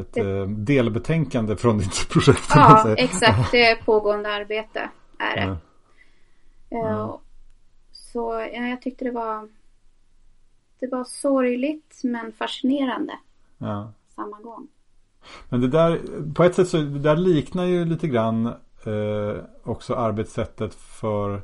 ett 0.00 0.12
det, 0.12 0.46
delbetänkande 0.46 1.56
från 1.56 1.78
ditt 1.78 2.08
projekt. 2.08 2.50
Ja, 2.54 2.94
exakt. 2.98 3.52
Det 3.52 3.66
är 3.66 3.76
pågående 3.76 4.28
arbete. 4.28 4.90
är 5.18 5.36
det. 5.36 5.42
Eh, 5.42 5.56
Mm. 6.70 7.16
Så 8.12 8.48
ja, 8.52 8.66
jag 8.68 8.82
tyckte 8.82 9.04
det 9.04 9.10
var 9.10 9.48
Det 10.80 10.86
var 10.86 11.04
sorgligt 11.04 12.00
men 12.04 12.32
fascinerande 12.32 13.18
Ja. 13.58 13.92
samma 14.14 14.40
gång. 14.40 14.68
Men 15.48 15.60
det 15.60 15.68
där, 15.68 16.00
på 16.34 16.44
ett 16.44 16.54
sätt 16.54 16.68
så 16.68 16.76
det 16.76 16.98
där 16.98 17.16
liknar 17.16 17.64
ju 17.64 17.84
lite 17.84 18.08
grann 18.08 18.46
eh, 18.46 19.34
också 19.64 19.94
arbetssättet 19.94 20.74
för 20.74 21.42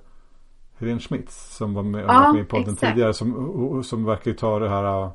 Helene 0.79 1.01
Schmitz 1.01 1.57
som 1.57 1.75
var 1.75 1.83
med, 1.83 2.05
Ja, 2.05 2.33
med 2.33 2.43
i 2.43 2.45
podden 2.45 2.75
exakt. 2.75 2.93
tidigare. 2.93 3.15
Som, 3.15 3.85
som 3.85 4.05
verkar 4.05 4.33
ta 4.33 4.59
det 4.59 4.69
här 4.69 5.03
eh, 5.05 5.11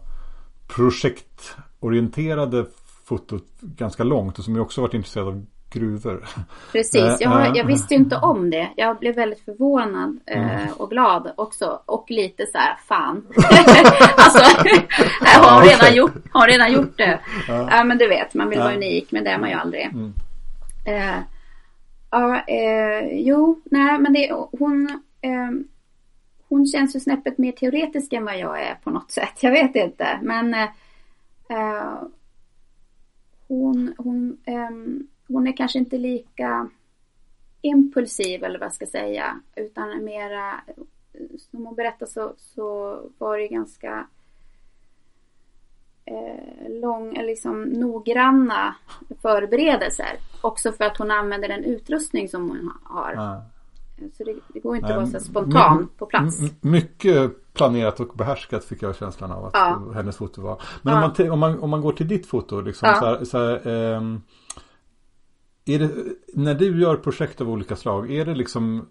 projektorienterade 0.68 2.66
fotot 3.04 3.46
ganska 3.62 4.04
långt 4.04 4.40
och 4.40 4.46
som 4.46 4.56
ju 4.56 4.60
också 4.62 4.82
varit 4.82 4.94
intresserad 4.94 5.28
av 5.28 5.46
gruvor. 5.70 6.26
Precis, 6.72 6.96
jag, 6.96 7.22
Eh, 7.22 7.30
har, 7.30 7.42
eh. 7.42 7.52
jag 7.56 7.66
visste 7.66 7.96
inte 7.96 8.16
om 8.18 8.50
det. 8.50 8.70
Jag 8.76 8.98
blev 9.00 9.16
väldigt 9.16 9.46
förvånad 9.46 10.20
eh, 10.26 10.60
Mm. 10.62 10.74
och 10.74 10.90
glad 10.90 11.32
också. 11.38 11.82
Och 11.86 12.06
lite 12.12 12.46
så 12.46 12.58
här, 12.58 12.78
fan. 12.88 13.26
alltså, 14.18 14.44
här 15.22 15.44
har 15.50 15.64
redan 15.70 15.96
gjort, 15.96 16.14
har 16.32 16.48
redan 16.48 16.72
gjort 16.74 16.98
det. 16.98 17.20
Ja. 17.48 17.68
Ja 17.72 17.84
men 17.84 17.98
du 17.98 18.08
vet, 18.08 18.34
man 18.34 18.50
vill 18.50 18.58
Ja. 18.60 18.64
vara 18.66 18.76
unik 18.76 19.12
men 19.12 19.24
det 19.24 19.30
är 19.30 19.38
man 19.38 19.50
ju 19.50 19.56
aldrig. 19.56 19.86
Mm. 19.86 20.14
Eh, 20.86 21.18
ja, 22.12 22.36
eh, 22.48 23.08
jo, 23.12 23.62
nej 23.66 24.00
men 24.00 24.14
det, 24.14 24.32
hon, 24.60 24.90
eh, 25.22 25.52
hon 26.50 26.66
känns 26.66 26.96
ju 26.96 27.00
snäppet 27.00 27.38
mer 27.38 27.52
teoretisk 27.52 28.14
än 28.14 28.26
vad 28.26 28.38
jag 28.40 28.62
är 28.62 28.76
på 28.84 28.90
något 28.90 29.12
sätt. 29.12 29.34
Jag 29.44 29.52
vet 29.52 29.76
inte. 29.76 30.20
Men 30.22 30.56
hon, 33.48 33.94
hon, 33.98 34.38
ehm, 34.46 35.08
hon 35.28 35.48
är 35.48 35.58
kanske 35.58 35.80
inte 35.80 35.98
lika 35.98 36.70
impulsiv 37.62 38.44
eller 38.44 38.60
vad 38.60 38.66
jag 38.66 38.74
ska 38.74 38.86
säga. 38.86 39.40
Utan 39.56 40.04
mera, 40.04 40.54
som 41.52 41.66
hon 41.66 41.76
berättar 41.76 42.06
så, 42.06 42.34
så 42.38 43.00
var 43.18 43.38
det 43.38 43.48
ganska 43.48 44.08
eh, 46.06 46.70
lång, 46.82 47.14
liksom 47.14 47.64
noggranna 47.64 48.76
förberedelser. 49.22 50.18
Också 50.42 50.72
för 50.72 50.84
att 50.84 50.98
hon 50.98 51.12
använder 51.12 51.48
den 51.48 51.64
utrustning 51.64 52.30
som 52.30 52.50
hon 52.50 52.72
har. 52.84 53.14
Ja. 53.14 53.42
Så 54.18 54.24
det, 54.24 54.36
det 54.54 54.60
går 54.60 54.76
inte 54.76 54.86
att 54.88 55.04
Nej, 55.04 55.12
vara 55.12 55.20
så 55.20 55.26
spontan 55.26 55.82
my- 55.82 55.88
på 55.98 56.06
plats. 56.06 56.38
Mycket 56.62 57.54
planerat 57.54 58.00
och 58.00 58.14
behärskat 58.18 58.66
fick 58.66 58.82
jag 58.82 58.96
känslan 58.96 59.32
av 59.32 59.46
att 59.46 59.52
Ja. 59.54 59.82
hennes 59.94 60.18
foto 60.18 60.42
var. 60.42 60.62
Men 60.82 60.94
Ja. 60.94 61.04
om, 61.04 61.14
man, 61.20 61.32
om, 61.32 61.40
man, 61.40 61.60
om 61.60 61.70
man 61.70 61.82
går 61.82 61.92
till 61.92 62.08
ditt 62.08 62.28
foto 62.28 62.62
liksom, 62.62 62.90
så 63.00 63.06
här, 63.06 63.24
så 63.26 63.38
här, 63.38 63.68
är 63.68 64.20
det, 65.68 65.92
när 66.34 66.56
du 66.56 66.82
gör 66.82 66.96
projekt 66.96 67.42
av 67.42 67.50
olika 67.50 67.76
slag, 67.76 68.12
är 68.12 68.26
det 68.26 68.36
liksom 68.36 68.90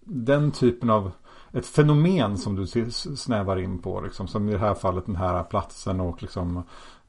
den 0.00 0.50
typen 0.50 0.90
av 0.90 1.10
ett 1.52 1.66
fenomen 1.66 2.38
som 2.38 2.56
du 2.56 2.90
snävar 3.16 3.56
in 3.56 3.78
på? 3.78 4.00
Liksom, 4.00 4.28
som 4.28 4.48
i 4.48 4.52
det 4.52 4.58
här 4.58 4.74
fallet 4.74 5.06
den 5.06 5.16
här 5.16 5.42
platsen 5.42 6.00
och 6.00 6.22
liksom 6.22 6.62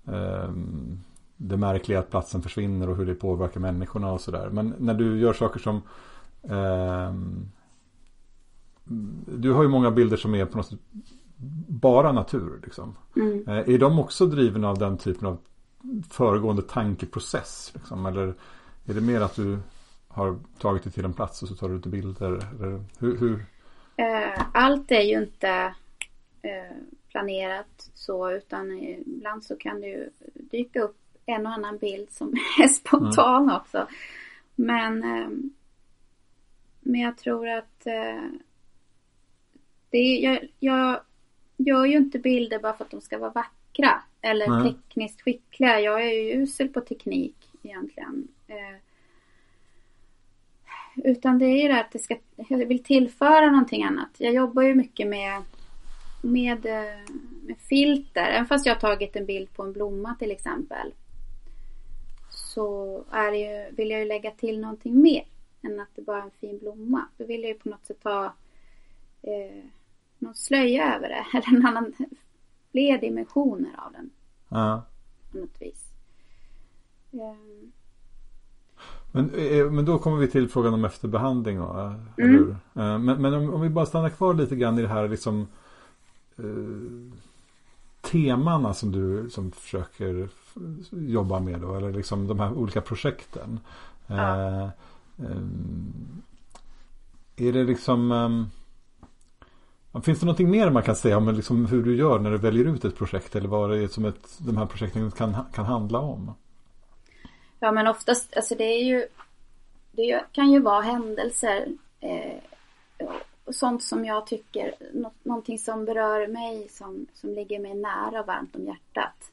ehm, 0.05 0.99
det 1.37 1.57
märkliga 1.57 1.99
att 1.99 2.11
platsen 2.11 2.41
försvinner 2.41 2.89
och 2.89 2.97
hur 2.97 3.05
det 3.05 3.15
påverkar 3.15 3.59
människorna 3.59 4.11
och 4.11 4.21
sådär. 4.21 4.49
Men 4.49 4.73
när 4.77 4.93
du 4.93 5.19
gör 5.19 5.33
saker 5.33 5.59
som 5.59 5.81
ehm, 6.49 7.49
du 9.37 9.51
har 9.51 9.63
ju 9.63 9.69
många 9.69 9.91
bilder 9.91 10.17
som 10.17 10.35
är 10.35 10.45
på 10.45 10.57
något 10.57 10.65
sätt 10.65 10.79
bara 11.67 12.11
natur. 12.11 12.59
Liksom. 12.63 12.95
Mm. 13.15 13.47
Eh, 13.47 13.73
Är 13.73 13.79
de 13.79 13.99
också 13.99 14.25
drivna 14.25 14.69
av 14.69 14.77
den 14.77 14.97
typen 14.97 15.27
av 15.27 15.37
föregående 16.09 16.61
tankeprocess? 16.61 17.71
Liksom? 17.73 18.05
Eller 18.05 18.35
är 18.87 18.93
det 18.93 19.01
mer 19.01 19.21
att 19.21 19.35
du 19.35 19.59
har 20.07 20.39
tagit 20.59 20.83
dig 20.83 20.93
till 20.93 21.05
en 21.05 21.13
plats 21.13 21.41
och 21.41 21.47
så 21.47 21.55
tar 21.55 21.69
du 21.69 21.75
lite 21.75 21.89
bilder? 21.89 22.39
Hur, 22.99 23.17
hur? 23.17 23.45
Eh, 23.97 24.45
allt 24.53 24.91
är 24.91 25.01
ju 25.01 25.17
inte 25.17 25.75
eh, 26.41 26.77
planerat 27.07 27.89
så 27.93 28.31
utan 28.31 28.79
ibland 28.79 29.43
så 29.43 29.55
kan 29.55 29.81
det 29.81 29.87
ju 29.87 30.09
dyka 30.33 30.81
upp 30.81 30.97
en 31.25 31.45
och 31.45 31.51
annan 31.51 31.77
bild 31.77 32.11
som 32.11 32.33
är 32.63 32.67
spontan 32.67 33.51
också. 33.51 33.87
Men, 34.55 35.03
eh, 35.03 35.29
men 36.79 37.01
jag 37.01 37.17
tror 37.17 37.49
att 37.49 37.87
det 39.89 39.97
är, 39.97 40.23
jag, 40.23 40.47
jag 40.59 41.01
gör 41.57 41.85
ju 41.85 41.97
inte 41.97 42.19
bilder 42.19 42.59
bara 42.59 42.73
för 42.73 42.85
att 42.85 42.91
de 42.91 43.01
ska 43.01 43.17
vara 43.17 43.31
vackra 43.31 44.03
eller 44.21 44.47
Nej. 44.49 44.73
tekniskt 44.73 45.21
skickliga. 45.21 45.79
Jag 45.79 46.03
är 46.03 46.11
ju 46.11 46.31
usel 46.31 46.69
på 46.69 46.81
teknik 46.81 47.35
egentligen. 47.63 48.27
Eh, 48.47 48.77
utan 50.95 51.39
det 51.39 51.45
är 51.45 51.61
ju 51.61 51.67
det 51.67 51.79
att 51.79 51.91
det 51.91 51.99
ska, 51.99 52.17
jag 52.35 52.65
vill 52.65 52.83
tillföra 52.83 53.51
någonting 53.51 53.83
annat. 53.83 54.09
Jag 54.17 54.33
jobbar 54.33 54.63
ju 54.63 54.75
mycket 54.75 55.07
med, 55.07 55.43
med, 56.21 56.65
eh, 56.65 57.13
med 57.41 57.57
filter. 57.57 58.25
Även 58.25 58.47
fast 58.47 58.65
jag 58.65 58.73
har 58.73 58.79
tagit 58.79 59.15
en 59.15 59.25
bild 59.25 59.53
på 59.53 59.63
en 59.63 59.73
blomma 59.73 60.15
till 60.15 60.31
exempel. 60.31 60.93
Så 62.29 63.03
är 63.11 63.31
ju, 63.31 63.75
vill 63.75 63.89
jag 63.89 63.99
ju 63.99 64.05
lägga 64.05 64.31
till 64.31 64.59
någonting 64.59 65.01
mer. 65.01 65.25
Än 65.61 65.79
att 65.79 65.95
det 65.95 66.01
bara 66.01 66.17
är 66.17 66.21
en 66.21 66.31
fin 66.31 66.59
blomma. 66.59 67.07
Då 67.17 67.25
vill 67.25 67.41
jag 67.41 67.49
ju 67.49 67.59
på 67.59 67.69
något 67.69 67.85
sätt 67.85 68.03
ha 68.03 68.25
eh, 69.21 69.63
någon 70.19 70.35
slöja 70.35 70.95
över 70.95 71.09
det. 71.09 71.25
Eller 71.37 71.57
en 71.57 71.65
annan, 71.65 71.93
fler 72.71 72.97
dimensioner 72.97 73.71
av 73.77 73.91
den. 73.91 74.09
Ja. 74.49 74.85
På 75.31 75.37
något 75.37 75.61
vis. 75.61 75.83
Ehm, 77.13 77.71
Men, 79.17 79.59
eh, 79.59 79.71
men 79.71 79.85
då 79.85 79.97
kommer 79.99 80.17
vi 80.17 80.27
till 80.27 80.49
frågan 80.49 80.73
om 80.73 80.85
efterbehandling. 80.85 81.57
Då, 81.57 81.63
eh, 81.63 81.93
Mm. 82.25 82.35
hur? 82.37 82.49
Eh, 82.51 82.97
Men, 82.99 83.21
men 83.21 83.33
om, 83.33 83.53
om 83.53 83.61
vi 83.61 83.69
bara 83.69 83.85
stannar 83.85 84.09
kvar 84.09 84.33
lite 84.33 84.55
grann 84.55 84.79
i 84.79 84.81
det 84.81 84.87
här 84.87 85.07
liksom 85.07 85.47
eh, 86.37 87.13
temana 88.01 88.73
som 88.73 88.91
du 88.91 89.29
som 89.29 89.51
försöker 89.51 90.29
jobba 90.91 91.39
med 91.39 91.61
då. 91.61 91.75
Eller 91.75 91.93
liksom 91.93 92.27
de 92.27 92.39
här 92.39 92.53
olika 92.53 92.81
projekten. 92.81 93.59
Ja. 94.07 94.15
Eh, 94.15 94.69
ehm, 95.17 96.21
är 97.37 97.53
det 97.53 97.63
liksom 97.63 98.11
Finns 100.03 100.19
det 100.19 100.25
någonting 100.25 100.49
mer 100.51 100.69
man 100.69 100.83
kan 100.83 100.95
säga 100.95 101.17
om 101.17 101.29
liksom 101.29 101.65
hur 101.65 101.83
du 101.83 101.95
gör 101.95 102.19
när 102.19 102.31
du 102.31 102.37
väljer 102.37 102.65
ut 102.65 102.85
ett 102.85 102.95
projekt 102.97 103.35
eller 103.35 103.47
vad 103.49 103.69
det 103.69 103.77
är 103.83 103.87
som 103.87 104.05
ett, 104.05 104.37
de 104.39 104.57
här 104.57 104.65
projekten 104.65 105.11
kan, 105.11 105.35
kan 105.53 105.65
handla 105.65 105.99
om? 105.99 106.31
Ja 107.59 107.71
men 107.71 107.87
oftast, 107.87 108.37
alltså 108.37 108.55
det 108.55 108.63
är 108.63 108.83
ju 108.83 109.07
Det 109.91 110.23
kan 110.31 110.51
ju 110.51 110.59
vara 110.59 110.81
händelser 110.81 111.67
eh, 111.99 112.37
och 113.43 113.55
sånt 113.55 113.83
som 113.83 114.05
jag 114.05 114.27
tycker, 114.27 114.75
nå, 114.93 115.11
någonting 115.23 115.59
som 115.59 115.85
berör 115.85 116.27
mig 116.27 116.69
som, 116.69 117.07
som 117.13 117.33
ligger 117.33 117.59
mig 117.59 117.73
nära 117.73 118.19
och 118.19 118.27
varmt 118.27 118.55
om 118.55 118.65
hjärtat. 118.65 119.31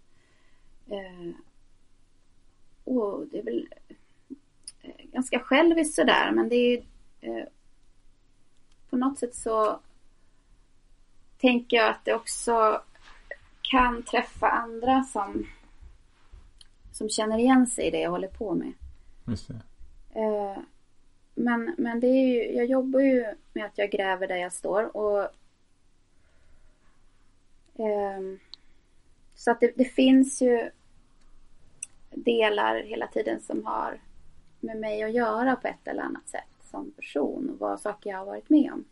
Eh, 0.86 1.30
och 2.84 3.26
det 3.26 3.38
är 3.38 3.42
väl 3.42 3.68
eh, 4.82 5.04
ganska 5.12 5.40
själviskt 5.40 5.94
sådär 5.94 6.30
men 6.32 6.48
det 6.48 6.56
är 6.56 6.70
ju 6.70 6.82
eh, 7.20 7.44
på 8.90 8.96
något 8.96 9.18
sätt 9.18 9.34
så 9.34 9.80
tänker 11.38 11.76
jag 11.76 11.90
att 11.90 12.04
det 12.04 12.14
också 12.14 12.82
kan 13.62 14.02
träffa 14.02 14.48
andra 14.48 15.02
som 15.02 15.46
som 16.94 17.08
känner 17.08 17.38
igen 17.38 17.66
sig 17.66 17.86
i 17.86 17.90
det 17.90 18.00
jag 18.00 18.10
håller 18.10 18.28
på 18.28 18.54
med. 18.54 18.72
Just 19.26 19.48
det. 19.48 19.60
Eh, 20.20 20.58
men, 21.34 21.74
men 21.78 22.00
det 22.00 22.06
är 22.06 22.26
ju, 22.26 22.56
jag 22.56 22.66
jobbar 22.66 23.00
ju 23.00 23.26
med 23.52 23.64
att 23.64 23.78
jag 23.78 23.90
gräver 23.90 24.28
där 24.28 24.36
jag 24.36 24.52
står 24.52 24.96
och 24.96 25.28
ehm, 27.74 28.38
så 29.34 29.50
att 29.50 29.60
det, 29.60 29.72
det 29.76 29.84
finns 29.84 30.42
ju 30.42 30.70
delar 32.10 32.82
hela 32.82 33.06
tiden 33.06 33.40
som 33.40 33.66
har 33.66 34.00
med 34.60 34.76
mig 34.76 35.02
att 35.02 35.12
göra 35.12 35.56
på 35.56 35.68
ett 35.68 35.88
eller 35.88 36.02
annat 36.02 36.28
sätt 36.28 36.70
som 36.70 36.90
person 36.90 37.50
och 37.50 37.58
vad 37.58 37.80
saker 37.80 38.10
jag 38.10 38.18
har 38.18 38.26
varit 38.26 38.50
med 38.50 38.72
om. 38.72 38.84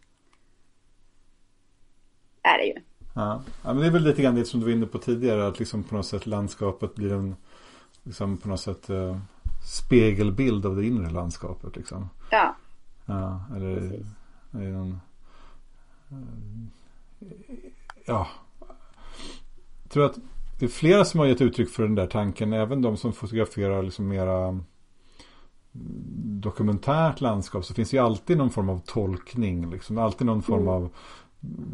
Är 2.43 2.59
det 2.59 2.65
ju. 2.65 2.81
Ja. 3.15 3.43
ja, 3.65 3.73
men 3.75 3.77
det 3.77 3.87
är 3.87 3.91
väl 3.91 4.03
lite 4.03 4.23
grann 4.23 4.35
det 4.35 4.45
som 4.45 4.61
du 4.61 4.67
var 4.67 4.73
inne 4.73 4.87
på 4.87 4.99
tidigare. 4.99 5.47
Att 5.47 5.59
liksom 5.59 5.85
på 5.85 5.95
något 5.95 6.07
sätt 6.07 6.27
landskapet 6.27 6.95
blir 6.95 7.13
en 7.13 7.37
liksom 8.03 8.37
på 8.37 8.49
något 8.49 8.61
sätt 8.61 8.91
eh, 8.91 9.19
spegelbild 9.65 10.67
av 10.67 10.77
det 10.77 10.87
inre 10.87 11.11
landskapet. 11.11 11.77
Liksom. 11.77 12.09
Ja, 12.31 12.57
Ja, 13.07 13.45
eller 13.57 13.77
Precis. 13.81 14.07
är 14.53 14.61
det 14.61 14.71
någon, 14.73 15.01
eh, 16.11 17.27
ja. 18.07 18.27
Jag 19.83 19.91
tror 19.93 20.05
att 20.07 20.19
det 20.59 20.65
är 20.65 20.69
flera 20.69 21.05
som 21.05 21.21
har 21.21 21.27
gett 21.27 21.41
uttryck 21.41 21.71
för 21.71 21.83
den 21.83 21.95
där 21.95 22.07
tanken. 22.07 22.53
Även 22.53 22.83
de 22.83 22.97
som 22.97 23.13
fotograferar 23.13 23.83
liksom 23.83 24.09
mera 24.09 24.47
mm, 24.49 24.65
dokumentärt 26.41 27.21
landskap 27.21 27.65
så 27.65 27.75
finns 27.75 27.91
det 27.91 27.97
ju 27.97 28.03
alltid 28.03 28.39
någon 28.39 28.51
form 28.51 28.69
av 28.69 28.79
tolkning. 28.87 29.71
Liksom. 29.71 29.99
Alltid 29.99 30.27
någon 30.27 30.43
form 30.43 30.63
Mm. 30.63 30.69
av 30.75 30.91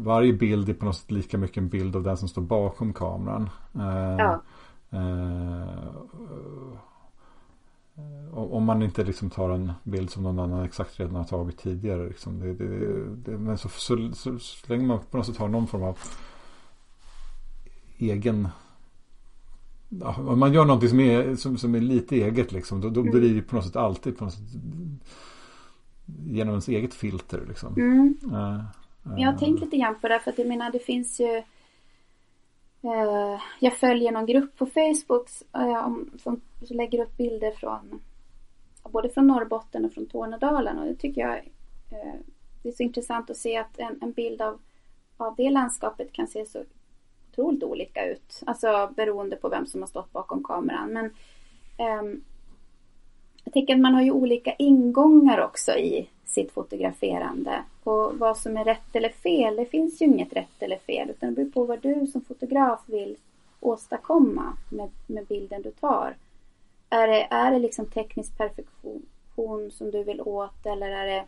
varje 0.03 0.33
bild 0.33 0.69
är 0.69 0.73
på 0.73 0.85
något 0.85 0.95
sätt 0.97 1.11
lika 1.11 1.37
mycket 1.37 1.57
en 1.57 1.69
bild 1.69 1.95
av 1.95 2.03
den 2.03 2.17
som 2.17 2.27
står 2.27 2.41
bakom 2.41 2.93
kameran. 2.93 3.49
Eh, 3.75 4.15
Ja. 4.17 4.41
Eh, 4.91 5.87
eh, 7.97 8.37
om 8.37 8.63
man 8.63 8.81
inte 8.83 9.03
liksom 9.03 9.29
tar 9.29 9.49
en 9.49 9.71
bild 9.83 10.09
som 10.09 10.23
någon 10.23 10.39
annan 10.39 10.65
exakt 10.65 10.99
redan 10.99 11.15
har 11.15 11.23
tagit 11.23 11.57
tidigare. 11.57 12.07
Liksom. 12.07 12.39
Det, 12.39 12.53
det, 12.53 13.05
det, 13.15 13.37
men 13.37 13.57
så, 13.57 13.69
så, 13.69 14.09
så, 14.13 14.39
så 14.39 14.73
länge 14.73 14.85
man 14.87 14.99
på 15.11 15.17
något 15.17 15.25
sätt 15.25 15.37
har 15.37 15.47
någon 15.47 15.67
form 15.67 15.83
av 15.83 15.97
egen 17.97 18.47
ja, 19.89 20.15
om 20.17 20.39
man 20.39 20.53
gör 20.53 20.65
någonting 20.65 20.89
som 20.89 20.99
är, 20.99 21.35
som, 21.35 21.57
som 21.57 21.75
är 21.75 21.79
lite 21.79 22.15
eget 22.15 22.51
liksom, 22.51 22.81
då, 22.81 22.89
då 22.89 23.01
Mm. 23.01 23.11
blir 23.19 23.35
det 23.35 23.41
på 23.41 23.55
något 23.55 23.65
sätt 23.65 23.75
alltid 23.75 24.17
på 24.17 24.23
något 24.23 24.33
sätt 24.33 24.43
genom 26.25 26.49
ens 26.49 26.67
eget 26.67 26.93
filter. 26.93 27.45
Liksom. 27.47 27.73
Mm. 27.77 28.15
Eh, 28.33 28.61
Jag 29.17 29.31
har 29.31 29.37
tänkt 29.37 29.61
lite 29.61 29.77
grann 29.77 29.95
på 30.01 30.07
det 30.07 30.19
för 30.19 30.31
att 30.31 30.37
jag 30.37 30.47
menar 30.47 30.71
det 30.71 30.79
finns 30.79 31.19
ju 31.19 31.25
eh, 31.37 31.43
Eh, 32.81 33.41
jag 33.59 33.77
följer 33.77 34.11
någon 34.11 34.25
grupp 34.25 34.57
på 34.57 34.65
Facebook 34.65 35.29
eh, 35.55 35.95
som, 36.17 36.41
som 36.63 36.77
lägger 36.77 37.03
upp 37.03 37.17
bilder 37.17 37.51
från 37.51 38.01
både 38.83 39.09
från 39.09 39.27
Norrbotten 39.27 39.85
och 39.85 39.93
från 39.93 40.05
Tornedalen 40.05 40.79
och 40.79 40.85
det 40.85 40.95
tycker 40.95 41.21
jag 41.21 41.37
eh, 41.91 42.19
det 42.63 42.69
är 42.69 42.73
så 42.73 42.83
intressant 42.83 43.29
att 43.29 43.37
se 43.37 43.57
att 43.57 43.79
en, 43.79 43.99
en 44.01 44.11
bild 44.11 44.41
av, 44.41 44.59
av 45.17 45.35
det 45.35 45.49
landskapet 45.49 46.11
kan 46.11 46.27
se 46.27 46.45
så 46.45 46.63
otroligt 47.31 47.63
olika 47.63 48.05
ut. 48.05 48.43
Alltså 48.45 48.93
beroende 48.95 49.35
på 49.35 49.49
vem 49.49 49.65
som 49.65 49.81
har 49.81 49.87
stått 49.87 50.11
bakom 50.11 50.43
kameran. 50.43 50.93
Men 50.93 51.13
ehm, 51.77 52.23
jag 53.43 53.53
tänker 53.53 53.73
att 53.73 53.79
man 53.79 53.93
har 53.93 54.01
ju 54.01 54.11
olika 54.11 54.53
ingångar 54.53 55.39
också 55.41 55.71
i 55.71 56.09
sitt 56.29 56.51
fotograferande. 56.51 57.63
Och 57.83 58.19
vad 58.19 58.37
som 58.37 58.57
är 58.57 58.65
rätt 58.65 58.95
eller 58.95 59.09
fel, 59.09 59.55
det 59.55 59.65
finns 59.65 60.01
ju 60.01 60.05
inget 60.05 60.33
rätt 60.33 60.61
eller 60.63 60.77
fel. 60.77 61.09
Utan 61.09 61.29
det 61.29 61.35
beror 61.35 61.51
på 61.51 61.63
vad 61.63 61.81
du 61.81 62.07
som 62.07 62.21
fotograf 62.21 62.79
vill 62.85 63.17
åstadkomma 63.59 64.57
med, 64.69 64.89
med 65.07 65.25
bilden 65.25 65.61
du 65.61 65.71
tar. 65.71 66.15
Är 66.89 67.07
det, 67.07 67.27
är 67.29 67.51
det 67.51 67.59
liksom 67.59 67.85
teknisk 67.85 68.37
perfektion 68.37 69.71
som 69.71 69.91
du 69.91 70.03
vill 70.03 70.21
åt 70.21 70.65
eller 70.65 70.91
är 70.91 71.07
det 71.07 71.25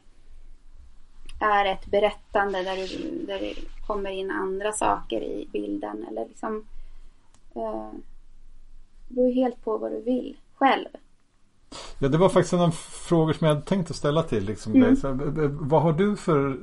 är 1.40 1.66
ett 1.66 1.86
berättande 1.86 2.64
där, 2.64 2.76
du, 2.76 3.26
där 3.26 3.40
det 3.40 3.54
kommer 3.88 4.10
in 4.10 4.32
andra 4.32 4.72
saker 4.72 5.24
i 5.24 5.48
bilden 5.52 6.06
eller 6.10 6.28
liksom 6.28 6.66
eh, 7.56 7.90
det 9.08 9.16
beror 9.16 9.32
helt 9.32 9.64
på 9.64 9.78
vad 9.78 9.92
du 9.92 10.02
vill 10.02 10.38
själv. 10.56 10.88
Ja, 12.00 12.08
det 12.08 12.18
var 12.18 12.30
faktiskt 12.30 12.54
en 12.54 12.60
av 12.60 12.70
de 12.70 12.76
frågor 12.76 13.34
som 13.34 13.48
jag 13.48 13.56
hade 13.56 13.66
tänkt 13.68 13.90
att 13.90 13.96
ställa 13.96 14.24
till 14.24 14.46
liksom, 14.46 14.74
Mm. 14.76 14.88
dig. 14.88 14.96
Så, 14.96 15.08
eh, 15.08 15.14
eh, 15.14 15.50
vad 15.50 15.82
har 15.82 15.94
du 15.94 16.16
för 16.16 16.60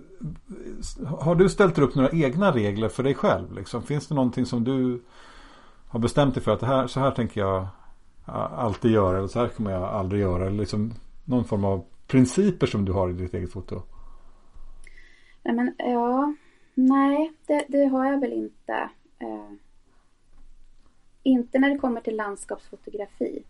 Har 1.19 1.35
du 1.35 1.49
ställt 1.49 1.79
upp 1.79 1.95
några 1.95 2.11
egna 2.11 2.53
regler 2.53 2.89
för 2.89 3.03
dig 3.03 3.15
själv? 3.15 3.53
Liksom? 3.53 3.83
Finns 3.83 4.07
det 4.07 4.15
någonting 4.15 4.47
som 4.47 4.65
du 4.65 5.03
har 5.89 6.01
bestämt 6.01 6.35
dig 6.35 6.43
för 6.43 6.53
att 6.53 6.61
det 6.61 6.67
här, 6.67 6.87
så 6.87 7.01
här 7.01 7.11
tänker 7.11 7.41
jag 7.41 7.67
alltid 8.57 8.91
göra 8.91 9.19
eller 9.19 9.29
så 9.29 9.39
här 9.39 9.49
kommer 9.49 9.71
jag 9.71 9.83
aldrig 9.83 10.21
göra? 10.23 10.47
Eller 10.47 10.59
liksom 10.59 10.93
någon 11.25 11.45
form 11.45 11.65
av 11.65 11.85
principer 12.07 12.67
som 12.67 12.85
du 12.85 12.93
har 12.93 13.11
i 13.11 13.13
ditt 13.13 13.35
eget 13.35 13.53
foto? 13.53 13.83
Nej, 15.43 15.55
men 15.55 15.75
ja, 15.79 16.35
nej, 16.75 17.33
det, 17.47 17.65
det 17.69 17.85
har 17.85 18.07
jag 18.07 18.21
väl 18.21 18.33
inte. 18.33 18.91
Eh, 19.19 19.53
inte 21.23 21.59
när 21.59 21.71
det 21.71 21.79
kommer 21.79 22.01
till 22.01 22.17
landskapsfotografi. 22.17 23.43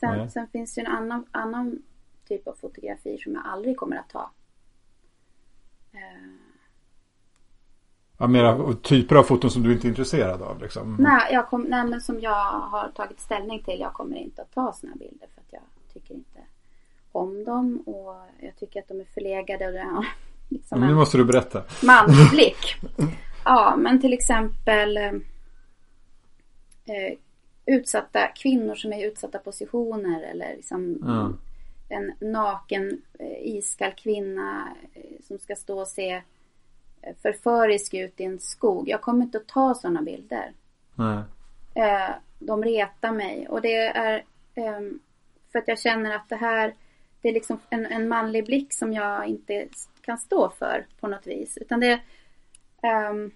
Sen, 0.00 0.18
Nej. 0.18 0.30
sen 0.30 0.46
finns 0.48 0.74
det 0.74 0.80
en 0.80 0.86
annan, 0.86 1.26
annan 1.30 1.82
typ 2.28 2.48
av 2.48 2.54
fotografi 2.54 3.18
som 3.18 3.32
jag 3.34 3.42
aldrig 3.46 3.76
kommer 3.76 3.96
att 3.96 4.08
ta. 4.10 4.30
Eh, 5.92 5.98
Ja, 8.18 8.26
mera 8.26 8.72
typer 8.74 9.16
av 9.16 9.22
foton 9.22 9.50
som 9.50 9.62
du 9.62 9.72
inte 9.72 9.86
är 9.86 9.88
intresserad 9.88 10.42
av 10.42 10.60
liksom? 10.62 10.96
nej, 11.00 11.32
jag 11.32 11.48
kom, 11.48 11.62
nej, 11.62 11.84
men 11.86 12.00
som 12.00 12.20
jag 12.20 12.44
har 12.60 12.88
tagit 12.88 13.20
ställning 13.20 13.62
till. 13.62 13.80
Jag 13.80 13.92
kommer 13.92 14.16
inte 14.16 14.42
att 14.42 14.52
ta 14.52 14.72
såna 14.72 14.92
här 14.92 14.98
bilder 14.98 15.28
för 15.34 15.40
att 15.40 15.52
jag 15.52 15.62
tycker 15.92 16.14
inte 16.14 16.38
om 17.12 17.44
dem 17.44 17.78
och 17.86 18.16
jag 18.40 18.56
tycker 18.56 18.80
att 18.80 18.88
de 18.88 19.00
är 19.00 19.04
förlegade 19.04 19.66
och 19.66 19.72
det 19.72 19.80
har 19.84 20.06
liksom 20.48 20.80
Men 20.80 20.88
nu 20.88 20.94
måste 20.94 21.16
du 21.16 21.24
berätta. 21.24 21.62
manlig 21.82 22.30
blick. 22.30 22.76
Ja, 23.44 23.74
men 23.78 24.00
till 24.00 24.12
exempel 24.12 24.96
eh, 24.96 25.12
utsatta 27.66 28.26
kvinnor 28.26 28.74
som 28.74 28.92
är 28.92 28.98
i 28.98 29.04
utsatta 29.04 29.38
positioner 29.38 30.22
eller 30.22 30.56
liksom 30.56 30.98
Ja. 31.02 31.32
en 31.96 32.30
naken 32.30 33.02
eh, 33.18 33.56
iskall 33.56 33.92
kvinna 33.92 34.68
eh, 34.94 35.02
som 35.22 35.38
ska 35.38 35.56
stå 35.56 35.80
och 35.80 35.88
se 35.88 36.22
eh, 37.02 37.14
förförisk 37.22 37.94
ut 37.94 38.20
i 38.20 38.24
en 38.24 38.38
skog. 38.38 38.88
Jag 38.88 39.00
kommer 39.00 39.24
inte 39.24 39.38
att 39.38 39.48
ta 39.48 39.74
sådana 39.74 40.02
bilder. 40.02 40.52
Nej. 40.94 41.22
De 42.38 42.64
retar 42.64 43.12
mig 43.12 43.48
och 43.48 43.60
det 43.60 43.76
är 43.76 44.24
ehm, 44.54 45.00
för 45.52 45.58
att 45.58 45.68
jag 45.68 45.78
känner 45.78 46.16
att 46.16 46.28
det 46.28 46.36
här 46.36 46.74
det 47.20 47.28
är 47.28 47.32
liksom 47.32 47.58
en, 47.70 47.86
en 47.86 48.08
manlig 48.08 48.44
blick 48.44 48.72
som 48.74 48.92
jag 48.92 49.26
inte 49.26 49.68
kan 50.00 50.18
stå 50.18 50.50
för 50.50 50.86
på 51.00 51.08
något 51.08 51.26
vis. 51.26 51.58
Utan 51.58 51.80
det 51.80 52.00
ehm, 52.82 53.30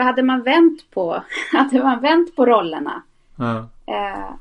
För 0.00 0.04
hade 0.04 0.22
man 0.22 0.42
vänt 0.42 0.90
på, 0.90 1.22
hade 1.52 1.82
man 1.82 2.00
vänt 2.00 2.36
på 2.36 2.46
rollerna 2.46 3.02
Ja. 3.36 3.68
eh, 3.86 4.34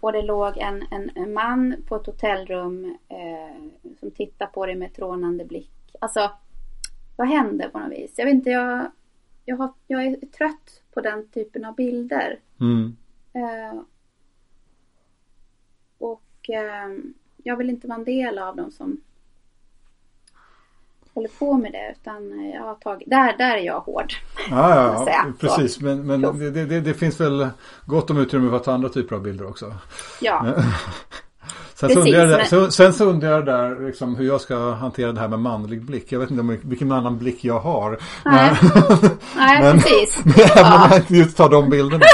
och 0.00 0.12
det 0.12 0.22
låg 0.22 0.58
en, 0.58 0.84
en, 1.14 1.32
man 1.32 1.76
på 1.88 1.96
ett 1.96 2.06
hotellrum 2.06 2.96
eh, 3.08 3.90
som 4.00 4.10
tittar 4.10 4.46
på 4.46 4.66
dig 4.66 4.74
med 4.74 4.94
trånande 4.94 5.44
blick. 5.44 5.94
Alltså, 6.00 6.30
vad 7.16 7.28
händer 7.28 7.68
på 7.68 7.78
något 7.78 7.92
vis? 7.92 8.14
Jag 8.16 8.24
vet 8.24 8.34
inte, 8.34 8.50
jag, 8.50 8.90
jag, 9.44 9.56
har, 9.56 9.72
jag 9.86 10.06
är 10.06 10.16
trött 10.26 10.82
på 10.94 11.00
den 11.00 11.28
typen 11.28 11.64
av 11.64 11.74
bilder. 11.74 12.38
Mm. 12.60 12.96
Eh, 13.32 13.80
och 15.98 16.50
eh, 16.50 16.96
jag 17.36 17.56
vill 17.56 17.70
inte 17.70 17.88
vara 17.88 17.98
en 17.98 18.04
del 18.04 18.38
av 18.38 18.56
dem 18.56 18.70
som 18.70 19.00
håller 21.16 21.30
på 21.38 21.56
med 21.56 21.72
det. 21.72 21.94
Utan 22.00 22.50
jag 22.54 22.62
har 22.62 22.74
tagit, 22.74 23.10
där, 23.10 23.34
där 23.38 23.56
är 23.56 23.62
jag 23.62 23.80
hård. 23.80 24.12
Ja, 24.50 25.04
ja, 25.06 25.24
precis. 25.40 25.80
Men, 25.80 26.06
men 26.06 26.20
det, 26.38 26.64
det, 26.64 26.80
det 26.80 26.94
finns 26.94 27.20
väl 27.20 27.48
gott 27.84 28.10
om 28.10 28.18
utrymme 28.18 28.50
för 28.50 28.56
att 28.56 28.64
ta 28.64 28.72
andra 28.72 28.88
typer 28.88 29.16
av 29.16 29.22
bilder 29.22 29.48
också. 29.48 29.74
Ja, 30.20 30.46
Sen 31.74 31.88
så, 31.88 31.94
Precis, 31.94 32.04
undrar 32.14 32.20
jag 32.20 32.28
där, 32.30 32.36
men- 32.38 32.46
så, 32.46 32.70
sen 32.70 32.92
så 32.92 33.04
undrar 33.04 33.30
jag 33.30 33.46
där 33.46 33.86
liksom, 33.86 34.16
hur 34.16 34.26
jag 34.26 34.40
ska 34.40 34.70
hantera 34.70 35.12
det 35.12 35.20
här 35.20 35.28
med 35.28 35.38
manlig 35.38 35.82
blick. 35.84 36.12
Jag 36.12 36.20
vet 36.20 36.30
inte 36.30 36.58
vilken 36.62 36.92
annan 36.92 37.18
blick 37.18 37.44
jag 37.44 37.58
har. 37.60 37.98
Nej. 38.24 38.50
nej 39.36 39.62
Men- 39.62 39.72
precis. 39.80 40.18
Även 40.26 40.34
om 40.34 40.80
Ja. 40.80 40.88
jag 40.90 40.98
inte 40.98 41.14
just 41.14 41.36
tar 41.36 41.48
de 41.48 41.70
bilderna. 41.70 42.04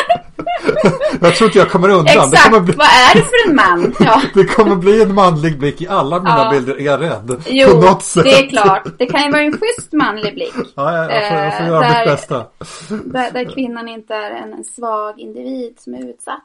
Jag 1.20 1.34
tror 1.34 1.48
inte 1.48 1.58
jag 1.58 1.70
kommer 1.70 1.88
undan. 1.88 2.06
Exakt, 2.06 2.44
kommer, 2.44 2.60
bli, 2.60 2.74
vad 2.76 2.86
är 2.86 3.14
det 3.14 3.22
för 3.22 3.48
en 3.50 3.56
man? 3.56 3.94
Ja. 4.00 4.22
det 4.34 4.44
kommer 4.44 4.76
bli 4.76 5.02
en 5.02 5.14
manlig 5.14 5.58
blick 5.58 5.80
i 5.82 5.88
alla 5.88 6.18
mina 6.18 6.38
Ja. 6.44 6.50
bilder, 6.50 6.80
är 6.80 6.84
jag 6.84 7.00
rädd. 7.00 7.42
Jo, 7.46 7.68
på 7.68 7.80
något 7.80 8.02
sätt. 8.02 8.24
det 8.24 8.30
är 8.38 8.48
klart. 8.48 8.82
Det 8.98 9.06
kan 9.06 9.22
ju 9.24 9.30
vara 9.30 9.42
en 9.42 9.52
schysst 9.58 9.92
manlig 9.92 10.34
blick. 10.34 10.54
Ja, 10.74 10.96
jag, 10.96 11.04
jag, 11.16 11.28
får, 11.28 11.38
jag 11.38 11.52
får 11.56 11.62
Eh, 11.62 11.68
göra 11.68 11.80
där- 11.80 11.98
mitt 12.06 12.14
bästa. 12.14 12.44
Där, 13.04 13.30
där 13.32 13.54
kvinnan 13.54 13.88
inte 13.88 14.14
är 14.14 14.30
en, 14.30 14.52
en 14.52 14.64
svag 14.64 15.20
individ 15.20 15.74
som 15.78 15.94
är 15.94 16.10
utsatt. 16.10 16.42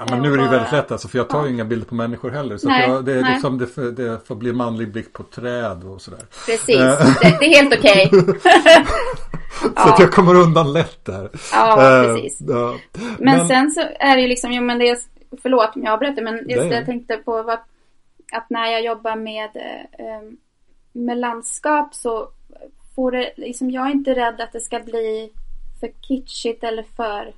Ja, 0.00 0.06
men 0.10 0.22
nu 0.22 0.32
är 0.32 0.36
det 0.36 0.42
ju 0.42 0.48
väldigt 0.48 0.72
lätt 0.72 0.92
alltså, 0.92 1.08
för 1.08 1.18
jag 1.18 1.28
tar 1.28 1.40
ju 1.42 1.48
Ja. 1.48 1.54
inga 1.54 1.64
bilder 1.64 1.86
på 1.86 1.94
människor 1.94 2.30
heller. 2.30 2.56
Så 2.56 2.68
Nej, 2.68 2.88
jag, 2.88 3.04
det, 3.04 3.12
är 3.12 3.32
liksom, 3.32 3.58
det, 3.58 3.66
får- 3.66 3.82
det 3.82 4.26
får 4.26 4.34
bli 4.34 4.52
manlig 4.52 4.92
blick 4.92 5.12
på 5.12 5.22
träd 5.22 5.84
och 5.84 6.00
sådär. 6.00 6.20
Precis, 6.46 6.76
Eh. 6.76 6.98
det, 7.22 7.36
det 7.40 7.46
är 7.46 7.62
helt 7.62 7.74
okej. 7.78 8.10
Så 9.76 9.88
att 9.88 9.98
jag 9.98 10.12
kommer 10.12 10.34
undan 10.34 10.72
lätt 10.72 11.04
där. 11.04 11.30
Ja, 11.52 11.72
Eh, 12.02 12.14
precis. 12.14 12.38
ja. 12.48 12.74
Men, 13.18 13.48
sen 13.48 13.70
så 13.70 13.80
är 13.80 14.16
det 14.16 14.22
ju 14.22 14.28
liksom, 14.28 14.52
jo 14.52 14.62
men 14.62 14.78
det 14.78 14.88
är, 14.88 14.98
förlåt 15.42 15.76
om 15.76 15.82
jag 15.82 15.98
berättar 15.98 16.22
men 16.22 16.34
just 16.48 16.68
det 16.70 16.74
jag 16.76 16.86
tänkte 16.86 17.16
på 17.16 17.42
var 17.42 17.60
att 18.32 18.46
när 18.50 18.66
jag 18.72 18.84
jobbar 18.84 19.16
med, 19.16 19.50
eh, 19.98 20.30
med 20.92 21.18
landskap 21.18 21.94
så 21.94 22.28
får 22.96 23.12
det, 23.12 23.30
liksom 23.36 23.70
jag 23.70 23.86
är 23.86 23.90
inte 23.90 24.14
rädd 24.14 24.40
att 24.40 24.52
det 24.52 24.60
ska 24.60 24.78
bli 24.80 25.30
för 25.80 25.88
kitschigt 26.08 26.64
eller 26.64 26.84
för 26.96 27.32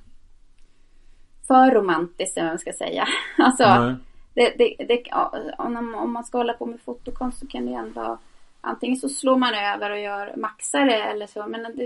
för 1.47 1.71
romantiskt 1.71 2.37
eller 2.37 2.45
vad 2.45 2.51
man 2.51 2.59
ska 2.59 2.73
säga. 2.73 3.07
Alltså, 3.37 3.63
det, 4.33 4.53
det, 4.57 4.75
det, 4.87 5.03
om, 5.57 5.95
om 5.95 6.13
man 6.13 6.23
ska 6.23 6.37
hålla 6.37 6.53
på 6.53 6.65
med 6.65 6.81
fotokonst 6.81 7.39
så 7.39 7.47
kan 7.47 7.65
det 7.65 7.73
ändå 7.73 8.17
antingen 8.61 8.97
så 8.97 9.09
slår 9.09 9.37
man 9.37 9.53
över 9.53 9.91
och 9.91 9.99
gör 9.99 10.33
det 10.85 11.01
eller 11.01 11.27
så 11.27 11.47
men 11.47 11.63
det 11.63 11.83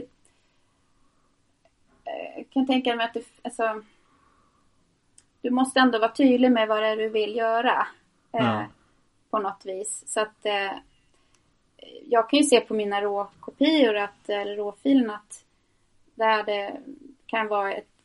eh, 2.05 2.37
jag 2.37 2.49
kan 2.49 2.67
tänka 2.67 2.95
mig 2.95 3.05
att 3.05 3.13
det, 3.13 3.23
alltså, 3.41 3.83
du 5.41 5.49
måste 5.49 5.79
ändå 5.79 5.99
vara 5.99 6.11
tydlig 6.11 6.51
med 6.51 6.67
vad 6.67 6.83
det 6.83 6.87
är 6.87 6.97
du 6.97 7.09
vill 7.09 7.35
göra. 7.35 7.87
Eh, 8.31 8.45
Ja. 8.45 8.65
På 9.29 9.39
något 9.39 9.65
vis. 9.65 10.03
Så 10.07 10.21
att 10.21 10.45
eh, 10.45 10.71
jag 12.05 12.29
kan 12.29 12.39
ju 12.39 12.43
se 12.43 12.61
på 12.61 12.73
mina 12.73 13.01
råkopior 13.01 13.95
att, 13.95 14.29
eller 14.29 14.55
råfilen 14.55 15.09
att 15.09 15.45
där 16.15 16.43
det 16.43 16.77
kan 17.25 17.47
vara 17.47 17.73
ett 17.73 17.96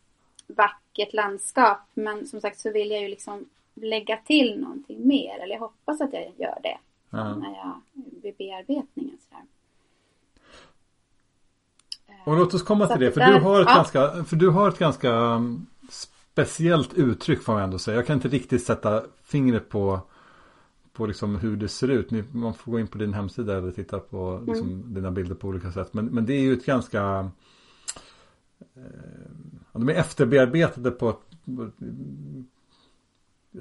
vackert 0.54 1.12
landskap. 1.12 1.78
Men 1.94 2.26
som 2.26 2.40
sagt 2.40 2.60
så 2.60 2.72
vill 2.72 2.90
jag 2.90 3.02
ju 3.02 3.08
liksom 3.08 3.48
lägga 3.74 4.16
till 4.16 4.60
någonting 4.60 5.08
mer. 5.08 5.38
Eller 5.38 5.54
jag 5.54 5.60
hoppas 5.60 6.00
att 6.00 6.12
jag 6.12 6.22
gör 6.22 6.58
det. 6.62 6.78
Ja. 7.10 7.36
När 7.36 7.54
jag, 7.54 7.80
vid 8.22 8.36
bearbetningen. 8.36 9.18
Sådär. 9.28 9.44
Och 12.24 12.36
låt 12.36 12.54
oss 12.54 12.62
komma 12.62 12.86
Så 12.86 12.92
till 12.92 13.00
det. 13.00 13.12
För 13.12 13.20
där- 13.20 13.32
du 13.32 13.40
har 13.40 13.60
ett 13.60 13.66
ja. 13.68 13.74
ganska, 13.74 14.24
för 14.24 14.36
du 14.36 14.48
har 14.48 14.68
ett 14.68 14.78
ganska 14.78 15.10
um, 15.10 15.66
speciellt 16.34 16.94
uttryck 16.94 17.42
får 17.42 17.52
man 17.52 17.62
ändå 17.62 17.78
säga. 17.78 17.96
Jag 17.96 18.06
kan 18.06 18.16
inte 18.16 18.28
riktigt 18.28 18.62
sätta 18.62 19.02
fingret 19.24 19.68
på, 19.68 20.00
på 20.92 21.06
liksom 21.06 21.36
hur 21.36 21.56
det 21.56 21.68
ser 21.68 21.88
ut. 21.88 22.10
Man 22.34 22.54
får 22.54 22.72
gå 22.72 22.80
in 22.80 22.88
på 22.88 22.98
din 22.98 23.14
hemsida 23.14 23.58
eller 23.58 23.70
titta 23.70 23.98
på 23.98 24.42
liksom 24.46 24.68
mm. 24.68 24.94
dina 24.94 25.10
bilder 25.10 25.34
på 25.34 25.48
olika 25.48 25.72
sätt. 25.72 25.94
Men, 25.94 26.06
men 26.06 26.26
det 26.26 26.32
är 26.32 26.40
ju 26.40 26.52
ett 26.52 26.66
ganska... 26.66 27.30
Eh, 28.74 28.82
de 29.72 29.88
är 29.88 29.92
efterbearbetade 29.92 30.90
på 30.90 31.08
ett, 31.10 31.18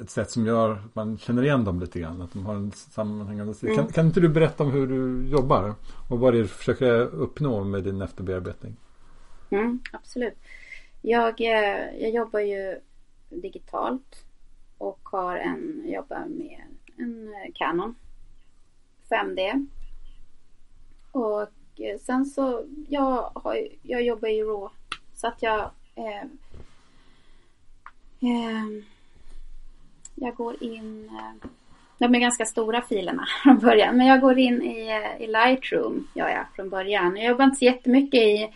ett 0.02 0.10
sätt 0.10 0.32
som 0.32 0.46
gör 0.46 0.72
att 0.72 0.96
man 0.96 1.18
känner 1.18 1.44
igen 1.44 1.64
dem 1.64 1.80
lite 1.80 2.00
grann. 2.00 2.22
Att 2.22 2.34
de 2.34 2.46
har 2.46 2.56
en 2.56 2.72
sammanhängande 2.72 3.54
stil. 3.54 3.70
Mm. 3.70 3.78
Kan, 3.82 3.94
kan 3.94 4.06
inte 4.06 4.20
du 4.20 4.30
berätta 4.30 4.64
om 4.64 4.72
hur 4.72 4.88
du 4.88 5.28
jobbar? 5.30 5.76
Och 6.10 6.20
vad 6.20 6.34
det 6.34 6.40
är 6.40 6.42
du 6.42 6.48
försöker 6.48 7.02
uppnå 7.02 7.64
med 7.64 7.84
din 7.84 8.02
efterbearbetning? 8.02 8.78
Mm, 9.50 9.80
absolut. 9.92 10.38
Jag, 11.02 11.42
eh, 11.42 12.02
jag 12.02 12.12
jobbar 12.12 12.40
ju 12.40 12.80
digitalt 13.30 14.26
och 14.78 15.00
har 15.04 15.38
en, 15.38 15.84
jobbar 15.86 16.26
med 16.26 16.62
en 16.98 17.34
Canon 17.54 17.96
5D. 19.10 19.68
Och 21.12 21.42
eh, 21.82 22.00
sen 22.00 22.26
så, 22.26 22.66
jag, 22.88 23.32
har, 23.36 23.68
jag 23.82 24.04
jobbar 24.04 24.28
i 24.28 24.44
RAW 24.44 24.70
så 25.14 25.28
att 25.28 25.42
jag 25.42 25.72
eh, 25.96 26.24
eh, 28.30 28.84
jag 30.16 30.36
går 30.36 30.64
in 30.64 31.10
eh, 31.10 31.50
de 31.98 32.16
är 32.16 32.20
ganska 32.20 32.46
stora 32.46 32.82
filerna 32.82 33.26
från 33.44 33.60
början. 33.60 33.98
Men 33.98 34.08
jag 34.08 34.22
går 34.22 34.40
in 34.40 34.62
i, 34.62 35.02
i 35.20 35.28
Lightroom 35.28 36.08
gör 36.16 36.30
jag 36.30 36.46
från 36.56 36.70
början. 36.70 37.18
Jag 37.18 37.26
jobbar 37.26 37.46
inte 37.46 37.58
så 37.58 37.66
jättemycket 37.66 38.20
i 38.20 38.50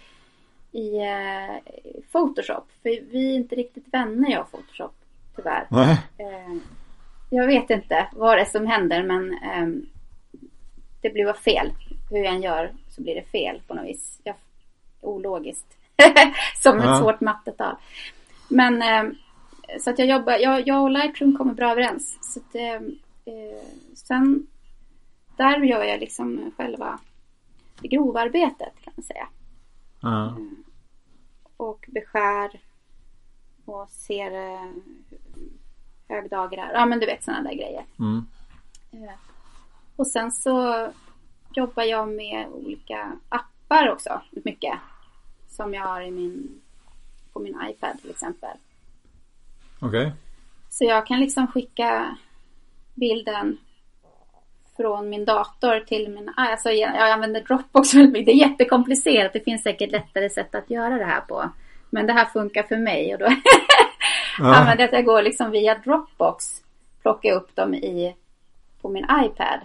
i 0.75 0.97
eh, 0.97 1.73
Photoshop. 2.11 2.67
För 2.83 3.11
vi 3.11 3.31
är 3.31 3.35
inte 3.35 3.55
riktigt 3.55 3.93
vänner 3.93 4.31
jag 4.31 4.41
och 4.41 4.51
Photoshop. 4.51 4.95
Tyvärr. 5.35 5.67
Nej. 5.69 5.97
Eh, 6.17 6.57
jag 7.29 7.47
vet 7.47 7.69
inte 7.69 8.07
vad 8.13 8.37
det 8.37 8.41
är 8.41 8.45
som 8.45 8.67
händer 8.67 9.03
men 9.03 9.33
eh, 9.33 9.67
det 11.01 11.09
blir 11.09 11.33
fel. 11.33 11.71
Hur 12.09 12.17
jag 12.17 12.33
än 12.33 12.41
gör 12.41 12.73
så 12.89 13.01
blir 13.01 13.15
det 13.15 13.23
fel 13.23 13.61
på 13.67 13.73
något 13.73 13.85
vis. 13.85 14.21
Jag, 14.23 14.35
ologiskt. 15.01 15.77
som 16.61 16.77
ett 16.77 16.85
ja. 16.85 16.99
svårt 16.99 17.21
mattetal. 17.21 17.75
Men 18.47 18.81
ehm, 18.81 19.15
så 19.79 19.89
att 19.89 19.99
jag 19.99 20.07
jobbar, 20.07 20.33
jag, 20.33 20.67
jag 20.67 20.83
och 20.83 20.91
Lightroom 20.91 21.37
kommer 21.37 21.53
bra 21.53 21.71
överens. 21.71 22.17
Så 22.21 22.39
att, 22.39 22.55
ehm, 22.55 22.99
eh, 23.25 23.67
sen 23.95 24.47
där 25.37 25.59
gör 25.59 25.83
jag 25.83 25.99
liksom 25.99 26.51
själva 26.57 26.99
det 27.81 27.87
grova 27.87 28.21
arbetet 28.21 28.73
kan 28.83 28.93
man 28.95 29.03
säga. 29.03 29.27
Ja. 30.01 30.37
Och 31.57 31.85
beskär 31.87 32.59
och 33.65 33.89
ser 33.89 34.31
eh, 34.31 34.71
högdagrar. 36.07 36.71
Ja 36.73 36.85
men 36.85 36.99
du 36.99 37.05
vet 37.05 37.23
sådana 37.23 37.43
där 37.43 37.55
grejer. 37.55 37.85
Mm. 37.99 38.25
Eh, 38.91 39.15
och 39.95 40.07
sen 40.07 40.31
så 40.31 40.87
jobbar 41.53 41.83
jag 41.83 42.07
med 42.07 42.47
olika 42.47 43.11
appar 43.29 43.89
också 43.89 44.21
mycket. 44.31 44.73
Som 45.55 45.73
jag 45.73 45.83
har 45.83 46.01
i 46.01 46.11
min, 46.11 46.61
på 47.33 47.39
min 47.39 47.57
iPad 47.69 48.01
till 48.01 48.09
exempel. 48.09 48.57
Okej. 49.79 49.87
Okay. 49.87 50.11
Så 50.69 50.83
jag 50.83 51.07
kan 51.07 51.19
liksom 51.19 51.47
skicka 51.47 52.17
bilden 52.93 53.57
från 54.77 55.09
min 55.09 55.25
dator 55.25 55.79
till 55.79 56.09
min... 56.09 56.33
Alltså 56.37 56.69
jag 56.69 57.11
använder 57.11 57.41
Dropbox 57.41 57.93
väldigt 57.93 58.11
mycket. 58.11 58.25
Det 58.25 58.31
är 58.31 58.49
jättekomplicerat. 58.49 59.33
Det 59.33 59.39
finns 59.39 59.63
säkert 59.63 59.91
lättare 59.91 60.29
sätt 60.29 60.55
att 60.55 60.69
göra 60.69 60.97
det 60.97 61.05
här 61.05 61.21
på. 61.21 61.49
Men 61.89 62.07
det 62.07 62.13
här 62.13 62.25
funkar 62.25 62.63
för 62.63 62.77
mig 62.77 63.13
och 63.13 63.19
då 63.19 63.25
ja. 64.39 64.55
använder 64.55 64.83
jag 64.83 64.87
att 64.87 64.93
jag 64.93 65.05
går 65.05 65.21
liksom 65.21 65.51
via 65.51 65.77
Dropbox. 65.77 66.45
Plockar 67.01 67.31
upp 67.31 67.55
dem 67.55 67.73
i 67.73 68.15
på 68.81 68.89
min 68.89 69.05
iPad. 69.05 69.59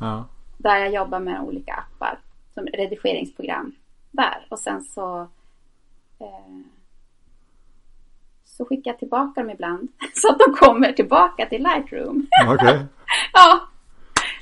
Ja. 0.00 0.24
Där 0.58 0.76
jag 0.76 0.94
jobbar 0.94 1.20
med 1.20 1.40
olika 1.40 1.74
appar. 1.74 2.18
Som 2.54 2.66
redigeringsprogram. 2.66 3.74
Där. 4.10 4.46
Och 4.48 4.58
sen 4.58 4.82
så 4.84 5.20
eh, 6.18 6.60
så 8.44 8.64
skickar 8.64 8.90
jag 8.90 8.98
tillbaka 8.98 9.40
dem 9.40 9.50
ibland. 9.50 9.88
Så 10.14 10.28
att 10.28 10.38
de 10.38 10.52
kommer 10.52 10.92
tillbaka 10.92 11.46
till 11.46 11.62
Lightroom. 11.62 12.26
Okay. 12.54 12.78
ja, 13.32 13.60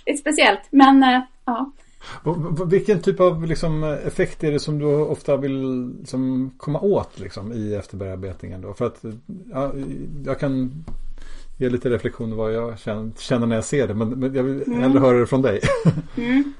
lite 0.06 0.18
speciellt. 0.18 0.60
Men 0.70 1.02
eh, 1.02 1.20
ja. 1.44 1.70
Vilken 2.66 3.02
typ 3.02 3.20
av 3.20 3.44
liksom, 3.44 3.84
effekt 3.84 4.44
är 4.44 4.52
det 4.52 4.60
som 4.60 4.78
du 4.78 4.86
ofta 4.86 5.36
vill 5.36 5.88
liksom, 5.98 6.50
komma 6.56 6.80
åt 6.80 7.18
liksom, 7.18 7.52
i 7.52 7.74
efterbearbetningen? 7.74 8.60
Då? 8.60 8.74
För 8.74 8.86
att 8.86 9.04
ja, 9.52 9.72
jag 10.24 10.40
kan 10.40 10.84
ge 11.58 11.68
lite 11.68 11.90
reflektion 11.90 12.36
vad 12.36 12.54
jag 12.54 12.78
känner, 12.78 13.10
känner, 13.18 13.46
när 13.46 13.54
jag 13.54 13.64
ser 13.64 13.88
det. 13.88 13.94
Men, 13.94 14.08
men 14.08 14.34
jag 14.34 14.42
vill 14.42 14.62
mm. 14.62 14.80
hellre 14.80 14.98
höra 14.98 15.18
det 15.18 15.26
från 15.26 15.42
dig. 15.42 15.60
mm. 16.16 16.52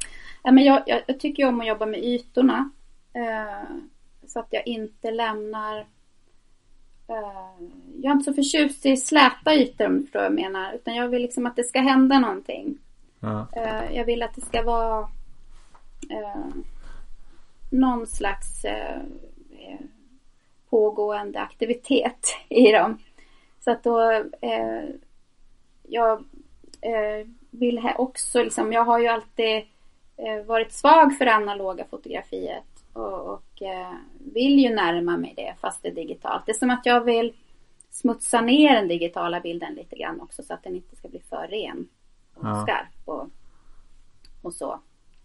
ja, 0.42 0.52
men 0.52 0.64
jag, 0.64 0.82
jag, 0.86 1.02
jag, 1.06 1.20
tycker 1.20 1.48
om 1.48 1.60
att 1.60 1.66
jobba 1.66 1.86
med 1.86 2.04
ytorna. 2.04 2.70
Eh, 3.18 3.76
så 4.26 4.40
att 4.40 4.48
jag 4.50 4.66
inte 4.66 5.10
lämnar 5.10 5.78
eh, 7.08 7.66
jag 7.96 8.10
är 8.10 8.12
inte 8.12 8.24
så 8.24 8.34
förtjust 8.34 8.86
i 8.86 8.96
släta 8.96 9.54
ytor 9.54 9.86
om 9.86 9.96
du 9.96 10.02
förstår 10.02 10.18
vad 10.18 10.26
jag 10.26 10.34
menar. 10.34 10.72
Utan 10.72 10.94
jag 10.94 11.08
vill 11.08 11.22
liksom 11.22 11.46
att 11.46 11.56
det 11.56 11.64
ska 11.64 11.80
hända 11.80 12.18
någonting. 12.18 12.78
Ja. 13.20 13.46
Eh, 13.52 13.96
jag 13.96 14.04
vill 14.04 14.22
att 14.22 14.34
det 14.34 14.40
ska 14.40 14.62
vara 14.62 15.08
någon 17.70 18.06
slags 18.06 18.66
pågående 20.70 21.40
aktivitet 21.40 22.26
i 22.48 22.72
dem. 22.72 22.98
Så 23.60 23.70
att 23.70 23.82
då 23.82 24.10
eh, 24.40 24.84
jag 25.82 26.24
eh, 26.80 27.26
vill 27.50 27.90
också 27.98 28.42
liksom, 28.42 28.72
jag 28.72 28.84
har 28.84 28.98
ju 28.98 29.08
alltid 29.08 29.56
eh, 30.16 30.44
varit 30.46 30.72
svag 30.72 31.18
för 31.18 31.24
det 31.24 31.34
analoga 31.34 31.84
fotografiet 31.84 32.77
och, 32.98 33.34
och 33.34 33.62
eh, 33.62 33.94
vill 34.34 34.58
ju 34.58 34.74
närma 34.74 35.16
mig 35.16 35.34
det 35.36 35.54
fast 35.60 35.82
det 35.82 35.88
är 35.88 35.94
digitalt. 35.94 36.42
Det 36.46 36.52
är 36.52 36.58
som 36.58 36.70
att 36.70 36.86
jag 36.86 37.04
vill 37.04 37.32
smutsa 37.90 38.40
ner 38.40 38.74
den 38.74 38.88
digitala 38.88 39.40
bilden 39.40 39.74
lite 39.74 39.96
grann 39.96 40.20
också 40.20 40.42
så 40.42 40.54
att 40.54 40.62
den 40.62 40.74
inte 40.74 40.96
ska 40.96 41.08
bli 41.08 41.20
för 41.30 41.48
ren 41.48 41.88
och 42.34 42.46
ja. 42.46 42.62
skarp 42.62 43.08
och, 43.08 43.30
och 44.42 44.54
så. 44.54 44.80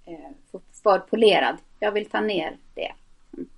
Eh, 0.06 0.60
för 0.84 1.00
polerad. 1.00 1.56
Jag 1.80 1.92
vill 1.92 2.10
ta 2.10 2.22
ner 2.22 2.58
det. 2.74 2.92
Mm. 3.34 3.50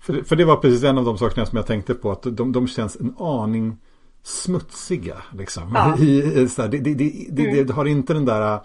För, 0.00 0.22
för 0.22 0.36
det 0.36 0.44
var 0.44 0.56
precis 0.56 0.84
en 0.84 0.98
av 0.98 1.04
de 1.04 1.18
sakerna 1.18 1.46
som 1.46 1.56
jag 1.56 1.66
tänkte 1.66 1.94
på. 1.94 2.10
Att 2.10 2.22
de, 2.22 2.52
de 2.52 2.68
känns 2.68 2.96
en 2.96 3.14
aning 3.18 3.76
smutsiga. 4.22 5.16
Liksom. 5.32 5.72
Ja. 5.74 5.98
I, 6.04 6.48
så 6.48 6.62
här, 6.62 6.68
det, 6.68 6.78
det, 6.78 6.94
det, 7.30 7.42
mm. 7.42 7.66
det, 7.66 7.72
har 7.72 7.84
inte 7.84 8.14
den 8.14 8.24
där 8.24 8.60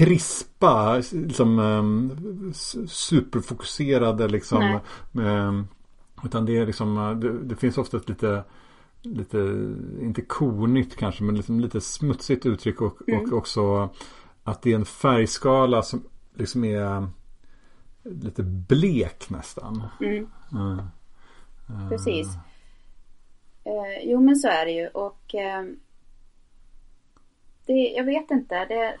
krispa, 0.00 1.02
liksom, 1.12 1.58
um, 1.58 2.52
superfokuserade 2.88 4.28
liksom. 4.28 4.80
Um, 5.12 5.68
utan 6.24 6.46
det 6.46 6.58
är 6.58 6.66
liksom, 6.66 7.20
det, 7.20 7.38
det, 7.38 7.56
finns 7.56 7.78
ofta 7.78 7.96
ett 7.96 8.08
lite, 8.08 8.44
lite, 9.02 9.38
inte 10.00 10.22
kornytt 10.22 10.96
kanske, 10.96 11.24
men 11.24 11.36
liksom 11.36 11.60
lite 11.60 11.80
smutsigt 11.80 12.46
uttryck 12.46 12.80
och, 12.80 13.08
mm. 13.08 13.24
och 13.24 13.32
också 13.38 13.90
att 14.44 14.62
det 14.62 14.72
är 14.72 14.76
en 14.76 14.84
färgskala 14.84 15.82
som 15.82 16.04
liksom 16.34 16.64
är 16.64 17.08
lite 18.02 18.42
blek 18.42 19.30
nästan. 19.30 19.82
Mm. 20.00 20.26
Mm. 20.52 20.78
Precis. 21.88 22.26
Uh, 23.66 24.04
jo 24.04 24.20
men 24.20 24.36
så 24.36 24.48
är 24.48 24.64
det 24.64 24.72
ju 24.72 24.88
och 24.88 25.34
uh, 25.34 25.74
det, 27.66 27.92
jag 27.96 28.04
vet 28.04 28.30
inte. 28.30 28.64
Det, 28.64 28.96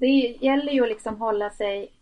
det 0.00 0.36
gäller 0.40 0.72
ju 0.72 0.82
att 0.82 0.88
liksom 0.88 1.16
hålla 1.16 1.50
sig 1.50 1.92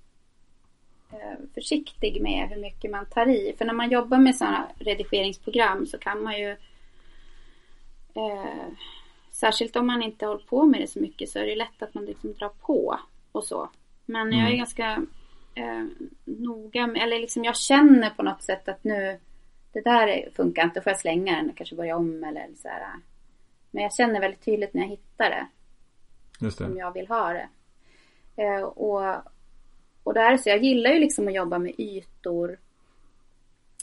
uh, 1.13 1.47
försiktig 1.55 2.23
med 2.23 2.49
hur 2.49 2.61
mycket 2.61 2.91
man 2.91 3.07
tar 3.07 3.29
i. 3.29 3.55
För 3.59 3.65
när 3.65 3.75
man 3.75 3.91
jobbar 3.91 4.19
med 4.19 4.37
sådana 4.37 4.69
redigeringsprogram 4.79 5.87
så 5.87 5.99
kan 5.99 6.23
man 6.23 6.39
ju 6.39 6.57
Särskilt 9.41 9.77
om 9.77 9.87
man 9.87 10.03
inte 10.03 10.27
håller 10.27 10.45
på 10.45 10.65
med 10.65 10.81
det 10.81 10.87
så 10.87 11.01
mycket 11.01 11.29
så 11.29 11.39
är 11.39 11.47
det 11.47 11.57
lätt 11.57 11.83
att 11.83 11.95
man 11.95 12.05
liksom 12.05 12.33
drar 12.33 12.49
på 12.49 12.99
och 13.33 13.45
så. 13.45 13.71
Men 14.07 14.27
mm. 14.27 14.39
jag 14.39 14.43
är 14.43 14.53
mm. 14.53 14.59
ganska 14.59 15.03
eh, 15.55 15.85
noga 16.25 16.87
med, 16.87 17.03
eller 17.03 17.19
liksom 17.19 17.45
jag 17.45 17.57
känner 17.57 18.11
på 18.11 18.23
något 18.23 18.43
sätt 18.43 18.69
att 18.69 18.85
nu 18.85 19.21
det 19.73 19.81
där 19.81 20.31
funkar 20.37 20.65
inte, 20.65 20.81
får 20.81 20.91
jag 20.91 21.01
slänga 21.01 21.37
den 21.37 21.51
och 21.51 21.57
kanske 21.57 21.77
börja 21.77 21.97
om 21.97 22.25
eller 22.25 22.47
så 22.57 22.69
här. 22.69 22.93
Men 23.71 23.83
jag 23.83 23.95
känner 23.95 24.21
väldigt 24.21 24.45
tydligt 24.45 24.75
när 24.75 24.83
jag 24.83 24.89
hittar 24.89 25.31
det. 25.31 25.47
Just 26.41 26.59
det. 26.59 26.65
Som 26.65 26.77
jag 26.77 26.93
vill 26.93 27.09
ha 27.09 27.33
det. 27.33 27.49
Eh, 28.39 28.63
och, 28.63 29.15
och 30.03 30.15
där 30.15 30.37
så 30.37 30.49
jag 30.49 30.65
gillar 30.65 30.91
ju 30.91 30.99
liksom 30.99 31.29
att 31.29 31.35
jobba 31.35 31.59
med 31.59 31.73
ytor. 31.79 32.57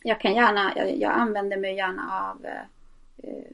Jag 0.03 0.19
kan 0.21 0.35
gärna, 0.35 0.73
jag, 0.75 0.97
jag 0.97 1.11
använder 1.11 1.57
mig 1.57 1.75
gärna 1.75 2.29
av 2.29 2.45
eh, 3.17 3.51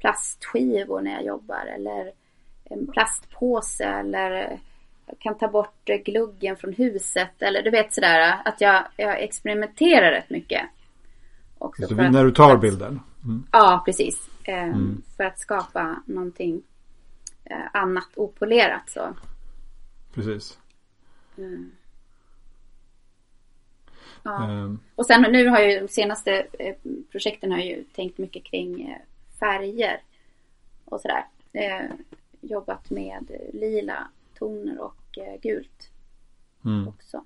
plastskivor 0.00 1.00
när 1.00 1.12
jag 1.12 1.24
jobbar 1.24 1.66
eller 1.74 2.12
en 2.64 2.86
plastpåse 2.86 3.84
eller 3.84 4.58
jag 5.06 5.18
kan 5.18 5.38
ta 5.38 5.48
bort 5.48 5.84
gluggen 5.84 6.56
från 6.56 6.72
huset 6.72 7.42
eller 7.42 7.62
du 7.62 7.70
vet 7.70 7.92
sådär 7.94 8.34
att 8.44 8.60
jag, 8.60 8.84
jag 8.96 9.22
experimenterar 9.22 10.10
rätt 10.12 10.30
mycket. 10.30 10.62
Också 11.58 11.82
Så 11.82 11.94
för 11.96 12.02
att- 12.02 12.12
när 12.12 12.24
du 12.24 12.30
tar 12.30 12.56
bilden. 12.56 13.00
Mm. 13.24 13.46
Ja, 13.52 13.82
precis. 13.86 14.28
Eh, 14.44 14.62
Mm. 14.64 15.02
För 15.16 15.24
att 15.24 15.38
skapa 15.38 16.02
någonting 16.06 16.62
eh, 17.44 17.56
annat 17.72 18.08
opolerat 18.16 18.90
så. 18.90 19.08
Precis. 20.14 20.58
Mm. 21.38 21.70
Ja. 24.22 24.50
Ehm, 24.50 24.80
Och 24.94 25.06
sen 25.06 25.22
nu 25.22 25.48
har 25.48 25.60
ju 25.60 25.80
de 25.80 25.88
senaste 25.88 26.46
eh, 26.58 26.76
projekten 27.10 27.52
har 27.52 27.58
ju 27.58 27.84
tänkt 27.84 28.18
mycket 28.18 28.44
kring 28.44 28.90
eh, 28.90 28.98
färger 29.40 30.02
och 30.84 31.00
sådär. 31.00 31.26
Eh, 31.52 31.90
jobbat 32.40 32.90
med 32.90 33.30
lila 33.52 34.08
toner 34.38 34.80
och 34.80 35.18
eh, 35.18 35.40
gult 35.42 35.90
mm. 36.64 36.88
också. 36.88 37.24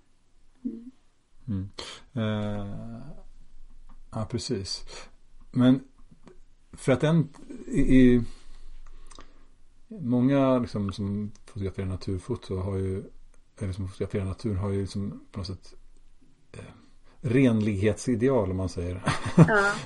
Mm. 1.47 1.71
Eh, 2.13 3.01
ja, 4.11 4.27
precis. 4.31 4.85
Men 5.51 5.85
för 6.73 6.93
att 6.93 7.03
en 7.03 7.29
i, 7.67 7.81
i 7.81 8.25
många 9.89 10.59
liksom, 10.59 10.93
som 10.93 11.33
fotograferar 11.49 11.87
naturfoto 11.87 12.57
har 12.57 12.77
ju 12.77 13.05
eller 13.61 13.73
som 13.73 13.89
fotograferar 13.89 14.25
natur 14.25 14.55
har 14.55 14.71
ju 14.71 14.81
liksom 14.81 15.21
på 15.33 15.39
något 15.41 15.47
sätt 15.47 15.75
eh, 16.53 16.61
renlighetsideal 17.21 18.51
om 18.51 18.57
man 18.57 18.69
säger. 18.69 19.03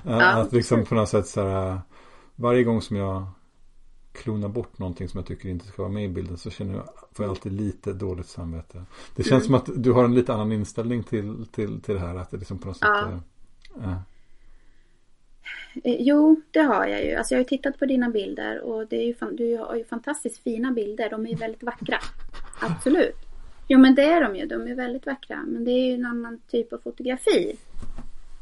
Ja, 0.05 0.23
att 0.41 0.53
liksom 0.53 0.85
på 0.85 0.95
något 0.95 1.09
sätt 1.09 1.27
så 1.27 1.49
här 1.49 1.81
varje 2.37 2.65
gång 2.65 2.83
som 2.83 2.97
jag 2.97 3.27
klonar 4.13 4.49
bort 4.49 4.79
någonting 4.79 5.09
som 5.09 5.19
jag 5.19 5.27
tycker 5.27 5.49
inte 5.49 5.67
ska 5.67 5.83
vara 5.83 5.93
med 5.93 6.05
i 6.05 6.09
bilden 6.09 6.39
så 6.39 6.51
känner 6.51 6.75
jag, 6.75 6.89
får 7.13 7.25
jag 7.25 7.31
alltid 7.31 7.53
lite 7.53 7.93
dåligt 7.93 8.27
samvete. 8.29 8.85
Det 9.17 9.23
känns 9.23 9.49
Mm. 9.49 9.61
som 9.61 9.75
att 9.75 9.83
du 9.85 9.93
har 9.93 10.05
en 10.05 10.15
lite 10.15 10.35
annan 10.35 10.53
inställning 10.53 11.03
till, 11.03 11.47
till, 11.53 11.81
till 11.81 11.95
det 11.95 12.01
här. 12.01 12.15
Att 12.15 12.31
det 12.31 12.37
liksom 12.37 12.59
på 12.59 12.69
något 12.69 12.77
sätt 12.77 12.89
Ja. 12.89 13.21
Eh, 13.83 13.97
Jo, 15.85 16.41
det 16.51 16.61
har 16.61 16.87
jag 16.87 17.05
ju. 17.05 17.15
Alltså 17.15 17.35
jag 17.35 17.39
har 17.39 17.43
ju 17.43 17.49
tittat 17.49 17.79
på 17.79 17.87
dina 17.87 18.11
bilder 18.11 18.61
och 18.61 18.87
det 18.87 18.97
är 18.97 19.07
ju, 19.07 19.15
du 19.33 19.57
har 19.57 19.77
ju 19.77 19.85
fantastiskt 19.85 20.43
fina 20.43 20.73
bilder. 20.73 21.11
De 21.11 21.27
är 21.27 21.31
ju 21.31 21.37
väldigt 21.37 21.63
vackra. 21.63 21.99
Absolut. 22.61 23.17
Jo 23.69 23.79
men 23.79 23.95
det 23.95 24.05
är 24.05 24.21
de 24.21 24.37
ju. 24.37 24.47
De 24.47 24.67
är 24.67 24.75
väldigt 24.75 25.07
vackra. 25.07 25.43
Men 25.47 25.65
det 25.65 25.71
är 25.71 25.87
ju 25.87 25.95
en 25.95 26.07
annan 26.07 26.41
typ 26.49 26.73
av 26.73 26.79
fotografi. 26.79 27.57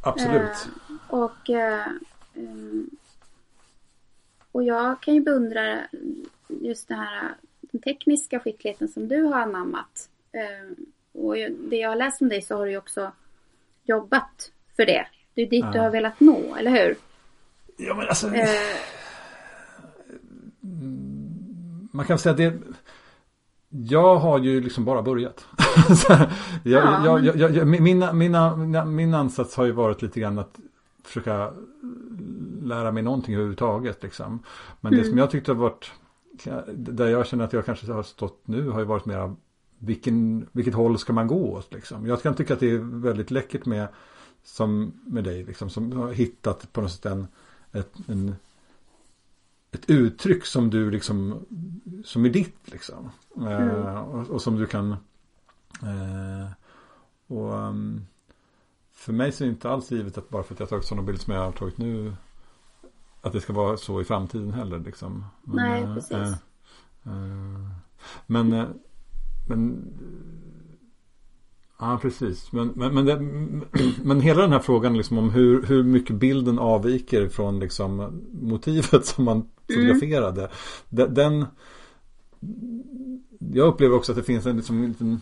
Absolut. 0.03 0.69
Eh, 0.89 0.95
och, 1.09 1.51
eh, 1.51 1.87
ehm, 2.35 2.91
och 4.53 4.63
jag 4.65 5.03
kan 5.03 5.15
ju 5.15 5.21
beundra 5.21 5.81
just 6.49 6.89
det 6.89 6.95
här, 6.95 7.35
den 7.61 7.81
tekniska 7.81 8.41
skickligheten 8.41 8.89
som 8.89 9.09
du 9.09 9.23
har 9.23 9.41
anammat. 9.41 10.09
Eh, 10.33 10.85
och 11.13 11.35
det 11.71 11.77
jag 11.77 11.89
har 11.89 11.97
läst 11.97 12.23
om 12.23 12.29
dig 12.29 12.43
så 12.43 12.57
har 12.57 12.65
du 12.65 12.71
ju 12.71 12.79
också 12.79 13.13
jobbat 13.85 14.53
för 14.77 14.87
det. 14.87 15.07
Det 15.35 15.43
är 15.43 15.51
dit 15.51 15.65
du 15.73 15.79
Ja. 15.79 15.83
har 15.83 15.91
velat 15.91 16.21
nå, 16.21 16.57
eller 16.59 16.71
hur? 16.71 16.97
Ja 17.77 17.95
men 17.95 18.09
alltså. 18.09 18.27
Eh, 18.35 18.49
Man 21.93 22.05
kan 22.07 22.19
säga 22.19 22.31
att 22.31 22.37
det. 22.37 22.59
Jag 23.69 24.17
har 24.17 24.39
ju 24.39 24.61
liksom 24.61 24.85
bara 24.85 25.03
börjat. 25.03 25.47
Jag, 26.65 26.85
Ja, 26.85 27.21
jag, 27.25 27.37
jag, 27.37 27.51
jag, 27.57 27.67
mina, 27.67 28.13
mina, 28.13 28.57
mina, 28.57 28.85
min 28.85 29.15
ansats 29.15 29.57
har 29.57 29.65
ju 29.65 29.73
varit 29.73 30.03
lite 30.03 30.21
grann 30.21 30.39
att 30.39 30.59
försöka 31.05 31.53
lära 32.63 32.93
mig 32.93 33.03
någonting 33.03 33.35
överhuvudtaget. 33.35 34.03
Liksom. 34.03 34.43
Men 34.81 34.93
det 34.93 34.99
Mm. 34.99 35.11
som 35.11 35.19
jag 35.19 35.31
tyckte 35.31 35.51
har 35.53 35.57
varit, 35.57 35.93
där 36.67 37.09
jag 37.09 37.27
känner 37.27 37.45
att 37.45 37.53
jag 37.53 37.65
kanske 37.67 37.93
har 37.93 38.03
stått 38.03 38.43
nu 38.45 38.69
har 38.69 38.79
ju 38.81 38.87
varit 38.87 39.07
mera 39.07 39.37
vilken, 39.79 40.47
vilket 40.53 40.75
håll 40.75 40.99
ska 40.99 41.13
man 41.13 41.27
gå 41.27 41.53
åt 41.53 41.73
liksom. 41.75 42.07
Jag 42.07 42.23
kan 42.23 42.35
tycka 42.35 42.55
att 42.55 42.61
det 42.61 42.71
är 42.71 43.01
väldigt 43.03 43.31
läckert 43.31 43.67
med 43.67 43.89
som 44.43 44.93
med 45.07 45.25
dig 45.25 45.45
liksom, 45.45 45.71
som 45.71 45.93
har 45.93 46.13
hittat 46.13 46.73
på 46.73 46.81
något 46.81 46.93
sätt 46.93 47.07
en, 47.07 47.27
ett, 47.73 47.93
en, 48.09 48.35
ett 49.71 49.91
uttryck 49.91 50.47
som 50.47 50.71
du 50.71 50.91
liksom 50.91 51.47
som 52.05 52.25
är 52.25 52.31
ditt 52.31 52.59
liksom. 52.65 53.11
Eh, 53.37 53.99
och, 54.01 54.31
och 54.31 54.43
som 54.43 54.57
du 54.57 54.67
kan 54.67 54.93
eh, 55.83 56.51
och 57.27 57.55
um, 57.55 58.07
för 58.93 59.13
mig 59.13 59.33
så 59.33 59.45
är 59.45 59.47
det 59.47 59.53
inte 59.53 59.71
alls 59.71 59.91
givet 59.91 60.19
att 60.19 60.29
bara 60.29 60.43
för 60.43 60.55
att 60.55 60.61
jag 60.61 60.67
har 60.67 60.71
tagit 60.71 60.85
sådana 60.85 61.07
bilder 61.07 61.23
som 61.23 61.35
jag 61.35 61.45
har 61.45 61.53
tagit 61.53 61.79
nu 61.79 62.15
att 63.21 63.33
det 63.33 63.41
ska 63.41 63.53
vara 63.53 63.77
så 63.77 64.01
i 64.01 64.05
framtiden 64.05 64.53
heller 64.53 64.79
liksom. 64.79 65.25
Men, 65.43 65.57
Nej, 65.57 65.83
eh, 65.83 65.95
precis. 65.95 66.13
eh, 66.13 66.33
eh, 67.07 67.71
men 68.27 68.53
eh, 68.53 68.69
men 69.49 69.93
Ja, 71.81 71.99
precis. 72.03 72.53
Men, 72.53 72.69
men, 72.77 72.95
men, 72.95 73.05
det, 73.07 73.21
men 74.05 74.21
hela 74.21 74.43
den 74.43 74.53
här 74.53 74.59
frågan 74.59 74.97
liksom 74.97 75.19
om 75.19 75.31
hur, 75.31 75.63
hur 75.67 75.83
mycket 75.83 76.17
bilden 76.17 76.59
avviker 76.59 77.29
från 77.29 77.61
liksom 77.61 78.21
motivet 78.33 79.07
som 79.07 79.25
man 79.25 79.49
fotograferade. 79.67 80.51
de- 80.89 81.07
Den, 81.07 81.47
jag 83.39 83.67
upplever 83.69 83.97
också 83.97 84.13
att 84.13 84.19
det 84.19 84.25
finns 84.25 84.47
en 84.47 84.57
liksom, 84.57 84.83
liten, 84.89 85.21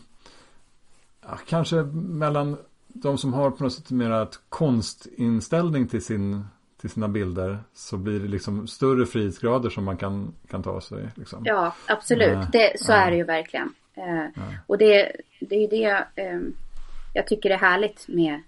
ja, 1.23 1.39
kanske 1.47 1.77
mellan 1.93 2.57
de 2.89 3.19
som 3.19 3.33
har 3.35 3.51
på 3.51 3.65
något 3.65 3.73
sätt 3.73 3.91
mer 3.91 4.11
ett 4.11 4.41
konstinställning 4.49 5.89
till, 5.89 6.05
sin, 6.05 6.45
till 6.81 6.91
sina 6.91 7.09
bilder 7.09 7.59
så 7.75 7.97
blir 7.97 8.21
det 8.21 8.29
liksom 8.29 8.67
större 8.67 9.07
frihetsgrader 9.07 9.71
som 9.71 9.85
man 9.85 9.97
kan, 9.97 10.33
kan 10.51 10.63
ta 10.63 10.81
sig. 10.81 11.09
Liksom. 11.15 11.43
Ja, 11.45 11.75
absolut. 11.89 12.29
Ja, 12.29 12.47
Det, 12.53 12.73
så 12.81 12.93
ja. 12.93 12.97
är 12.97 13.11
det 13.11 13.17
ju 13.17 13.25
verkligen. 13.25 13.75
Eh, 13.99 14.43
Och 14.67 14.79
det, 14.79 15.13
det 15.41 15.55
är 15.57 15.61
ju 15.61 15.67
det 15.67 16.05
eh, 16.15 16.41
jag 17.15 17.27
tycker 17.27 17.51
är 17.51 17.57
härligt 17.59 18.09
med, 18.09 18.41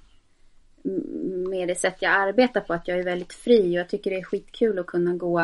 med 1.50 1.68
det 1.68 1.74
sätt 1.74 1.96
jag 2.00 2.12
arbetar 2.12 2.60
på. 2.60 2.72
Att 2.72 2.88
jag 2.88 2.98
är 2.98 3.04
väldigt 3.04 3.32
fri 3.32 3.60
och 3.68 3.80
jag 3.80 3.88
tycker 3.88 4.10
det 4.10 4.16
är 4.16 4.24
skitkul 4.24 4.78
att 4.78 4.86
kunna 4.86 5.12
gå 5.14 5.40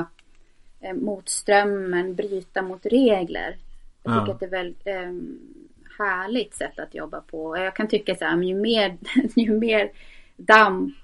eh, 0.81 0.95
mot 0.95 1.29
strömmen, 1.29 2.15
bryta 2.15 2.63
mot 2.63 2.87
regler. 2.87 3.57
Jag 4.03 4.13
tycker 4.15 4.27
Ja. 4.29 4.33
att 4.35 4.41
det 4.41 4.47
är 4.47 4.51
väldigt 4.51 4.87
eh, 4.87 5.13
härligt 5.99 6.55
sätt 6.55 6.79
att 6.79 6.95
jobba 6.95 7.21
på. 7.21 7.57
Jag 7.59 7.77
kan 7.77 7.89
tycka 7.89 8.15
så 8.15 8.25
här, 8.25 8.37
men 8.37 8.49
ju 8.49 8.55
mer, 8.55 8.97
ju 9.37 9.53
mer 9.59 9.91
damm 10.37 10.95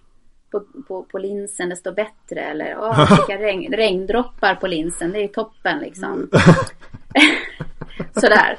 på, 0.50 0.61
på, 0.88 1.03
på 1.03 1.18
linsen 1.18 1.68
desto 1.68 1.92
bättre. 1.92 2.40
Eller 2.40 2.76
åh, 2.78 3.16
vilka 3.16 3.42
regn, 3.46 3.72
regndroppar 3.72 4.55
på 4.55 4.66
linsen, 4.66 5.12
det 5.12 5.18
är 5.24 5.28
toppen 5.28 5.78
liksom. 5.78 6.28
Sådär. 8.20 8.59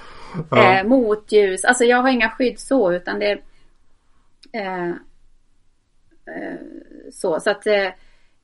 Ja. 0.51 0.79
Eh, 0.79 0.87
motljus. 0.87 1.65
Alltså 1.65 1.83
jag 1.83 1.97
har 1.97 2.09
inga 2.09 2.29
skydd 2.29 2.59
så 2.59 2.93
utan 2.93 3.19
det 3.19 3.41
eh, 4.51 4.89
eh, 6.25 6.59
så. 7.11 7.39
Så 7.39 7.49
att 7.49 7.67
eh, 7.67 7.89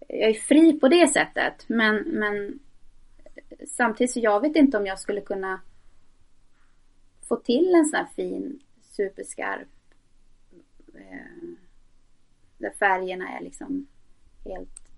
jag 0.07 0.29
är 0.29 0.33
fri 0.33 0.79
på 0.79 0.87
det 0.87 1.07
sättet. 1.07 1.65
Men, 1.67 1.95
men 1.95 2.59
samtidigt 3.67 4.11
så 4.11 4.19
jag 4.19 4.41
vet 4.41 4.55
inte 4.55 4.77
om 4.77 4.85
jag 4.85 4.99
skulle 4.99 5.21
kunna 5.21 5.61
få 7.27 7.35
till 7.35 7.75
en 7.75 7.85
sån 7.85 7.97
här 7.97 8.07
fin 8.15 8.59
superskarp 8.81 9.67
eh, 10.95 11.49
där 12.57 12.71
färgerna 12.79 13.29
är 13.29 13.43
liksom 13.43 13.87
helt 14.45 14.89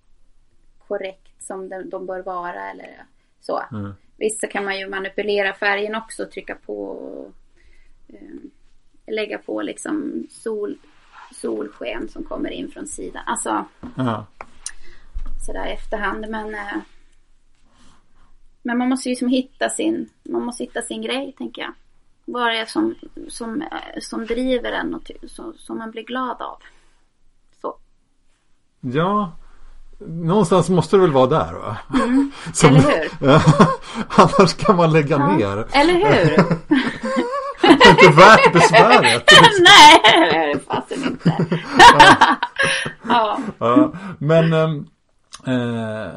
korrekt 0.78 1.44
som 1.44 1.70
de, 1.70 1.90
de 1.90 2.06
bör 2.06 2.22
vara 2.22 2.72
eller 2.72 3.06
så. 3.40 3.62
Mm. 3.72 3.94
Visst 4.22 4.40
så 4.40 4.48
kan 4.48 4.66
man 4.66 4.80
ju 4.80 4.90
manipulera 4.90 5.54
färgen 5.54 5.96
också, 5.96 6.26
trycka 6.26 6.56
på 6.56 6.84
och 6.88 7.32
eh, 8.08 9.14
lägga 9.14 9.38
på 9.38 9.62
liksom 9.62 10.28
sol, 10.30 10.78
solsken 11.34 12.10
som 12.10 12.24
kommer 12.24 12.50
in 12.50 12.72
från 12.72 12.88
sidan. 12.88 13.24
Alltså 13.26 13.66
Ja. 13.98 14.26
sådär 15.46 15.68
i 15.68 15.72
efterhand. 15.74 16.26
Men, 16.30 16.56
eh, 16.56 16.78
men 18.64 18.78
man 18.78 18.90
måste 18.90 19.10
ju 19.10 19.12
liksom 19.12 19.28
hitta 19.28 19.70
sin, 19.70 20.10
man 20.24 20.46
måste 20.46 20.64
hitta 20.64 20.82
sin 20.82 21.02
grej 21.02 21.34
tänker 21.38 21.62
jag. 21.62 21.74
Vad 22.26 22.48
det 22.48 22.58
är 22.58 22.66
som, 22.66 22.96
som, 23.28 23.62
eh, 23.62 24.00
som 24.02 24.26
driver 24.26 24.72
en 24.72 24.96
och 24.96 25.12
som, 25.28 25.54
som 25.58 25.78
man 25.78 25.92
blir 25.92 26.04
glad 26.04 26.42
av. 26.42 26.58
Så. 27.62 27.78
Ja, 28.82 29.32
någonstans 30.08 30.70
måste 30.70 30.96
det 30.96 31.02
väl 31.02 31.12
vara 31.12 31.28
där 31.28 31.54
va? 31.54 31.78
Som- 32.54 32.70
Mm. 32.70 32.82
Eller 32.86 33.02
hur? 33.02 33.10
Ja, 33.28 33.42
Annars 34.38 34.54
kan 34.54 34.76
man 34.78 34.92
lägga 34.92 35.28
ner. 35.38 35.66
Eller 35.72 35.94
hur? 35.94 36.38
Det 37.62 37.68
är 37.86 37.90
inte 37.90 38.18
värt 38.22 38.54
besväret. 38.54 39.24
Nej, 39.62 40.02
det 40.04 40.36
är 40.38 40.54
det 40.54 40.60
fasen 40.60 41.04
inte. 41.08 41.36
ja. 43.08 43.40
Ja, 43.60 43.92
men 44.18 44.54
ehm, 44.54 44.86
eh, 45.46 46.12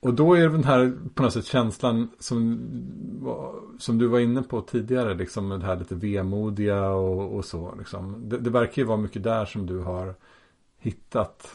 och 0.00 0.14
då 0.14 0.34
är 0.34 0.48
den 0.48 0.64
här 0.64 0.92
på 1.14 1.22
något 1.22 1.32
sätt 1.32 1.46
känslan 1.46 2.08
som, 2.18 2.60
som 3.78 3.98
du 3.98 4.06
var 4.06 4.18
inne 4.18 4.42
på 4.42 4.60
tidigare, 4.60 5.14
liksom 5.14 5.48
det 5.48 5.66
här 5.66 5.76
lite 5.76 5.94
vemodiga 5.94 6.88
och, 6.90 7.36
och 7.36 7.44
så. 7.44 7.74
Liksom. 7.78 8.28
Det, 8.28 8.38
det 8.38 8.50
verkar 8.50 8.82
ju 8.82 8.88
vara 8.88 8.98
mycket 8.98 9.22
där 9.22 9.44
som 9.44 9.66
du 9.66 9.78
har 9.78 10.14
hittat 10.80 11.48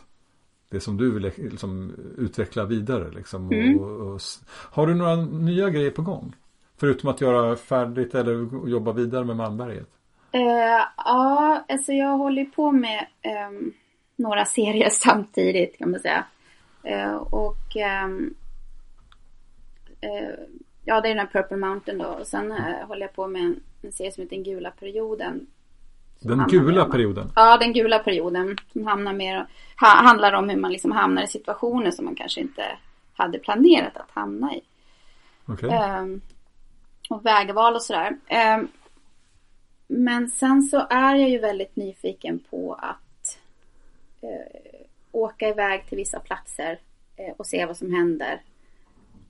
det 0.74 0.80
som 0.80 0.98
du 0.98 1.12
vill 1.12 1.32
liksom, 1.38 1.94
utveckla 2.18 2.66
vidare. 2.66 3.12
Liksom, 3.12 3.52
Mm. 3.52 3.80
och, 3.80 4.14
och, 4.14 4.22
har 4.72 4.88
du 4.88 4.96
några 4.96 5.16
nya 5.16 5.70
grejer 5.70 5.92
på 5.92 6.02
gång? 6.02 6.36
Förutom 6.78 7.10
att 7.10 7.22
göra 7.22 7.56
färdigt 7.56 8.16
eller 8.16 8.68
jobba 8.70 8.92
vidare 8.92 9.26
med 9.26 9.36
Malmberget? 9.36 9.88
Eh, 10.32 10.86
ja, 10.98 11.66
alltså 11.70 11.92
jag 11.92 12.18
håller 12.18 12.46
på 12.46 12.72
med 12.72 13.08
ehm, 13.22 13.72
några 14.16 14.46
serier 14.46 14.90
samtidigt 14.92 15.78
kan 15.78 15.92
man 15.92 16.00
säga. 16.00 16.26
Eh, 16.84 17.16
och 17.16 17.78
ehm, 17.78 18.34
eh, 20.02 20.40
ja, 20.86 21.02
det 21.02 21.08
är 21.08 21.16
den 21.16 21.28
här 21.28 21.42
Purple 21.42 21.58
Mountain 21.58 21.98
då. 21.98 22.06
Och 22.06 22.28
sen 22.28 22.52
eh, 22.52 22.88
håller 22.88 23.02
jag 23.02 23.16
på 23.16 23.28
med 23.28 23.42
en, 23.42 23.60
en 23.82 23.92
serie 23.92 24.12
som 24.12 24.24
heter 24.24 24.36
Den 24.36 24.44
gula 24.44 24.72
perioden. 24.72 25.48
Den 26.24 26.48
gula 26.48 26.86
perioden. 26.86 27.32
Ja, 27.36 27.58
den 27.58 27.74
gula 27.74 28.00
perioden. 28.00 28.58
Som 28.74 28.88
hamnar 28.88 29.14
mer, 29.14 29.48
ha, 29.80 29.88
handlar 29.88 30.34
om 30.34 30.50
hur 30.50 30.58
man 30.58 30.72
liksom 30.72 30.92
hamnar 30.92 31.24
i 31.24 31.28
situationer 31.28 31.92
som 31.92 32.06
man 32.06 32.16
kanske 32.16 32.42
inte 32.42 32.64
hade 33.14 33.40
planerat 33.40 33.98
att 33.98 34.12
hamna 34.12 34.56
i. 34.56 34.62
Okej. 35.46 35.70
Ehm, 35.70 36.22
och 37.10 37.26
vägval 37.26 37.76
och 37.76 37.82
sådär. 37.82 38.18
Ehm, 38.28 38.68
men 39.88 40.30
sen 40.30 40.62
så 40.62 40.88
är 40.90 41.16
jag 41.16 41.30
ju 41.30 41.40
väldigt 41.40 41.76
nyfiken 41.76 42.40
på 42.50 42.74
att 42.74 43.40
eh, 44.22 44.80
åka 45.12 45.50
iväg 45.50 45.86
till 45.90 45.98
vissa 45.98 46.20
platser 46.20 46.80
eh, 47.16 47.34
och 47.38 47.46
se 47.48 47.66
vad 47.66 47.78
som 47.78 47.94
händer. 47.94 48.42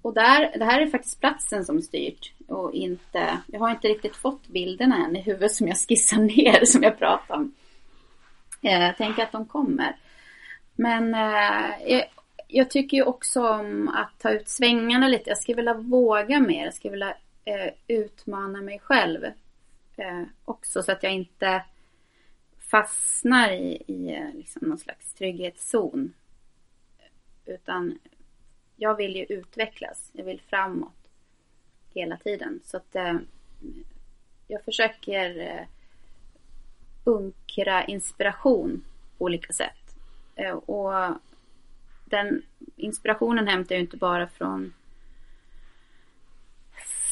Och 0.03 0.13
där, 0.13 0.51
det 0.57 0.65
här 0.65 0.81
är 0.81 0.87
faktiskt 0.87 1.19
platsen 1.19 1.65
som 1.65 1.81
styrt 1.81 2.33
och 2.47 2.73
inte, 2.73 3.37
jag 3.47 3.59
har 3.59 3.71
inte 3.71 3.87
riktigt 3.87 4.15
fått 4.15 4.47
bilderna 4.47 5.05
än 5.05 5.15
i 5.15 5.21
huvudet 5.21 5.51
som 5.51 5.67
jag 5.67 5.77
skissar 5.77 6.17
ner 6.17 6.65
som 6.65 6.83
jag 6.83 6.97
pratar 6.97 7.35
om. 7.35 7.53
Eh, 8.61 8.83
jag 8.83 8.97
tänker 8.97 9.23
att 9.23 9.31
de 9.31 9.45
kommer. 9.45 9.95
Men 10.75 11.13
eh, 11.13 12.03
jag, 12.47 12.69
tycker 12.69 12.97
ju 12.97 13.03
också 13.03 13.47
om 13.49 13.89
att 13.89 14.19
ta 14.19 14.31
ut 14.31 14.49
svängarna 14.49 15.07
lite. 15.07 15.29
Jag 15.29 15.37
skulle 15.37 15.55
vilja 15.55 15.73
våga 15.73 16.39
mer. 16.39 16.65
Jag 16.65 16.73
skulle 16.73 16.91
vilja 16.91 17.15
eh, 17.45 17.73
utmana 17.87 18.61
mig 18.61 18.79
själv 18.79 19.25
eh, 19.97 20.23
också 20.45 20.83
så 20.83 20.91
att 20.91 21.03
jag 21.03 21.13
inte 21.13 21.63
fastnar 22.59 23.51
i, 23.51 23.83
i 23.87 24.15
eh, 24.15 24.33
liksom 24.33 24.67
någon 24.67 24.77
slags 24.77 25.13
trygghetszon. 25.13 26.13
Utan 27.45 27.99
jag 28.83 28.95
vill 28.95 29.15
ju 29.15 29.25
utvecklas. 29.29 30.11
Jag 30.13 30.23
vill 30.23 30.41
framåt 30.41 31.09
hela 31.93 32.17
tiden. 32.17 32.59
Så 32.63 32.77
att 32.77 32.95
eh, 32.95 33.15
jag 34.47 34.63
försöker 34.63 35.39
eh, 35.39 35.65
bunkra 37.03 37.85
inspiration 37.85 38.83
på 39.17 39.25
olika 39.25 39.53
sätt. 39.53 39.95
Eh, 40.35 40.53
och 40.53 41.15
den 42.05 42.41
inspirationen 42.75 43.47
hämtar 43.47 43.75
jag 43.75 43.81
inte 43.81 43.97
bara 43.97 44.27
från 44.27 44.73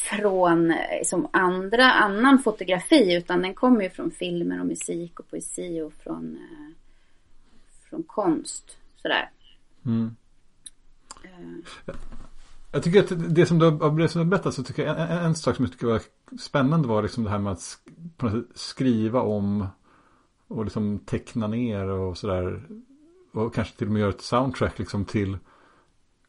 från 0.09 0.73
som 1.03 1.27
andra, 1.33 1.91
annan 1.91 2.39
fotografi 2.39 3.15
utan 3.15 3.41
den 3.41 3.53
kommer 3.53 3.81
ju 3.81 3.89
från 3.89 4.11
filmer 4.11 4.59
och 4.59 4.65
musik 4.65 5.19
och 5.19 5.29
poesi 5.29 5.81
och 5.81 5.93
från, 5.93 6.35
eh, 6.35 6.75
från 7.89 8.03
konst. 8.03 8.77
Sådär. 8.95 9.29
Mm. 9.85 10.15
Eh, 11.85 11.95
Jag 12.71 12.83
tycker 12.83 12.99
att 12.99 13.35
det 13.35 13.45
som 13.45 13.59
du 13.59 13.65
har 13.65 13.99
det 13.99 14.07
som 14.07 14.19
du 14.19 14.25
har 14.25 14.29
berättat 14.29 14.53
så 14.53 14.63
tycker 14.63 14.85
jag 14.85 14.99
en, 14.99 15.25
en, 15.25 15.35
sak 15.35 15.55
som 15.55 15.65
jag 15.65 15.71
tycker 15.71 15.87
var 15.87 16.01
spännande 16.39 16.87
var 16.87 17.03
liksom 17.03 17.23
det 17.23 17.29
här 17.29 17.39
med 17.39 17.51
att 17.51 17.79
skriva 18.53 19.21
om 19.21 19.67
och 20.47 20.63
liksom 20.63 20.99
teckna 20.99 21.47
ner 21.47 21.87
och 21.87 22.17
sådär. 22.17 22.63
Och 23.33 23.55
kanske 23.55 23.77
till 23.77 23.87
och 23.87 23.93
med 23.93 23.99
göra 23.99 24.09
ett 24.09 24.21
soundtrack 24.21 24.79
liksom 24.79 25.05
till 25.05 25.37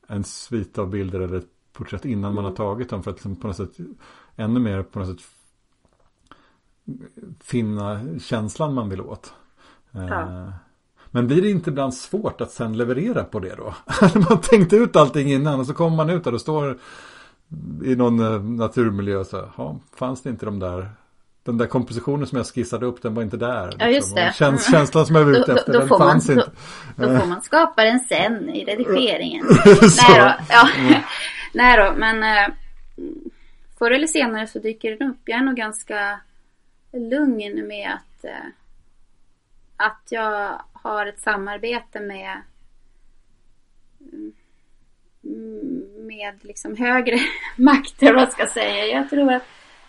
en 0.07 0.25
svit 0.25 0.79
av 0.79 0.91
bilder 0.91 1.21
eller 1.21 1.37
ett 1.37 1.51
porträtt 1.73 2.05
innan 2.05 2.35
man 2.35 2.45
har 2.45 2.53
tagit 2.53 2.91
dem 2.91 3.03
för 3.03 3.11
att 3.11 3.17
liksom 3.17 3.37
på 3.37 3.47
något 3.47 3.57
sätt 3.57 3.77
ännu 4.37 4.61
mer 4.61 4.83
på 4.83 4.99
något 4.99 5.09
sätt 5.09 5.29
finna 7.41 8.01
känslan 8.19 8.75
man 8.75 8.89
vill 8.89 9.01
åt. 9.01 9.35
Eh, 9.93 10.07
Ja. 10.07 10.53
Men 11.15 11.27
blir 11.27 11.43
det 11.43 11.51
inte 11.51 11.71
ibland 11.71 11.95
svårt 11.95 12.41
att 12.41 12.51
sen 12.51 12.77
leverera 12.77 13.25
på 13.25 13.39
det 13.41 13.55
då? 13.55 13.75
man 14.29 14.41
tänkte 14.41 14.77
ut 14.77 14.97
allting 14.97 15.33
innan 15.33 15.61
och 15.61 15.67
så 15.67 15.75
kommer 15.75 15.97
man 15.97 16.11
ut 16.11 16.25
där 16.25 16.35
och 16.35 16.41
står 16.41 16.79
i 17.85 17.97
någon 17.97 18.21
eh, 18.21 18.43
naturmiljö 18.43 19.17
och 19.17 19.27
så 19.27 19.49
"Ja, 19.57 19.77
fanns 19.97 20.23
det 20.23 20.31
inte 20.31 20.47
de 20.47 20.59
där 20.59 20.91
den 21.45 21.59
där 21.59 21.67
kompositionen 21.67 22.27
som 22.27 22.37
jag 22.39 22.47
skissade 22.47 22.87
upp, 22.87 23.03
den 23.03 23.15
var 23.15 23.23
inte 23.23 23.37
där. 23.37 23.67
liksom. 23.67 23.81
Ja, 23.81 23.89
just 23.95 24.15
det. 24.15 24.29
Och 24.29 24.35
Käns, 24.35 24.71
känslan 24.71 25.07
som 25.07 25.17
jag 25.17 25.25
var 25.25 25.33
Då, 25.33 25.39
ute 25.39 25.53
då, 25.53 25.59
efter, 25.59 25.73
då, 25.73 25.79
den 25.79 25.89
får 25.89 25.99
man, 25.99 26.09
fanns 26.09 26.27
då, 26.27 26.33
inte. 26.33 26.51
då 26.97 27.19
får 27.19 27.27
man 27.27 27.43
skapa 27.43 27.85
den 27.85 28.01
sen 28.01 28.49
i 28.49 28.65
redigeringen. 28.65 29.47
Nej 29.67 30.21
då, 30.21 30.33
ja. 30.49 30.69
Nej 31.55 31.77
då, 31.77 31.95
men 31.99 32.23
eh, 32.23 32.55
förr 33.79 33.91
eller 33.91 34.07
senare 34.07 34.47
så 34.47 34.59
dyker 34.59 34.97
den 34.97 35.11
upp. 35.11 35.21
Jag 35.25 35.39
är 35.39 35.43
nog 35.45 35.57
ganska 35.57 36.21
lugn 36.93 37.67
med 37.69 37.91
att, 37.95 38.25
eh, 38.25 38.47
att 39.77 40.03
jag 40.11 40.61
har 40.83 41.07
ett 41.07 41.21
samarbete 41.21 42.01
med 42.01 42.43
mm, 44.03 44.33
med 46.07 46.45
liksom 46.45 46.77
högre 46.77 47.19
makter, 47.57 48.15
vad 48.15 48.33
ska 48.33 48.43
jag 48.43 48.51
säga. 48.51 48.87
Jag 48.87 49.11
tror 49.11 49.33
att, 49.33 49.43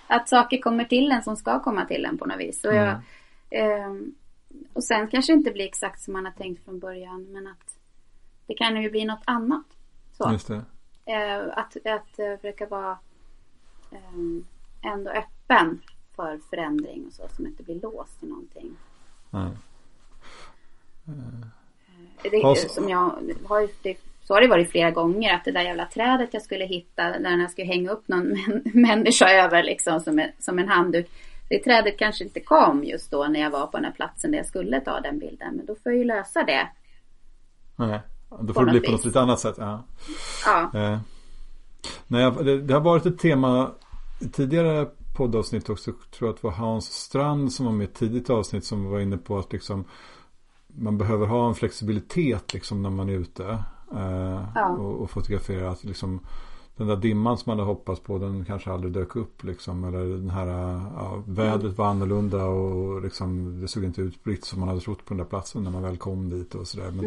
att 0.07 0.29
saker 0.29 0.61
kommer 0.61 0.83
till 0.83 1.11
en 1.11 1.23
som 1.23 1.35
ska 1.35 1.63
komma 1.63 1.85
till 1.85 2.05
en 2.05 2.17
på 2.17 2.25
något 2.25 2.39
vis. 2.39 2.65
Och, 2.65 2.73
jag, 2.73 3.01
ehm, 3.49 4.15
och 4.73 4.83
sen 4.83 5.07
kanske 5.07 5.33
inte 5.33 5.51
blir 5.51 5.65
exakt 5.65 6.01
som 6.01 6.13
man 6.13 6.25
har 6.25 6.31
tänkt 6.31 6.65
från 6.65 6.79
början, 6.79 7.23
men 7.23 7.47
att 7.47 7.77
det 8.47 8.53
kan 8.53 8.81
ju 8.81 8.89
bli 8.89 9.05
något 9.05 9.23
annat. 9.25 9.65
Så. 10.11 10.23
Eh, 11.05 11.57
att, 11.57 11.77
att 11.85 12.19
eh, 12.19 12.35
försöka 12.35 12.65
vara 12.65 12.97
ehm, 13.91 14.45
ändå 14.81 15.11
öppen 15.11 15.81
för 16.15 16.39
förändring 16.49 17.05
och 17.07 17.13
så, 17.13 17.27
som 17.27 17.47
inte 17.47 17.63
blir 17.63 17.81
låst 17.81 18.23
i 18.23 18.27
någonting. 18.27 18.75
Ja. 19.29 19.51
Det, 22.23 22.37
Ja, 22.37 22.55
så- 22.55 22.69
som 22.69 22.89
jag 22.89 23.11
har 23.45 23.61
ju, 23.61 23.67
det, 23.81 23.97
så 24.23 24.33
har 24.33 24.41
det 24.41 24.47
varit 24.47 24.69
flera 24.71 24.91
gånger 24.91 25.33
att 25.35 25.45
det 25.45 25.51
där 25.51 25.61
jävla 25.61 25.85
trädet 25.85 26.29
jag 26.33 26.41
skulle 26.41 26.65
hitta 26.65 27.03
där 27.19 27.37
jag 27.37 27.51
skulle 27.51 27.67
hänga 27.67 27.91
upp 27.91 28.07
någon 28.07 28.27
män, 28.27 28.61
människa 28.73 29.29
över 29.29 29.63
liksom 29.63 29.99
som 29.99 30.19
en, 30.19 30.29
som 30.39 30.59
en 30.59 30.67
handduk. 30.69 31.09
Det 31.49 31.59
trädet 31.63 31.99
kanske 31.99 32.23
inte 32.23 32.39
kom 32.39 32.83
just 32.83 33.11
då 33.11 33.23
när 33.27 33.39
jag 33.39 33.49
var 33.49 33.67
på 33.67 33.77
den 33.77 33.85
här 33.85 33.91
platsen 33.91 34.31
där 34.31 34.37
jag 34.37 34.45
skulle 34.45 34.79
ta 34.81 34.99
den 34.99 35.19
bilden. 35.19 35.55
Men 35.55 35.65
då 35.65 35.75
får 35.75 35.91
jag 35.91 35.97
ju 35.99 36.03
lösa 36.03 36.43
det. 36.43 36.67
Nej. 37.75 37.99
Då 38.29 38.47
På 38.47 38.53
får 38.53 38.65
det 38.65 38.71
bli 38.71 38.79
på 38.79 38.91
något 38.91 39.05
lite 39.05 39.21
annat 39.21 39.39
sätt. 39.39 39.55
Ja. 39.57 39.83
Ja, 40.45 40.79
Eh, 40.79 40.99
nej, 42.07 42.31
det, 42.31 42.61
det 42.61 42.73
har 42.73 42.81
varit 42.81 43.05
ett 43.05 43.19
tema 43.19 43.71
tidigare 44.33 44.87
poddavsnitt 45.17 45.69
också. 45.69 45.91
Tror 45.91 46.27
jag 46.27 46.29
att 46.29 46.41
det 46.41 46.47
var 46.47 46.53
Hans 46.53 46.85
Strand 46.85 47.53
som 47.53 47.65
var 47.65 47.73
med 47.73 47.81
i 47.83 47.87
ett 47.87 47.95
tidigt 47.95 48.29
avsnitt 48.29 48.65
som 48.65 48.89
var 48.89 48.99
inne 48.99 49.17
på 49.17 49.37
att 49.39 49.53
liksom 49.53 49.85
man 50.75 50.97
behöver 50.97 51.27
ha 51.27 51.47
en 51.47 51.55
flexibilitet 51.55 52.53
liksom 52.53 52.81
när 52.81 52.89
man 52.89 53.09
är 53.09 53.13
ute 53.13 53.49
eh, 53.95 54.43
Ja. 54.55 54.67
och, 54.69 55.01
och 55.01 55.09
fotograferar. 55.09 55.67
Att 55.67 55.83
liksom, 55.83 56.19
den 56.77 56.87
där 56.87 56.95
dimman 56.97 57.37
som 57.37 57.49
man 57.51 57.59
hade 57.59 57.69
hoppats 57.71 58.01
på 58.01 58.17
den 58.17 58.45
kanske 58.45 58.71
aldrig 58.71 58.93
dök 58.93 59.15
upp 59.15 59.43
liksom. 59.43 59.83
Eller 59.83 60.05
den 60.05 60.29
här, 60.29 60.47
ja, 60.97 61.23
vädret 61.27 61.77
var 61.77 61.85
annorlunda 61.85 62.45
och 62.45 63.01
liksom, 63.01 63.61
det 63.61 63.67
såg 63.67 63.83
inte 63.83 64.01
ut 64.01 64.19
riktigt 64.23 64.45
som 64.45 64.59
man 64.59 64.69
hade 64.69 64.81
trott 64.81 65.05
på 65.05 65.13
den 65.13 65.17
där 65.17 65.25
platsen 65.25 65.63
när 65.63 65.71
man 65.71 65.81
väl 65.83 65.97
kom 65.97 66.29
dit 66.29 66.55
och 66.55 66.67
sådär. 66.67 66.91
Men, 66.91 67.05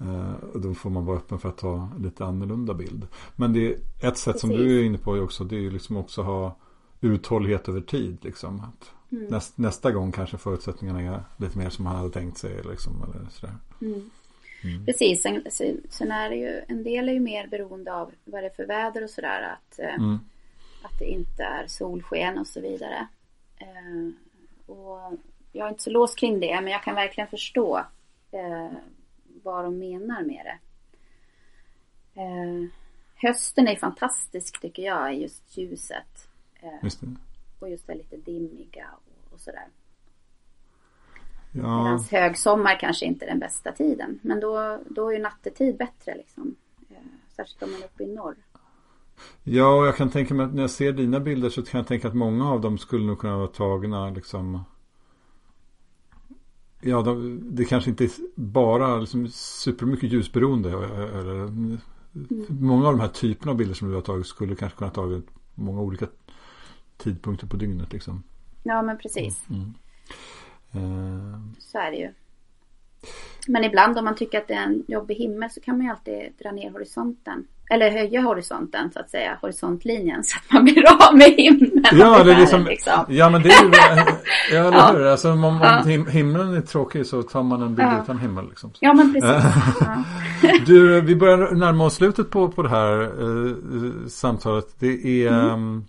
Mm. 0.00 0.20
eh, 0.24 0.32
då 0.54 0.74
får 0.74 0.90
man 0.90 1.04
vara 1.06 1.16
öppen 1.16 1.38
för 1.38 1.48
att 1.48 1.58
ta 1.58 1.88
lite 1.98 2.24
annorlunda 2.24 2.74
bild. 2.74 3.06
Men 3.36 3.52
det 3.52 3.66
är 3.68 3.78
ett 4.08 4.18
sätt 4.18 4.40
som 4.40 4.50
Precis. 4.50 4.64
du 4.66 4.80
är 4.80 4.84
inne 4.84 4.98
på 4.98 5.12
också. 5.12 5.44
Det 5.44 5.56
är 5.56 5.60
ju 5.60 5.70
liksom 5.70 5.96
också 5.96 6.22
ha 6.22 6.56
uthållighet 7.00 7.68
över 7.68 7.80
tid. 7.80 8.18
Liksom. 8.20 8.60
Att 8.60 8.90
Mm. 9.16 9.26
näst, 9.26 9.58
nästa 9.58 9.92
gång 9.92 10.12
kanske 10.12 10.38
förutsättningarna 10.38 11.00
är 11.00 11.22
lite 11.36 11.58
mer 11.58 11.70
som 11.70 11.84
man 11.84 11.96
hade 11.96 12.10
tänkt 12.10 12.38
sig. 12.38 12.62
Liksom, 12.70 13.02
eller 13.02 13.30
sådär. 13.30 13.54
Mm. 13.80 14.10
Mm. 14.64 14.86
Precis, 14.86 15.22
sen, 15.22 15.42
sen, 15.90 16.10
är 16.12 16.30
det 16.30 16.36
ju, 16.36 16.62
en 16.68 16.82
del 16.84 17.08
är 17.08 17.12
ju 17.12 17.20
mer 17.20 17.46
beroende 17.46 17.94
av 17.94 18.12
vad 18.24 18.42
det 18.42 18.46
är 18.46 18.54
för 18.54 18.66
väder 18.66 19.04
och 19.04 19.10
sådär. 19.10 19.42
Att, 19.56 19.78
eh, 19.78 19.94
Mm. 19.94 20.18
att 20.82 20.98
det 20.98 21.04
inte 21.04 21.42
är 21.42 21.66
solsken 21.66 22.38
och 22.38 22.46
så 22.46 22.60
vidare. 22.60 23.06
Eh, 23.58 24.08
och 24.74 25.12
jag 25.52 25.66
är 25.66 25.70
inte 25.70 25.82
så 25.82 25.90
låst 25.90 26.18
kring 26.18 26.40
det, 26.40 26.60
men 26.60 26.72
jag 26.72 26.82
kan 26.82 26.94
verkligen 26.94 27.28
förstå 27.28 27.78
eh, 28.30 28.72
vad 29.42 29.64
de 29.64 29.78
menar 29.78 30.22
med 30.22 30.46
det. 30.46 30.58
Eh, 32.20 32.68
hösten 33.16 33.68
är 33.68 33.76
fantastisk 33.76 34.60
tycker 34.60 34.82
jag, 34.82 35.14
just 35.14 35.56
ljuset. 35.56 36.28
Eh, 36.60 36.68
Just 36.82 37.00
och 37.58 37.70
just 37.70 37.86
det 37.86 37.94
lite 37.94 38.16
dimmiga 38.16 38.86
och, 39.34 39.40
sådär. 39.40 39.66
Ja, 41.52 41.84
Medan 41.84 42.04
högsommar 42.10 42.80
kanske 42.80 43.06
inte 43.06 43.24
är 43.24 43.28
den 43.28 43.38
bästa 43.38 43.72
tiden. 43.72 44.18
Men 44.22 44.40
då, 44.40 44.78
då 44.88 45.08
är 45.08 45.12
ju 45.12 45.22
nattetid 45.22 45.76
bättre 45.76 46.14
liksom. 46.14 46.56
Eh, 46.90 46.96
särskilt 47.36 47.62
om 47.62 47.70
man 47.72 47.82
är 47.82 47.84
uppe 47.84 48.04
i 48.04 48.14
norr. 48.14 48.36
ja, 49.42 49.74
och 49.74 49.86
jag 49.86 49.96
kan 49.96 50.10
tänka 50.10 50.34
mig 50.34 50.46
att 50.46 50.54
när 50.54 50.62
jag 50.62 50.70
ser 50.70 50.92
dina 50.92 51.20
bilder 51.20 51.50
så 51.50 51.62
kan 51.62 51.78
jag 51.78 51.86
tänka 51.86 52.08
att 52.08 52.14
många 52.14 52.50
av 52.50 52.60
dem 52.60 52.78
skulle 52.78 53.06
nog 53.06 53.18
kunna 53.18 53.36
vara 53.36 53.48
tagna 53.48 54.10
liksom 54.10 54.64
Ja, 56.86 57.02
de, 57.02 57.40
det 57.50 57.64
kanske 57.64 57.90
inte 57.90 58.04
är 58.04 58.10
bara 58.34 58.96
liksom 58.98 59.28
supermycket 59.32 60.12
ljusberoende. 60.12 60.70
Eller, 60.70 61.50
Många 62.48 62.86
av 62.86 62.92
de 62.92 63.00
här 63.00 63.08
typerna 63.08 63.52
av 63.52 63.56
bilder 63.56 63.74
som 63.74 63.88
du 63.88 63.94
har 63.94 64.02
tagit 64.02 64.26
skulle 64.26 64.56
kanske 64.56 64.78
kunna 64.78 64.90
tagit 64.90 65.26
många 65.54 65.80
olika 65.80 66.06
tidpunkter 66.96 67.46
på 67.46 67.56
dygnet. 67.56 67.92
Liksom. 67.92 68.22
Ja 68.66 68.82
men 68.82 68.98
precis. 68.98 69.44
Mm. 69.50 69.74
Eh, 70.74 71.40
Så 71.58 71.78
är 71.78 71.90
det 71.90 71.96
ju. 71.96 72.12
Men 73.46 73.64
ibland 73.64 73.98
om 73.98 74.04
man 74.04 74.14
tycker 74.14 74.38
att 74.38 74.48
det 74.48 74.54
är 74.54 74.62
en 74.62 74.82
jobbig 74.88 75.14
himmel 75.14 75.50
så 75.50 75.60
kan 75.60 75.76
man 75.76 75.86
ju 75.86 75.92
alltid 75.92 76.32
dra 76.42 76.50
ner 76.50 76.70
horisonten. 76.70 77.46
Eller 77.70 77.90
höja 77.90 78.20
horisonten 78.20 78.90
så 78.92 79.00
att 79.00 79.10
säga, 79.10 79.38
horisontlinjen 79.40 80.24
så 80.24 80.38
att 80.38 80.52
man 80.52 80.64
blir 80.64 81.08
av 81.08 81.16
med 81.16 81.30
himlen. 81.30 81.84
Ja, 81.92 82.24
det 82.24 82.32
är 82.32 82.40
liksom, 82.40 82.64
liksom. 82.64 83.04
ja 83.08 83.30
men 83.30 83.42
det 83.42 83.48
är 83.48 83.64
ju, 83.64 83.70
ja 84.52 84.68
eller 84.68 84.92
hur, 84.92 85.06
alltså 85.06 85.32
om, 85.32 85.44
om 85.44 85.60
ja. 85.62 86.04
himlen 86.10 86.54
är 86.54 86.60
tråkig 86.60 87.06
så 87.06 87.22
tar 87.22 87.42
man 87.42 87.62
en 87.62 87.74
bild 87.74 87.88
ja. 87.88 88.02
utan 88.02 88.18
himmel 88.18 88.48
liksom. 88.48 88.70
Ja 88.80 88.94
men 88.94 89.12
precis. 89.12 89.46
du, 90.66 91.00
vi 91.00 91.16
börjar 91.16 91.54
närma 91.54 91.84
oss 91.84 91.94
slutet 91.94 92.30
på, 92.30 92.48
på 92.48 92.62
det 92.62 92.68
här 92.68 93.02
eh, 93.02 94.08
samtalet. 94.08 94.66
Det 94.78 95.26
är 95.26 95.32
mm. 95.32 95.84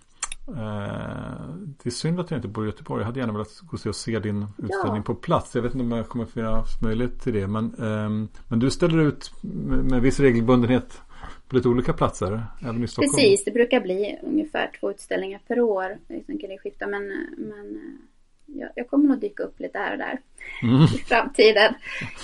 Eh, 0.48 1.54
det 1.82 1.88
är 1.88 1.90
synd 1.90 2.20
att 2.20 2.30
jag 2.30 2.38
inte 2.38 2.48
bor 2.48 2.64
i 2.64 2.68
Göteborg. 2.68 3.00
Jag 3.00 3.06
hade 3.06 3.20
gärna 3.20 3.32
velat 3.32 3.60
gå 3.60 3.88
och 3.88 3.96
se 3.96 4.18
din 4.18 4.46
utställning 4.58 4.96
ja. 4.96 5.02
på 5.02 5.14
plats. 5.14 5.54
Jag 5.54 5.62
vet 5.62 5.74
inte 5.74 5.84
om 5.84 5.92
jag 5.92 6.08
kommer 6.08 6.24
få 6.24 6.30
finnas 6.30 6.80
möjlighet 6.82 7.20
till 7.20 7.32
det. 7.32 7.46
Men, 7.46 7.74
ehm, 7.74 8.28
men 8.48 8.58
du 8.58 8.70
ställer 8.70 8.98
ut 8.98 9.32
med, 9.40 9.84
med 9.84 10.02
viss 10.02 10.20
regelbundenhet 10.20 11.00
på 11.48 11.56
lite 11.56 11.68
olika 11.68 11.92
platser, 11.92 12.42
även 12.62 12.84
i 12.84 12.88
Stockholm. 12.88 13.12
Precis, 13.14 13.44
det 13.44 13.50
brukar 13.50 13.80
bli 13.80 14.18
ungefär 14.22 14.70
två 14.80 14.90
utställningar 14.90 15.40
per 15.48 15.60
år. 15.60 15.98
Sen 16.08 16.38
kan 16.38 16.50
det 16.50 16.58
skifta, 16.58 16.86
men, 16.86 17.02
men 17.38 17.76
eh, 17.76 18.58
jag, 18.60 18.70
jag 18.74 18.88
kommer 18.88 19.08
nog 19.08 19.20
dyka 19.20 19.42
upp 19.42 19.60
lite 19.60 19.78
här 19.78 19.92
och 19.92 19.98
där 19.98 20.20
mm. 20.62 20.82
i 20.82 20.86
framtiden. 20.86 21.74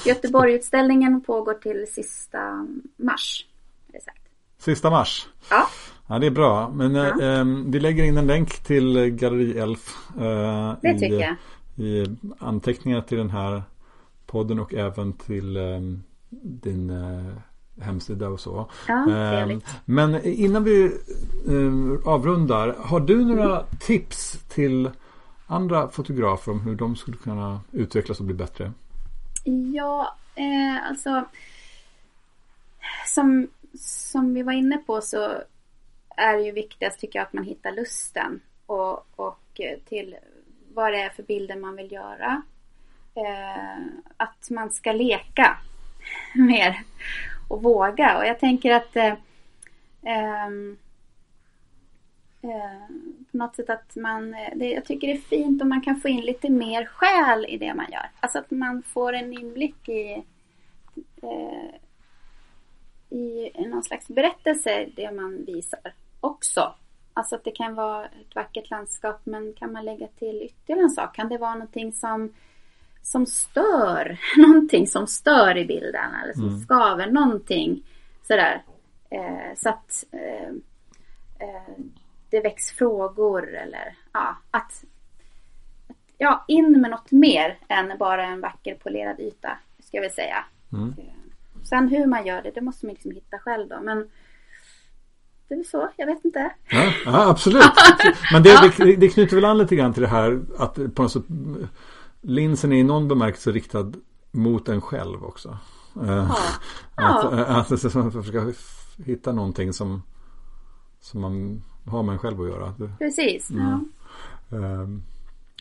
Göteborgutställningen 0.06 1.20
pågår 1.20 1.54
till 1.54 1.86
sista 1.88 2.66
mars. 2.96 3.46
Sista 4.58 4.90
mars? 4.90 5.28
Ja. 5.50 5.68
Ja, 6.12 6.18
det 6.18 6.26
är 6.26 6.30
bra. 6.30 6.68
Men 6.68 6.94
ja. 6.94 7.22
eh, 7.22 7.44
vi 7.66 7.80
lägger 7.80 8.04
in 8.04 8.16
en 8.16 8.26
länk 8.26 8.58
till 8.58 9.08
Galleri 9.10 9.58
Elf. 9.58 9.96
Eh, 10.20 10.74
det 10.82 10.98
tycker 10.98 11.14
i, 11.14 11.20
jag. 11.20 11.36
I 11.86 12.16
anteckningar 12.38 13.00
till 13.00 13.18
den 13.18 13.30
här 13.30 13.62
podden 14.26 14.58
och 14.58 14.74
även 14.74 15.12
till 15.12 15.56
eh, 15.56 15.80
din 16.30 16.90
eh, 16.90 17.34
hemsida 17.84 18.28
och 18.28 18.40
så. 18.40 18.70
Ja, 18.88 19.10
ehm, 19.10 19.60
men 19.84 20.24
innan 20.24 20.64
vi 20.64 20.84
eh, 21.48 22.08
avrundar. 22.08 22.76
Har 22.78 23.00
du 23.00 23.24
några 23.24 23.56
mm. 23.56 23.64
tips 23.80 24.38
till 24.48 24.90
andra 25.46 25.88
fotografer 25.88 26.52
om 26.52 26.60
hur 26.60 26.74
de 26.74 26.96
skulle 26.96 27.16
kunna 27.16 27.60
utvecklas 27.72 28.20
och 28.20 28.26
bli 28.26 28.34
bättre? 28.34 28.72
Ja, 29.74 30.16
eh, 30.34 30.88
alltså 30.88 31.24
som, 33.06 33.48
som 33.78 34.34
vi 34.34 34.42
var 34.42 34.52
inne 34.52 34.76
på 34.76 35.00
så 35.00 35.42
är 36.16 36.38
ju 36.38 36.52
viktigast 36.52 37.00
tycker 37.00 37.18
jag 37.18 37.26
att 37.26 37.32
man 37.32 37.44
hittar 37.44 37.72
lusten 37.72 38.40
och, 38.66 39.06
och 39.16 39.60
eh, 39.60 39.78
till 39.88 40.16
vad 40.74 40.92
det 40.92 41.02
är 41.02 41.10
för 41.10 41.22
bilder 41.22 41.56
man 41.56 41.76
vill 41.76 41.92
göra. 41.92 42.42
Eh, 43.14 43.82
att 44.16 44.50
man 44.50 44.70
ska 44.70 44.92
leka 44.92 45.58
mer 46.34 46.82
och 47.48 47.62
våga. 47.62 48.18
Och 48.18 48.26
jag 48.26 48.38
tänker 48.38 48.74
att 48.74 48.96
eh, 48.96 49.14
ehm, 50.02 50.78
eh, 52.42 52.96
på 53.30 53.36
något 53.36 53.56
sätt 53.56 53.70
att 53.70 53.96
man, 53.96 54.34
eh, 54.34 54.50
det, 54.54 54.70
jag 54.70 54.84
tycker 54.84 55.06
det 55.06 55.12
är 55.12 55.18
fint 55.18 55.62
om 55.62 55.68
man 55.68 55.80
kan 55.80 56.00
få 56.00 56.08
in 56.08 56.20
lite 56.20 56.50
mer 56.50 56.84
själ 56.84 57.46
i 57.48 57.56
det 57.56 57.74
man 57.74 57.86
gör. 57.92 58.10
Alltså 58.20 58.38
att 58.38 58.50
man 58.50 58.82
får 58.82 59.12
en 59.12 59.32
inblick 59.32 59.88
i 59.88 60.24
eh, 61.22 61.74
i 63.10 63.52
någon 63.68 63.82
slags 63.82 64.08
berättelse 64.08 64.88
det 64.96 65.12
man 65.12 65.44
visar 65.44 65.92
också. 66.22 66.74
Alltså 67.14 67.34
att 67.34 67.44
det 67.44 67.50
kan 67.50 67.74
vara 67.74 68.04
ett 68.04 68.34
vackert 68.34 68.70
landskap 68.70 69.20
men 69.24 69.52
kan 69.52 69.72
man 69.72 69.84
lägga 69.84 70.06
till 70.06 70.42
ytterligare 70.42 70.82
en 70.82 70.90
sak? 70.90 71.16
Kan 71.16 71.28
det 71.28 71.38
vara 71.38 71.54
någonting 71.54 71.92
som, 71.92 72.32
som 73.02 73.26
stör? 73.26 74.18
Någonting 74.36 74.86
som 74.86 75.06
stör 75.06 75.56
i 75.56 75.64
bilden 75.64 76.14
eller 76.22 76.32
som 76.32 76.48
mm. 76.48 76.60
skaver 76.60 77.06
någonting 77.06 77.82
sådär. 78.22 78.62
Eh, 79.10 79.54
så 79.56 79.68
att 79.68 80.04
eh, 80.12 80.48
eh, 81.38 81.84
det 82.30 82.40
väcks 82.40 82.70
frågor 82.70 83.54
eller 83.54 83.96
ja, 84.12 84.36
att 84.50 84.84
ja, 86.18 86.44
in 86.48 86.80
med 86.80 86.90
något 86.90 87.10
mer 87.12 87.58
än 87.68 87.98
bara 87.98 88.24
en 88.24 88.40
vacker 88.40 88.74
polerad 88.74 89.20
yta. 89.20 89.58
Ska 89.78 89.96
jag 89.96 90.02
väl 90.02 90.10
säga. 90.10 90.44
Mm. 90.72 90.94
Sen 91.64 91.88
hur 91.88 92.06
man 92.06 92.26
gör 92.26 92.42
det, 92.42 92.50
det 92.50 92.60
måste 92.60 92.86
man 92.86 92.92
liksom 92.92 93.10
hitta 93.10 93.38
själv 93.38 93.68
då. 93.68 93.80
Men 93.80 94.10
det 95.54 95.60
är 95.60 95.64
så, 95.64 95.88
jag 95.96 96.06
vet 96.06 96.24
inte. 96.24 96.52
Ja, 96.70 96.92
ja 97.04 97.28
absolut. 97.30 97.64
Men 98.32 98.42
det, 98.42 98.72
det, 98.76 98.96
det, 98.96 99.08
knyter 99.08 99.36
väl 99.36 99.44
an 99.44 99.58
lite 99.58 99.76
grann 99.76 99.92
till 99.92 100.02
det 100.02 100.08
här 100.08 100.40
att 100.58 100.94
på 100.94 101.02
något 101.02 101.12
sätt 101.12 101.24
linsen 102.20 102.72
är 102.72 102.76
i 102.76 102.82
någon 102.82 103.08
bemärkelse 103.08 103.50
riktad 103.50 103.92
mot 104.30 104.68
en 104.68 104.80
själv 104.80 105.24
också. 105.24 105.58
Ja. 105.94 106.20
Att, 106.22 106.38
ja. 106.96 107.30
att, 107.30 107.72
att, 107.72 107.96
att 107.96 108.12
försöka 108.12 108.52
hitta 109.04 109.32
någonting 109.32 109.72
som, 109.72 110.02
som 111.00 111.20
man 111.20 111.62
har 111.86 112.02
med 112.02 112.12
en 112.12 112.18
själv 112.18 112.40
att 112.40 112.48
göra. 112.48 112.74
Precis. 112.98 113.50
Mm. 113.50 113.90
Ja. 114.48 114.56
Um, 114.56 115.02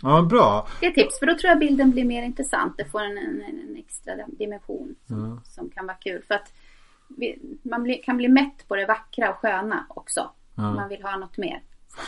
ja, 0.01 0.21
bra. 0.21 0.67
Det 0.79 0.85
är 0.85 0.91
tips 0.91 1.19
för 1.19 1.25
då 1.25 1.37
tror 1.37 1.49
jag 1.49 1.59
bilden 1.59 1.91
blir 1.91 2.05
mer 2.05 2.23
intressant. 2.23 2.73
Det 2.77 2.85
får 2.85 3.01
en, 3.01 3.17
en, 3.17 3.41
en 3.41 3.77
extra 3.77 4.13
dimension 4.27 4.95
som, 5.07 5.25
ja. 5.25 5.39
som 5.43 5.69
kan 5.69 5.85
vara 5.85 5.97
kul. 5.97 6.23
För 6.27 6.35
att 6.35 6.53
man 7.63 7.95
kan 8.03 8.17
bli 8.17 8.27
mätt 8.27 8.67
på 8.67 8.75
det 8.75 8.85
vackra 8.85 9.29
och 9.29 9.35
sköna 9.35 9.85
också. 9.89 10.29
Ja. 10.55 10.73
Man 10.73 10.89
vill 10.89 11.03
ha 11.03 11.17
något 11.17 11.37
mer. 11.37 11.61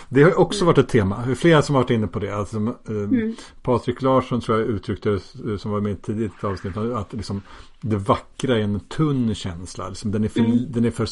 Det 0.09 0.23
har 0.23 0.39
också 0.39 0.65
varit 0.65 0.77
ett 0.77 0.89
tema. 0.89 1.35
Flera 1.35 1.61
som 1.61 1.75
varit 1.75 1.89
inne 1.89 2.07
på 2.07 2.19
det. 2.19 2.35
Alltså, 2.35 2.57
eh, 2.57 2.95
mm. 2.95 3.35
Patrik 3.61 4.01
Larsson 4.01 4.41
tror 4.41 4.59
jag 4.59 4.69
uttryckte 4.69 5.19
det 5.33 5.59
som 5.59 5.71
var 5.71 5.81
med 5.81 5.89
i 5.89 5.93
ett 5.93 6.03
tidigt 6.03 6.43
avsnitt. 6.43 6.77
Att 6.77 7.13
liksom, 7.13 7.41
det 7.81 7.97
vackra 7.97 8.57
är 8.57 8.61
en 8.61 8.79
tunn 8.79 9.35
känsla. 9.35 9.89
Liksom, 9.89 10.11
den, 10.11 10.23
är 10.23 10.27
för, 10.27 10.39
mm. 10.39 10.71
den 10.71 10.85
är 10.85 10.91
för 10.91 11.07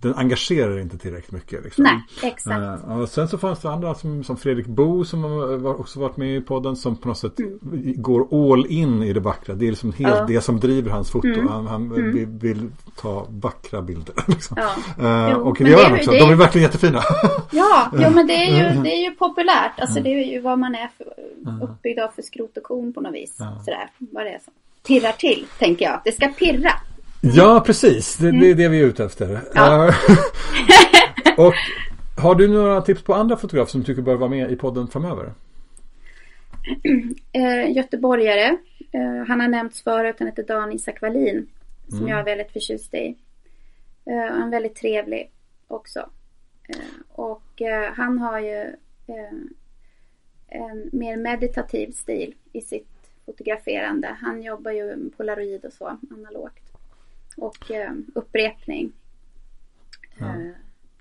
den 0.00 0.14
engagerar 0.14 0.78
inte 0.78 0.98
tillräckligt 0.98 1.32
mycket. 1.32 1.64
Liksom. 1.64 1.84
Nej, 1.84 2.32
exakt. 2.32 2.58
Uh, 2.58 3.00
och 3.00 3.08
sen 3.08 3.28
så 3.28 3.38
fanns 3.38 3.60
det 3.60 3.70
andra 3.70 3.94
som, 3.94 4.24
som 4.24 4.36
Fredrik 4.36 4.66
Bo 4.66 5.04
som 5.04 5.22
var, 5.62 5.80
också 5.80 6.00
varit 6.00 6.16
med 6.16 6.36
i 6.36 6.40
podden 6.40 6.76
som 6.76 6.96
på 6.96 7.08
något 7.08 7.18
sätt 7.18 7.38
mm. 7.38 8.02
går 8.02 8.52
all 8.52 8.66
in 8.66 9.02
i 9.02 9.12
det 9.12 9.20
vackra. 9.20 9.54
Det 9.54 9.66
är 9.66 9.70
liksom 9.70 9.92
helt 9.92 10.16
ja. 10.16 10.24
det 10.28 10.40
som 10.40 10.60
driver 10.60 10.90
hans 10.90 11.10
foto. 11.10 11.28
Mm. 11.28 11.48
Han, 11.48 11.66
han 11.66 11.86
mm. 11.86 12.12
vill, 12.12 12.26
vill, 12.26 12.70
ta 12.96 13.26
vackra 13.30 13.82
bilder. 13.82 14.14
Liksom. 14.26 14.56
Ja. 14.60 14.74
Uh, 15.04 15.32
jo, 15.32 15.48
och 15.48 15.56
det 15.58 15.70
gör 15.70 15.84
han 15.84 15.92
också. 15.92 16.10
Det... 16.10 16.18
De 16.18 16.30
är 16.30 16.34
verkligen 16.34 16.62
jättefina. 16.62 17.02
ja, 17.50 17.90
jo, 17.92 18.10
men 18.10 18.26
det 18.26 18.34
är, 18.34 18.58
ju, 18.58 18.66
mm. 18.66 18.82
det 18.82 18.90
är 18.90 19.10
ju 19.10 19.10
populärt. 19.10 19.80
Alltså 19.80 20.00
det 20.00 20.10
är 20.10 20.32
ju 20.32 20.40
vad 20.40 20.58
man 20.58 20.74
är 20.74 20.90
för, 20.98 21.06
uppbyggd 21.64 22.00
av 22.00 22.08
för 22.08 22.22
skrot 22.22 22.56
och 22.56 22.62
korn 22.62 22.92
på 22.92 23.00
något 23.00 23.14
vis. 23.14 23.36
Sådär, 23.36 23.90
vad 23.98 24.26
det 24.26 24.30
är 24.30 24.38
som 24.38 24.52
pirrar 24.86 25.12
till, 25.12 25.46
tänker 25.58 25.84
jag. 25.84 26.00
Det 26.04 26.12
ska 26.12 26.28
pirra. 26.28 26.72
Ja, 27.20 27.62
precis. 27.66 28.16
Det, 28.16 28.30
det, 28.30 28.50
är 28.50 28.54
det 28.54 28.68
vi 28.68 28.80
är 28.80 28.84
ute 28.84 29.04
efter. 29.04 29.40
Ja. 29.54 29.88
Eh, 29.88 29.94
och 31.46 31.54
har 32.16 32.34
du 32.34 32.48
några 32.48 32.80
tips 32.80 33.02
på 33.02 33.14
andra 33.14 33.36
fotografer 33.36 33.70
som 33.70 33.80
du 33.80 33.86
tycker 33.86 34.02
bör 34.02 34.14
vara 34.14 34.30
med 34.30 34.52
i 34.52 34.56
podden 34.56 34.88
framöver? 34.88 35.32
Uh, 37.36 37.70
göteborgare. 37.76 38.56
Uh, 38.94 39.24
han 39.28 39.40
har 39.40 39.48
nämnts 39.48 39.82
förut. 39.82 40.16
Han 40.18 40.28
heter 40.28 40.42
Dan 40.42 40.72
Isak 40.72 41.02
Wallin. 41.02 41.46
Som 41.88 41.98
mm. 41.98 42.08
jag 42.08 42.18
är 42.18 42.24
väldigt 42.24 42.52
förtjust 42.52 42.94
i. 42.94 43.16
Uh, 44.10 44.32
han 44.32 44.42
är 44.42 44.50
väldigt 44.50 44.76
trevlig 44.76 45.30
också. 45.68 46.10
och 47.08 47.62
han 47.94 48.18
har 48.18 48.40
ju 48.40 48.76
en 50.48 50.90
mer 50.92 51.16
meditativ 51.16 51.92
stil 51.92 52.34
i 52.52 52.60
sitt 52.60 53.10
fotograferande. 53.26 54.16
Han 54.20 54.42
jobbar 54.42 54.70
ju 54.70 55.10
polaroid 55.16 55.64
och 55.64 55.72
så 55.72 55.98
analogt 56.10 56.69
och 57.36 57.70
eh, 57.70 57.92
upprepning. 58.14 58.92
Ja. 60.18 60.26
Eh, 60.26 60.52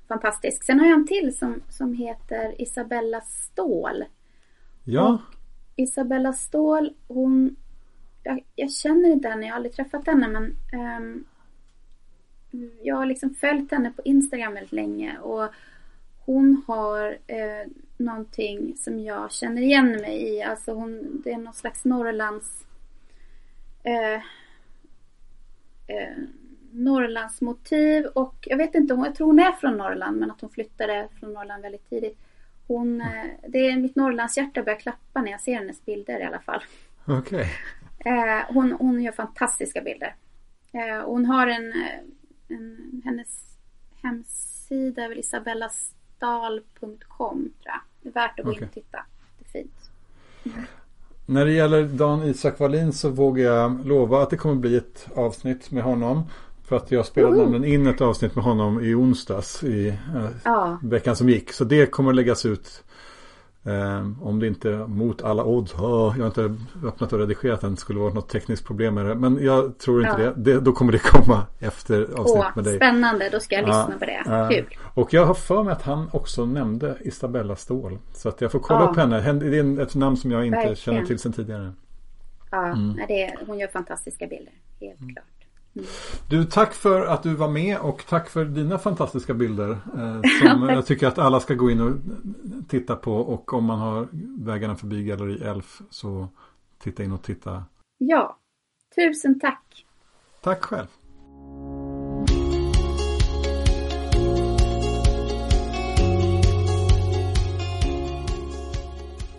fantastisk. 0.08 0.64
Sen 0.64 0.80
har 0.80 0.88
jag 0.88 1.00
en 1.00 1.08
till 1.08 1.38
som, 1.38 1.62
som 1.70 1.94
heter 1.94 2.62
Isabella 2.62 3.22
Ståhl. 3.22 4.06
Ja. 4.84 5.14
Och 5.14 5.20
Isabella 5.76 6.34
Ståhl, 6.34 6.94
hon 7.08 7.56
jag, 8.24 8.46
jag, 8.56 8.72
känner 8.72 9.10
inte 9.10 9.30
henne, 9.30 9.46
jag 9.46 9.52
har 9.52 9.56
aldrig 9.56 9.76
träffat 9.76 10.08
henne 10.08 10.28
men 10.28 10.56
um, 10.74 11.26
jag 12.84 12.96
har 12.96 13.06
liksom 13.06 13.36
följt 13.36 13.72
henne 13.72 13.92
på 13.92 14.02
Instagram 14.06 14.54
väldigt 14.54 14.72
länge 14.72 15.20
och 15.20 15.50
hon 16.26 16.64
har 16.68 17.18
eh, 17.28 17.72
någonting 17.98 18.78
som 18.78 19.00
jag 19.00 19.32
känner 19.32 19.62
igen 19.62 19.92
mig 19.92 20.36
i. 20.36 20.44
Alltså 20.44 20.74
hon, 20.74 21.22
det 21.24 21.32
är 21.32 21.38
någon 21.38 21.54
slags 21.54 21.86
Norrlands 21.86 22.66
eh, 23.84 24.22
eh, 25.90 26.24
Norrlandsmotiv 26.72 28.06
och 28.06 28.36
jag 28.42 28.58
vet 28.58 28.76
inte, 28.76 28.94
jag 28.94 29.16
tror 29.16 29.28
hon 29.28 29.40
är 29.40 29.52
från 29.52 29.78
Norrland 29.78 30.18
men 30.18 30.32
att 30.32 30.42
hon 30.42 30.50
flyttade 30.50 31.08
från 31.20 31.34
Norrland 31.34 31.62
väldigt 31.62 31.90
tidigt. 31.90 32.20
Hon, 32.68 33.02
eh, 33.02 33.26
det 33.48 33.58
är 33.58 33.78
mitt 33.78 33.96
Norrlandshjärta 33.96 34.64
börjar 34.64 34.80
klappa 34.80 35.22
när 35.22 35.32
jag 35.32 35.42
ser 35.42 35.56
hennes 35.56 35.86
bilder 35.86 36.20
i 36.20 36.24
alla 36.24 36.40
fall. 36.40 36.64
Okej. 37.06 37.52
Okay. 38.00 38.14
Eh, 38.14 38.44
hon, 38.48 38.72
hon 38.72 39.02
gör 39.02 39.12
fantastiska 39.12 39.82
bilder. 39.82 40.16
Eh, 40.72 41.06
hon 41.06 41.26
har 41.26 41.48
en, 41.48 41.74
en, 42.48 43.02
hennes 43.06 43.58
hemsida 44.02 45.04
är 45.04 45.10
väl 45.10 45.20
isabellastal.com 45.20 47.40
tror 47.40 47.54
jag. 47.64 47.80
Det 48.02 48.10
är 48.10 48.14
värt 48.14 48.40
att 48.40 48.46
gå 48.46 48.52
okay. 48.52 48.64
in 48.64 48.68
och 48.68 48.74
titta. 48.74 49.06
Det 49.40 49.46
är 49.46 49.50
fint. 49.50 49.92
Mm. 50.46 50.66
När 51.30 51.46
det 51.46 51.52
gäller 51.52 51.84
Dan 51.84 52.24
Isak 52.24 52.60
Wallin 52.60 52.94
så 52.94 53.10
vågar 53.10 53.44
jag 53.44 53.86
lova 53.86 54.22
att 54.22 54.30
det 54.30 54.38
kommer 54.38 54.56
bli 54.56 54.78
ett 54.78 55.08
avsnitt 55.16 55.72
med 55.72 55.84
honom. 55.84 56.24
För 56.68 56.76
att 56.76 56.92
jag 56.92 57.06
spelade 57.06 57.36
Woho! 57.36 57.50
nämligen 57.50 57.82
in 57.82 57.88
ett 57.88 58.02
avsnitt 58.02 58.36
med 58.36 58.44
honom 58.44 58.84
i 58.84 58.96
onsdags 58.96 59.64
i 59.64 59.88
eh, 59.88 60.26
Ja, 60.44 60.78
veckan 60.84 61.16
som 61.16 61.30
gick. 61.30 61.52
Så 61.52 61.64
det 61.64 61.86
kommer 61.86 62.14
läggas 62.14 62.46
ut 62.46 62.84
eh, 63.64 64.08
om 64.28 64.40
det 64.40 64.48
inte 64.48 64.70
mot 64.88 65.22
alla 65.22 65.44
odds. 65.44 65.74
Oh, 65.74 66.14
jag 66.18 66.24
har 66.24 66.26
inte 66.26 66.56
öppnat 66.88 67.14
och 67.14 67.20
redigerat 67.20 67.62
den. 67.62 67.78
Skulle 67.78 68.00
vara 68.00 68.14
något 68.14 68.30
tekniskt 68.30 68.66
problem 68.66 68.94
med 68.94 69.06
det. 69.06 69.16
Men 69.16 69.44
jag 69.44 69.78
tror 69.78 70.08
inte 70.08 70.22
Ja. 70.24 70.32
det. 70.36 70.54
det. 70.54 70.60
Då 70.60 70.72
kommer 70.72 70.92
det 70.92 71.00
komma 71.00 71.46
efter 71.60 72.02
avsnitt 72.02 72.18
åh, 72.38 72.46
med 72.56 72.64
dig. 72.64 72.76
spännande. 72.76 73.30
Då 73.32 73.40
ska 73.40 73.56
jag 73.56 73.64
Ja, 73.64 73.68
lyssna 73.68 74.00
på 74.00 74.06
det. 74.06 74.22
ja. 74.26 74.50
Kul. 74.52 74.66
Och 74.94 75.14
jag 75.14 75.26
har 75.26 75.34
för 75.34 75.64
mig 75.64 75.72
att 75.74 75.82
han 75.82 76.10
också 76.14 76.46
nämnde 76.46 76.98
Isabella 77.02 77.56
Ståhl. 77.56 77.98
Så 78.14 78.30
att 78.30 78.42
jag 78.42 78.52
får 78.52 78.60
kolla 78.60 78.80
Ja. 78.84 78.90
upp 78.90 78.98
henne. 78.98 79.20
Hen- 79.20 79.40
Det 79.40 79.58
är 79.60 79.80
ett 79.82 79.96
namn 79.96 80.18
som 80.18 80.32
jag 80.32 80.46
inte 80.46 80.56
Verkligen. 80.56 80.76
känner 80.76 81.06
till 81.06 81.20
sedan 81.20 81.34
tidigare. 81.34 81.74
Ja, 82.52 82.66
Mm. 82.66 83.00
det, 83.08 83.36
hon 83.48 83.60
gör 83.60 83.68
fantastiska 83.68 84.28
bilder. 84.28 84.54
Helt 84.80 85.00
klart. 85.00 85.26
Du, 86.30 86.46
tack 86.46 86.74
för 86.74 87.06
att 87.06 87.24
du 87.24 87.36
var 87.36 87.50
med 87.50 87.78
och 87.78 88.06
tack 88.10 88.30
för 88.30 88.46
dina 88.46 88.78
fantastiska 88.78 89.34
bilder. 89.34 89.70
Eh, 89.72 90.22
som 90.54 90.70
jag 90.70 90.86
tycker 90.86 91.08
att 91.08 91.18
alla 91.18 91.40
ska 91.40 91.54
gå 91.54 91.72
in 91.72 91.82
och 91.82 91.94
titta 92.68 92.96
på. 92.96 93.14
Och 93.14 93.54
om 93.54 93.66
man 93.66 93.80
har 93.80 94.08
vägarna 94.46 94.76
förbi 94.76 95.04
Galleri 95.04 95.44
Elf 95.44 95.82
så 95.90 96.28
titta 96.80 97.04
in 97.04 97.12
och 97.12 97.24
titta. 97.24 97.64
Ja, 97.98 98.38
tusen 98.96 99.40
tack. 99.40 99.86
Tack 100.42 100.64
själv. 100.64 100.88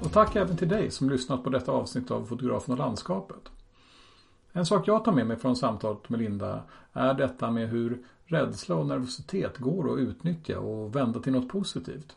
Och 0.00 0.12
tack 0.12 0.36
även 0.36 0.56
till 0.56 0.68
dig 0.68 0.90
som 0.90 1.10
lyssnat 1.10 1.44
på 1.44 1.50
detta 1.50 1.72
avsnitt 1.72 2.10
av 2.10 2.24
Fotografen 2.24 2.72
och 2.72 2.78
landskapet. 2.78 3.50
En 4.52 4.66
sak 4.66 4.88
jag 4.88 5.04
tar 5.04 5.12
med 5.12 5.26
mig 5.26 5.36
från 5.36 5.56
samtalet 5.56 6.08
med 6.08 6.20
Linda 6.20 6.62
är 6.92 7.14
detta 7.14 7.50
med 7.50 7.68
hur 7.68 7.98
rädsla 8.24 8.76
och 8.76 8.86
nervositet 8.86 9.58
går 9.58 9.92
att 9.92 9.98
utnyttja 9.98 10.58
och 10.58 10.96
vända 10.96 11.20
till 11.20 11.32
något 11.32 11.48
positivt. 11.48 12.16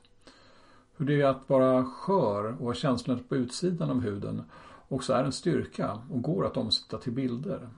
Hur 0.98 1.06
det 1.06 1.22
är 1.22 1.26
att 1.26 1.50
vara 1.50 1.86
skör 1.86 2.52
och 2.52 2.66
ha 2.66 2.74
känslor 2.74 3.20
på 3.30 3.36
utsidan 3.36 3.90
av 3.90 4.02
huden 4.02 4.44
också 4.88 5.14
är 5.14 5.24
en 5.24 5.32
styrka 5.32 6.00
och 6.12 6.22
går 6.22 6.46
att 6.46 6.58
omsätta 6.58 6.98
till 6.98 7.12
bilder. 7.12 7.70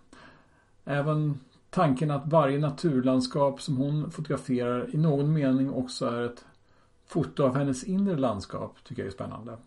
Även 0.86 1.39
tanken 1.70 2.12
att 2.12 2.28
varje 2.28 2.60
naturlandskap 2.60 3.62
som 3.62 3.78
hon 3.78 4.12
fotograferar 4.12 4.95
i 4.95 4.97
någon 4.97 5.34
mening 5.34 5.72
också 5.72 6.06
är 6.06 6.22
ett 6.22 6.45
foto 7.08 7.43
av 7.43 7.56
hennes 7.56 7.84
inre 7.84 8.18
landskap 8.18 8.76
tycker 8.84 9.01
jag 9.01 9.08
är 9.08 9.14
spännande. 9.14 9.58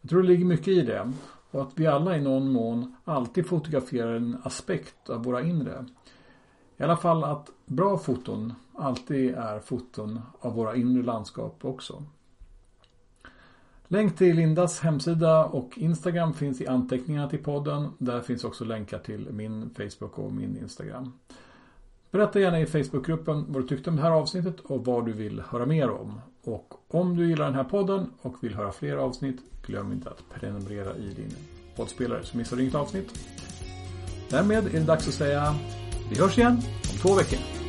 Jag 0.00 0.10
tror 0.10 0.22
det 0.22 0.28
ligger 0.28 0.44
mycket 0.44 0.68
i 0.68 0.82
det 0.82 1.12
och 1.50 1.62
att 1.62 1.72
vi 1.74 1.86
alla 1.86 2.16
i 2.16 2.20
någon 2.20 2.52
mån 2.52 2.96
alltid 3.04 3.46
fotograferar 3.46 4.14
en 4.14 4.36
aspekt 4.42 5.10
av 5.10 5.24
våra 5.24 5.42
inre. 5.42 5.86
I 6.76 6.82
alla 6.82 6.96
fall 6.96 7.24
att 7.24 7.50
bra 7.66 7.98
foton 7.98 8.52
alltid 8.74 9.34
är 9.34 9.60
foton 9.60 10.20
av 10.40 10.54
våra 10.54 10.76
inre 10.76 11.02
landskap 11.02 11.64
också. 11.64 12.02
Länk 13.88 14.16
till 14.16 14.36
Lindas 14.36 14.80
hemsida 14.80 15.44
och 15.44 15.78
Instagram 15.78 16.34
finns 16.34 16.60
i 16.60 16.66
anteckningarna 16.66 17.28
till 17.28 17.42
podden. 17.42 17.88
Där 17.98 18.20
finns 18.20 18.44
också 18.44 18.64
länkar 18.64 18.98
till 18.98 19.28
min 19.32 19.70
Facebook 19.70 20.18
och 20.18 20.32
min 20.32 20.56
Instagram. 20.56 21.12
Berätta 22.10 22.40
gärna 22.40 22.60
i 22.60 22.66
Facebookgruppen 22.66 23.44
vad 23.48 23.62
du 23.62 23.68
tyckte 23.68 23.90
om 23.90 23.96
det 23.96 24.02
här 24.02 24.10
avsnittet 24.10 24.60
och 24.60 24.84
vad 24.84 25.06
du 25.06 25.12
vill 25.12 25.40
höra 25.40 25.66
mer 25.66 25.90
om. 25.90 26.20
Och 26.44 26.74
om 26.88 27.16
du 27.16 27.28
gillar 27.28 27.44
den 27.44 27.54
här 27.54 27.64
podden 27.64 28.10
och 28.22 28.44
vill 28.44 28.54
höra 28.54 28.72
fler 28.72 28.96
avsnitt, 28.96 29.40
glöm 29.66 29.92
inte 29.92 30.10
att 30.10 30.40
prenumerera 30.40 30.96
i 30.96 31.14
din 31.14 31.36
poddspelare 31.76 32.24
så 32.24 32.36
missar 32.36 32.56
du 32.56 32.62
inget 32.62 32.74
avsnitt. 32.74 33.08
Därmed 34.30 34.66
är 34.66 34.70
det 34.70 34.80
dags 34.80 35.08
att 35.08 35.14
säga 35.14 35.54
vi 36.10 36.20
hörs 36.20 36.38
igen 36.38 36.62
om 36.92 36.98
två 36.98 37.14
veckor. 37.14 37.59